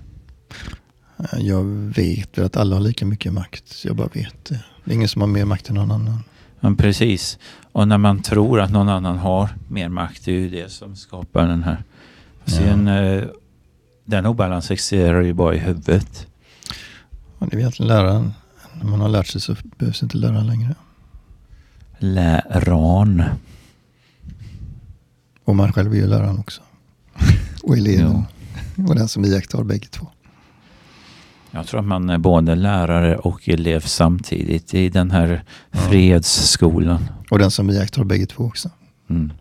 Jag 1.37 1.63
vet 1.95 2.37
väl 2.37 2.45
att 2.45 2.57
alla 2.57 2.75
har 2.75 2.81
lika 2.81 3.05
mycket 3.05 3.33
makt. 3.33 3.85
Jag 3.85 3.95
bara 3.95 4.07
vet 4.07 4.45
det. 4.45 4.63
Det 4.83 4.91
är 4.91 4.95
ingen 4.95 5.07
som 5.07 5.21
har 5.21 5.27
mer 5.27 5.45
makt 5.45 5.69
än 5.69 5.75
någon 5.75 5.91
annan. 5.91 6.23
Men 6.59 6.75
precis. 6.75 7.39
Och 7.73 7.88
när 7.88 7.97
man 7.97 8.21
tror 8.21 8.62
att 8.62 8.71
någon 8.71 8.89
annan 8.89 9.17
har 9.17 9.49
mer 9.67 9.89
makt, 9.89 10.25
det 10.25 10.31
är 10.31 10.39
ju 10.39 10.49
det 10.49 10.71
som 10.71 10.95
skapar 10.95 11.47
den 11.47 11.63
här. 11.63 11.83
Sen, 12.45 12.88
eh, 12.88 13.23
den 14.05 14.25
obalansen 14.25 14.73
existerar 14.73 15.21
ju 15.21 15.33
bara 15.33 15.55
i 15.55 15.59
huvudet. 15.59 16.27
Och 17.38 17.47
det 17.49 17.55
är 17.55 17.59
egentligen 17.59 17.88
läraren. 17.88 18.33
När 18.81 18.89
man 18.89 19.01
har 19.01 19.09
lärt 19.09 19.27
sig 19.27 19.41
så 19.41 19.55
behövs 19.77 20.03
inte 20.03 20.17
läraren 20.17 20.47
längre. 20.47 20.75
Läran. 21.97 23.23
Och 25.43 25.55
man 25.55 25.73
själv 25.73 25.93
är 25.93 25.97
ju 25.97 26.07
läraren 26.07 26.39
också. 26.39 26.62
Och 27.63 27.77
eleven. 27.77 28.23
Och 28.88 28.95
den 28.95 29.07
som 29.07 29.25
iakttar 29.25 29.63
bägge 29.63 29.88
två. 29.88 30.07
Jag 31.55 31.67
tror 31.67 31.79
att 31.79 31.85
man 31.85 32.09
är 32.09 32.17
både 32.17 32.55
lärare 32.55 33.17
och 33.17 33.49
elev 33.49 33.79
samtidigt 33.79 34.73
i 34.73 34.89
den 34.89 35.11
här 35.11 35.43
fredsskolan. 35.71 37.05
Och 37.29 37.39
den 37.39 37.51
som 37.51 37.69
iakttar 37.69 38.03
bägge 38.03 38.25
två 38.25 38.43
också. 38.43 38.69
Mm. 39.09 39.33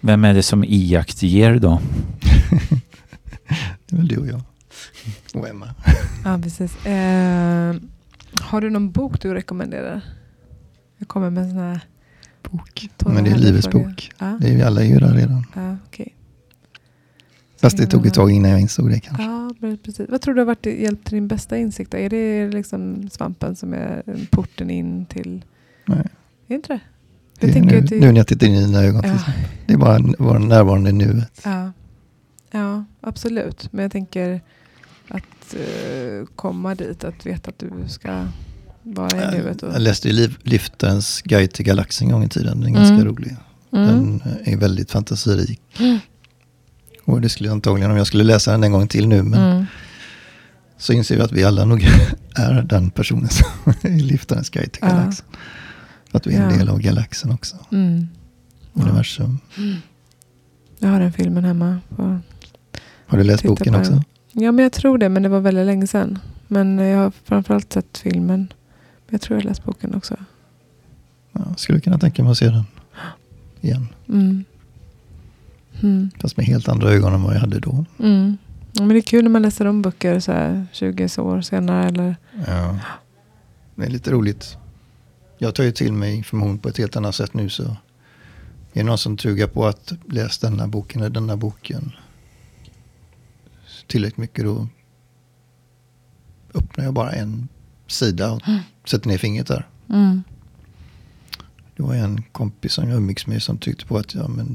Vem 0.00 0.24
är 0.24 0.34
det 0.34 0.42
som 0.42 0.64
iaktger 0.64 1.58
då? 1.58 1.80
Det 3.86 3.96
är 3.96 3.96
väl 3.96 4.08
du 4.08 4.16
och 4.16 4.26
jag. 4.26 4.40
Och 5.34 5.48
Emma. 5.48 5.74
Ja, 6.24 6.38
precis. 6.42 6.86
Eh, 6.86 7.74
har 8.40 8.60
du 8.60 8.70
någon 8.70 8.90
bok 8.90 9.20
du 9.22 9.34
rekommenderar? 9.34 10.00
Jag 10.98 11.08
kommer 11.08 11.30
med 11.30 11.42
en 11.44 11.50
sån 11.50 11.58
här... 11.58 11.80
Bok. 12.50 12.88
Men 13.06 13.24
det 13.24 13.30
är 13.30 13.38
livets 13.38 13.70
bok. 13.70 14.10
Ja, 14.18 14.38
Det 14.40 14.48
är 14.48 14.56
vi 14.56 14.62
alla 14.62 14.82
ju 14.82 14.98
där 14.98 15.14
redan. 15.14 15.46
ja 15.54 15.76
okej. 15.86 16.14
Fast 17.60 17.76
det 17.76 17.86
tog 17.86 18.06
ett 18.06 18.14
tag 18.14 18.30
innan 18.30 18.50
jag 18.50 18.60
insåg 18.60 18.90
det 18.90 19.00
kanske. 19.00 19.22
Ja, 19.22 19.50
precis. 19.84 20.06
Vad 20.08 20.20
tror 20.20 20.34
du 20.34 20.40
har 20.40 20.46
varit 20.46 20.66
hjälpt 20.66 21.04
till 21.06 21.14
din 21.14 21.28
bästa 21.28 21.56
insikt? 21.58 21.90
då? 21.90 21.98
Är 21.98 22.08
det 22.10 22.48
liksom 22.48 23.08
svampen 23.12 23.56
som 23.56 23.74
är 23.74 24.02
porten 24.30 24.70
in 24.70 25.06
till... 25.06 25.44
Nej. 25.86 25.98
Är 25.98 26.06
det 26.46 26.54
inte 26.54 26.72
det? 26.72 26.80
Jag 27.46 27.64
nu, 27.64 27.80
det- 27.80 27.94
nu 28.00 28.06
när 28.06 28.16
jag 28.16 28.26
tittar 28.26 28.46
in 28.46 28.54
i 28.54 28.60
dina 28.60 28.82
ögon. 28.82 29.02
till 29.02 29.10
Ja. 29.26 29.32
Det 29.66 29.72
är 29.72 29.76
bara 29.76 29.98
vara 30.18 30.38
närvarande 30.38 30.92
nuet. 30.92 31.40
Ja, 31.44 31.72
ja 32.50 32.84
absolut. 33.00 33.72
Men 33.72 33.82
jag 33.82 33.92
tänker 33.92 34.40
att 35.08 35.54
eh, 35.54 36.26
komma 36.36 36.74
dit, 36.74 37.04
att 37.04 37.26
veta 37.26 37.48
att 37.50 37.58
du 37.58 37.70
ska 37.88 38.26
vara 38.82 39.34
i 39.34 39.38
nuet. 39.38 39.62
Och, 39.62 39.74
Jag 39.74 39.80
läste 39.82 40.08
ju 40.08 40.30
Liftarens 40.42 41.22
guide 41.22 41.52
till 41.52 41.64
galaxen 41.64 42.06
en 42.08 42.12
gång 42.12 42.24
i 42.24 42.28
tiden. 42.28 42.60
Den 42.60 42.70
är 42.70 42.74
ganska 42.74 42.94
Mm. 42.94 43.06
rolig. 43.06 43.36
mm. 43.72 43.86
Den 43.86 44.22
är 44.44 44.56
väldigt 44.56 44.90
fantasirik. 44.90 45.60
Mm. 45.80 45.98
Och 47.08 47.20
det 47.20 47.28
skulle 47.28 47.48
jag 47.48 47.54
antagligen, 47.54 47.90
om 47.90 47.96
jag 47.96 48.06
skulle 48.06 48.24
läsa 48.24 48.50
den 48.52 48.64
en 48.64 48.72
gång 48.72 48.88
till 48.88 49.08
nu, 49.08 49.22
men 49.22 49.40
Mm. 49.52 49.66
så 50.78 50.92
inser 50.92 51.16
vi 51.16 51.22
att 51.22 51.32
vi 51.32 51.44
alla 51.44 51.64
nog 51.64 51.82
är 52.36 52.62
den 52.62 52.90
personen 52.90 53.28
som 53.28 53.46
är 53.82 53.98
Liftarens 53.98 54.50
guide 54.50 54.72
till 54.72 54.82
Ja. 54.82 54.88
galaxen. 54.88 55.26
Att 56.12 56.26
vi 56.26 56.34
är 56.34 56.42
en 56.42 56.50
Ja. 56.50 56.56
del 56.58 56.68
av 56.68 56.78
galaxen 56.80 57.30
också. 57.32 57.56
Mm. 57.72 58.08
Universum. 58.74 59.38
Jag 60.78 60.88
har 60.88 61.00
den 61.00 61.12
filmen 61.12 61.44
hemma. 61.44 61.78
Har 63.06 63.18
du 63.18 63.24
läst 63.24 63.42
boken 63.44 63.74
också? 63.74 64.02
ja, 64.32 64.52
men 64.52 64.62
jag 64.62 64.72
tror 64.72 64.98
det, 64.98 65.08
men 65.08 65.22
det 65.22 65.28
var 65.28 65.40
väldigt 65.40 65.66
länge 65.66 65.86
sedan. 65.86 66.18
Men 66.48 66.78
jag 66.78 66.98
har 66.98 67.12
framförallt 67.24 67.72
sett 67.72 67.98
filmen. 67.98 68.38
Men 69.06 69.10
jag 69.10 69.20
tror 69.20 69.36
jag 69.38 69.42
har 69.44 69.48
läst 69.48 69.64
boken 69.64 69.94
också. 69.94 70.16
Ja, 71.32 71.40
skulle 71.56 71.80
kunna 71.80 71.98
tänka 71.98 72.22
mig 72.22 72.30
att 72.32 72.38
se 72.38 72.46
den 72.50 72.64
igen. 73.60 73.86
Mm. 74.08 74.44
Mm. 75.82 76.10
Fast 76.20 76.36
med 76.36 76.46
helt 76.46 76.68
andra 76.68 76.90
ögon 76.90 77.14
än 77.14 77.22
vad 77.22 77.34
jag 77.34 77.40
hade 77.40 77.60
då. 77.60 77.84
Mm. 77.98 78.36
Ja, 78.72 78.80
men 78.82 78.88
det 78.88 78.96
är 78.98 79.02
kul 79.02 79.22
när 79.24 79.30
man 79.30 79.42
läser 79.42 79.66
om 79.66 79.82
böcker 79.82 80.20
så 80.20 80.32
här 80.32 80.66
20 80.72 81.08
år 81.18 81.40
senare. 81.40 81.86
Eller, 81.88 82.16
Ja. 82.46 82.78
Det 83.74 83.84
är 83.84 83.90
lite 83.90 84.10
roligt. 84.10 84.56
Jag 85.38 85.54
tar 85.54 85.64
ju 85.64 85.72
till 85.72 85.92
mig 85.92 86.14
information 86.14 86.58
på 86.58 86.68
ett 86.68 86.78
helt 86.78 86.96
annat 86.96 87.14
sätt 87.14 87.34
nu 87.34 87.48
så 87.48 87.62
är 87.62 87.76
det 88.72 88.82
någon 88.82 88.98
som 88.98 89.16
trugar 89.16 89.46
på 89.46 89.66
att 89.66 89.92
läsa 90.08 90.50
denna 90.50 90.68
boken 90.68 91.00
eller 91.00 91.10
denna 91.10 91.36
boken 91.36 91.92
tillräckligt 93.86 94.16
mycket 94.18 94.44
då 94.44 94.68
öppnar 96.54 96.84
jag 96.84 96.94
bara 96.94 97.10
en 97.12 97.48
sida 97.86 98.32
och 98.32 98.48
Mm. 98.48 98.60
sätter 98.84 99.08
ner 99.08 99.18
fingret 99.18 99.46
där. 99.46 99.66
mm. 99.88 100.22
Det 101.78 101.84
var 101.84 101.94
en 101.94 102.22
kompis 102.32 102.72
som 102.72 102.88
jag 102.88 102.96
umgicks 102.96 103.26
med 103.26 103.42
som 103.42 103.58
tyckte 103.58 103.86
på 103.86 103.98
att 103.98 104.14
ja, 104.14 104.28
men 104.28 104.46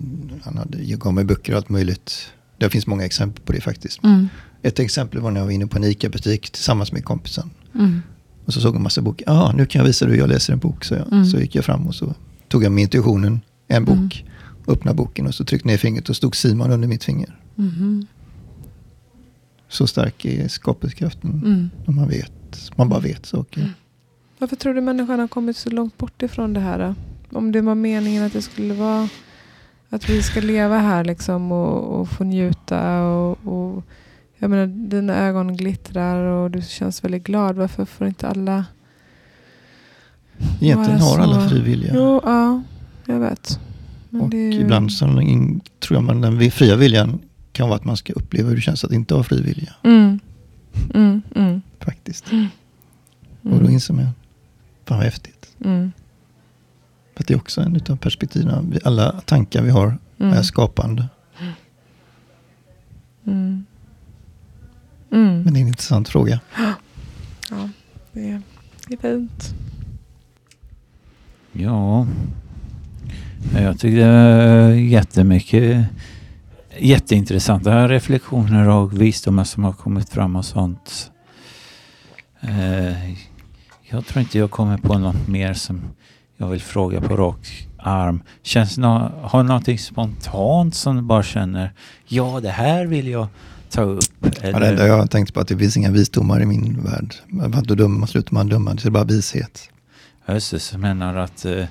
han 0.44 0.58
hade, 0.58 0.78
gav 0.84 1.14
mig 1.14 1.24
böcker 1.24 1.54
och 1.54 1.58
allt 1.58 1.70
möjligt. 1.70 2.32
Det 2.58 2.70
finns 2.70 2.88
många 2.88 3.06
exempel 3.06 3.44
på 3.44 3.52
det 3.54 3.62
faktiskt. 3.62 4.04
Mm. 4.04 4.28
Ett 4.62 4.80
exempel 4.80 5.20
var 5.20 5.32
när 5.32 5.40
jag 5.40 5.46
var 5.46 5.52
inne 5.52 5.68
på 5.68 5.78
en 5.78 5.84
ICA-butik 5.84 6.50
tillsammans 6.50 6.92
med 6.92 7.06
kompisen. 7.06 7.50
Mm. 7.76 8.02
Och 8.46 8.54
så 8.54 8.62
såg 8.62 8.70
jag 8.70 8.76
en 8.76 8.84
massa 8.84 9.02
böcker. 9.02 9.26
Ja, 9.28 9.54
nu 9.56 9.66
kan 9.66 9.80
jag 9.80 9.88
visa 9.88 10.06
dig 10.06 10.14
hur 10.14 10.22
jag 10.22 10.30
läser 10.30 10.54
en 10.54 10.60
bok. 10.60 10.84
Så, 10.84 10.94
jag. 10.94 11.12
Mm. 11.12 11.26
så 11.26 11.40
gick 11.40 11.56
jag 11.56 11.66
fram 11.66 11.88
och 11.88 11.96
så 11.96 12.14
tog 12.48 12.64
jag 12.64 12.72
med 12.72 12.82
intuitionen 12.82 13.42
en 13.68 13.86
bok. 13.86 14.24
Mm. 14.24 14.34
Öppnade 14.68 14.96
boken 14.96 15.28
och 15.28 15.36
så 15.36 15.46
tryckte 15.46 15.68
ner 15.68 15.78
fingret 15.78 16.10
och 16.10 16.16
stod 16.16 16.36
Simon 16.36 16.72
under 16.72 16.88
mitt 16.88 17.04
finger. 17.04 17.40
Mhm. 17.56 18.08
Så 19.70 19.88
stark 19.88 20.26
är 20.26 20.48
skapelsekraften. 20.48 21.42
Mm. 21.46 21.70
När 21.86 21.94
man 21.94 22.10
vet. 22.10 22.72
Man 22.76 22.90
bara 22.90 23.00
vet 23.00 23.26
saker. 23.26 23.74
Varför 24.40 24.56
tror 24.56 24.74
du 24.74 24.82
människan 24.82 25.20
har 25.20 25.28
kommit 25.28 25.58
så 25.58 25.70
långt 25.70 25.98
bort 25.98 26.22
ifrån 26.22 26.54
det 26.54 26.60
här? 26.60 26.96
Om 27.34 27.52
det 27.52 27.62
var 27.62 27.76
meningen 27.76 28.24
att 28.24 28.34
det 28.34 28.42
skulle 28.42 28.74
vara 28.74 29.10
att 29.90 30.10
vi 30.10 30.24
ska 30.24 30.42
leva 30.42 30.78
här 30.78 31.04
liksom 31.04 31.52
och, 31.52 32.00
och 32.00 32.10
få 32.10 32.24
njuta 32.24 33.04
och, 33.04 33.38
och 33.48 33.84
jag 34.38 34.50
menar 34.50 34.68
dina 34.68 35.16
ögon 35.18 35.58
glittrar 35.58 36.24
och 36.24 36.52
du 36.52 36.62
känns 36.62 37.04
väldigt 37.04 37.24
glad. 37.24 37.56
Varför 37.56 37.86
får 37.86 38.08
inte 38.08 38.28
alla 38.28 38.66
Egentligen 40.62 41.00
har 41.00 41.20
alla 41.20 41.50
fri 41.50 41.62
vilja. 41.62 41.92
Jo, 41.96 42.22
ja, 42.24 42.62
jag 43.06 43.20
vet. 43.20 43.60
Men 44.10 44.22
och 44.22 44.34
ju... 44.34 44.54
ibland 44.54 44.92
så 44.92 45.06
tror 45.80 45.98
jag 45.98 46.04
man 46.04 46.22
den 46.22 46.52
fria 46.52 46.76
viljan 46.76 47.20
kan 47.52 47.70
vara 47.70 47.76
att 47.76 47.86
man 47.86 47.98
ska 47.98 48.14
uppleva 48.14 48.50
hur 48.50 48.56
det 48.56 48.62
känns 48.62 48.84
att 48.84 48.92
inte 48.92 49.16
ha 49.16 49.24
fri 49.24 49.42
vilja. 49.42 49.74
Mm. 49.84 50.20
Mm, 50.94 51.22
mm. 51.36 51.62
Faktiskt. 51.80 52.32
Mm. 52.32 52.48
Och 53.42 53.64
då 53.64 53.70
inser 53.70 53.94
man, 53.94 54.04
fan 54.86 54.98
vad 54.98 55.06
häftigt. 55.06 55.56
Mm. 57.14 57.18
För 57.18 57.24
det 57.28 57.34
är 57.34 57.38
också 57.38 57.62
en 57.62 57.82
av 57.90 57.98
perspektiven. 57.98 58.80
Alla 58.84 59.22
tankar 59.26 59.62
vi 59.62 59.70
har 59.70 59.98
mm. 60.20 60.34
är 60.34 60.42
skapande. 60.42 61.10
Mm. 63.26 63.66
Men 65.10 65.54
det 65.54 65.60
är 65.60 65.62
en 65.62 65.68
intressant 65.68 66.10
fråga. 66.10 66.40
Ja, 67.50 67.70
det 68.12 68.30
är, 68.30 68.42
det 68.88 68.94
är 68.94 68.98
fint. 68.98 69.54
Ja, 71.52 72.08
jag 73.56 73.80
tycker 73.80 73.98
det 73.98 74.06
är 74.06 74.70
jättemycket 74.70 75.86
jätteintressanta 76.80 77.88
reflektioner 77.88 78.70
och 78.70 79.02
visdomar 79.02 79.44
som 79.44 79.64
har 79.64 79.74
kommit 79.74 80.10
fram 80.10 80.36
och 80.36 80.46
sånt. 80.46 81.12
Eh, 82.42 83.12
jag 83.82 84.06
tror 84.06 84.22
inte 84.22 84.38
jag 84.38 84.52
kommer 84.52 84.78
på 84.78 84.98
något 84.98 85.28
mer 85.28 85.54
som 85.54 85.82
jag 86.44 86.50
vill 86.50 86.62
fråga 86.62 87.02
på 87.02 87.18
rak 87.18 87.68
arm. 87.78 88.24
Känns 88.44 88.78
no 88.78 89.12
har 89.22 89.44
någonting 89.44 89.80
spontant 89.80 90.76
som 90.76 90.96
du 90.96 91.02
bara 91.02 91.24
känner, 91.24 91.74
ja 92.08 92.40
det 92.42 92.50
här 92.50 92.86
vill 92.86 93.08
jag 93.08 93.28
ta 93.70 93.82
upp? 93.82 94.26
Eller? 94.42 94.52
Ja, 94.52 94.60
det 94.60 94.68
enda 94.68 94.88
jag 94.88 94.98
har 94.98 95.08
tänkt 95.08 95.34
på 95.34 95.40
att 95.40 95.48
det 95.48 95.58
finns 95.58 95.78
inga 95.78 95.92
visdomar 95.92 96.42
i 96.42 96.46
min 96.46 96.84
värld. 96.84 97.16
Då 97.64 97.76
dömer, 97.76 98.08
slutar 98.08 98.34
man 98.34 98.48
döma, 98.48 98.74
det 98.74 98.86
är 98.86 98.90
bara 98.90 99.04
vishet. 99.04 99.70
Jösses, 100.28 100.72
jag 100.72 100.82
menar 100.82 101.16
att, 101.16 101.46
uh, 101.46 101.66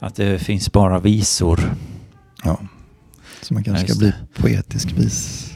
att 0.00 0.14
det 0.14 0.38
finns 0.38 0.72
bara 0.72 1.00
visor. 1.00 1.74
Ja, 2.44 2.60
så 3.42 3.54
man 3.54 3.64
kanske 3.64 3.86
ska 3.86 3.98
bli 3.98 4.12
poetisk 4.34 4.92
vis. 4.92 5.50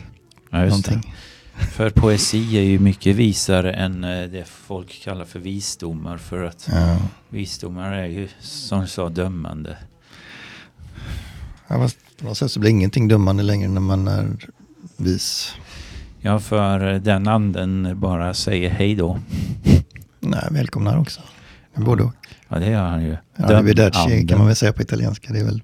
Ja, 0.51 0.65
någonting. 0.65 1.15
För 1.55 1.91
poesi 1.91 2.59
är 2.59 2.63
ju 2.63 2.79
mycket 2.79 3.17
visare 3.17 3.73
än 3.73 4.05
uh, 4.05 4.31
det 4.31 4.45
folk 4.45 5.03
kallar 5.05 5.25
för 5.25 5.39
visdomar. 5.39 6.19
För 6.19 6.45
att 6.45 6.69
ja. 6.73 6.99
visdomar 7.29 7.93
är 7.93 8.07
ju 8.07 8.29
som 8.41 8.81
du 8.81 8.87
sa 8.87 9.09
dömande. 9.09 9.77
Ja, 11.69 11.89
på 12.19 12.27
något 12.27 12.39
sätt 12.39 12.53
så 12.53 12.61
blir 12.61 12.71
ingenting 12.71 13.09
dömande 13.09 13.43
längre 13.43 13.69
när 13.69 13.81
man 13.81 14.09
är 14.09 14.29
vis. 14.97 15.55
Ja, 16.21 16.39
för 16.41 16.99
den 16.99 17.29
anden 17.29 18.01
bara 18.01 18.35
säger 18.35 18.71
hej 18.71 18.95
då. 18.95 19.19
Nej, 20.21 20.49
välkomnar 20.51 20.99
också. 20.99 21.21
Både 21.75 22.03
och. 22.03 22.13
Ja, 22.49 22.59
det 22.59 22.71
gör 22.71 22.89
han 22.89 23.03
ju. 23.03 23.17
Arrivederci 23.37 24.27
kan 24.29 24.39
man 24.39 24.47
väl 24.47 24.57
säga 24.57 24.73
på 24.73 24.83
italienska. 24.83 25.33
Det 25.33 25.41
är 25.41 25.45
väl 25.45 25.63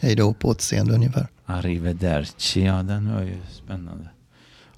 hej 0.00 0.14
då 0.14 0.34
på 0.34 0.48
återseende 0.48 0.94
ungefär. 0.94 1.26
Arrivederci, 1.46 2.64
ja 2.64 2.82
den 2.82 3.14
var 3.14 3.22
ju 3.22 3.36
spännande. 3.52 4.08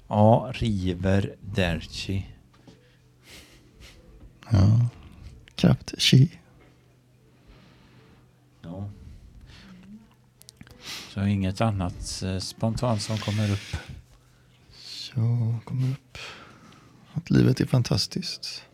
Ja, 0.07 0.47
Arrivederci. 0.47 2.25
Ja, 4.51 4.89
kraft, 5.55 5.93
chi. 5.97 6.31
Ja. 8.61 8.89
Så 11.09 11.25
inget 11.25 11.61
annat 11.61 12.21
eh, 12.23 12.39
spontant 12.39 13.01
som 13.01 13.17
kommer 13.17 13.51
upp? 13.51 13.77
Så 14.75 15.55
kommer 15.65 15.91
upp. 15.91 16.17
Att 17.13 17.29
livet 17.29 17.59
är 17.59 17.65
fantastiskt 17.65 18.67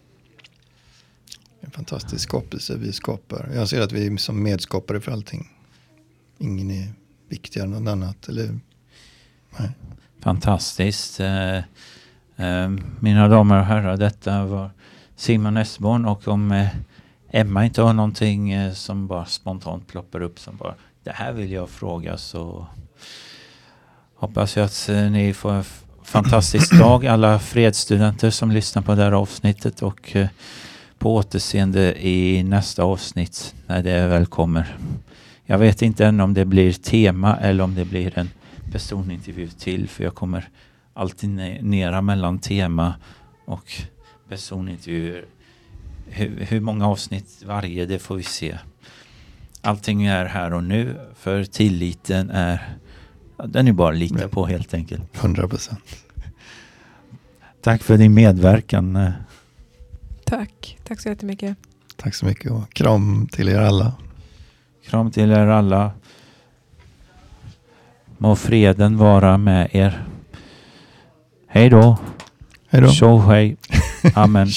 en 1.64 1.72
fantastisk 1.72 2.24
skapelse 2.24 2.78
vi 2.78 2.94
skapar. 2.94 3.52
Jag 3.56 3.70
ser 3.70 3.82
att 3.82 3.92
vi 3.92 4.08
är 4.08 4.18
som 4.18 4.44
medskapare 4.44 5.02
för 5.02 5.12
allting. 5.12 5.50
Ingen 6.38 6.72
är 6.72 6.94
viktigare 7.28 7.68
än 7.68 7.72
någon 7.72 7.88
annat. 7.88 8.30
Eller, 8.30 8.60
nej. 9.60 9.72
Fantastiskt. 10.24 11.20
Eh, 11.20 11.58
eh, 12.38 12.70
mina 13.00 13.28
damer 13.28 13.60
och 13.60 13.66
herrar, 13.66 13.98
detta 13.98 14.46
var 14.46 14.70
Simon 15.16 15.58
Esborn 15.58 16.06
och 16.06 16.28
om 16.28 16.52
eh, 16.52 16.68
Emma 17.32 17.66
inte 17.66 17.82
har 17.82 17.94
någonting 17.94 18.74
som 18.76 19.08
bara 19.08 19.26
spontant 19.26 19.88
ploppar 19.88 20.22
upp 20.22 20.40
som 20.40 20.58
bara 20.58 20.74
det 21.04 21.12
här 21.12 21.32
vill 21.32 21.52
jag 21.52 21.70
fråga 21.70 22.18
så 22.18 22.66
hoppas 24.16 24.58
jag 24.58 24.66
att 24.66 24.90
ni 25.12 25.34
får 25.34 25.52
en 25.52 25.64
fantastisk 26.04 26.74
dag 26.80 27.08
alla 27.08 27.40
fredsstudenter 27.40 28.30
som 28.30 28.52
lyssnar 28.52 28.82
på 28.82 28.96
det 28.96 29.04
här 29.04 29.12
avsnittet 29.12 29.82
och 29.82 30.16
på 30.98 31.16
återseende 31.16 32.08
i 32.08 32.44
nästa 32.44 32.84
avsnitt 32.84 33.56
när 33.68 33.84
det 33.84 34.08
väl 34.08 34.26
kommer. 34.26 34.78
Jag 35.46 35.58
vet 35.58 35.82
inte 35.82 36.06
än 36.06 36.20
om 36.20 36.34
det 36.34 36.46
blir 36.46 36.74
tema 36.74 37.38
eller 37.38 37.64
om 37.64 37.76
det 37.76 37.86
blir 37.86 38.20
en 38.20 38.30
personintervju 38.74 39.48
till 39.48 39.90
för 39.90 40.04
jag 40.04 40.16
kommer 40.16 40.50
alltid 40.94 41.30
nera 41.64 42.02
mellan 42.02 42.40
tema 42.40 42.96
och 43.46 43.72
personintervjuer. 44.30 45.26
Hur, 46.06 46.46
hur 46.50 46.60
många 46.60 46.88
avsnitt 46.88 47.44
varje, 47.46 47.86
det 47.86 48.00
får 48.00 48.16
vi 48.16 48.24
se. 48.24 48.58
Allting 49.62 50.06
är 50.06 50.26
här 50.26 50.54
och 50.54 50.64
nu 50.64 51.00
för 51.16 51.44
tilliten 51.44 52.30
är 52.30 52.78
den 53.46 53.68
är 53.68 53.72
bara 53.72 53.94
att 53.94 53.98
lita 54.00 54.28
på 54.28 54.46
helt 54.46 54.74
enkelt. 54.74 55.18
100 55.18 55.48
procent. 55.48 56.06
Tack 57.62 57.84
för 57.84 57.98
din 57.98 58.14
medverkan. 58.14 59.12
Tack. 60.24 60.78
Tack 60.84 61.02
så 61.02 61.10
jättemycket. 61.10 61.58
Tack 61.96 62.16
så 62.16 62.26
mycket 62.26 62.52
och 62.52 62.74
kram 62.74 63.28
till 63.32 63.50
er 63.50 63.60
alla. 63.60 63.94
Kram 64.86 65.12
till 65.12 65.32
er 65.32 65.48
alla. 65.48 65.92
Må 68.18 68.36
freden 68.36 68.98
vara 68.98 69.38
med 69.38 69.70
er. 69.72 70.04
Hej 71.48 71.70
då. 71.70 71.98
Hej 72.70 72.82
då. 72.82 72.90
Tjo 72.90 73.18
hej. 73.18 73.58
Amen. 74.16 74.48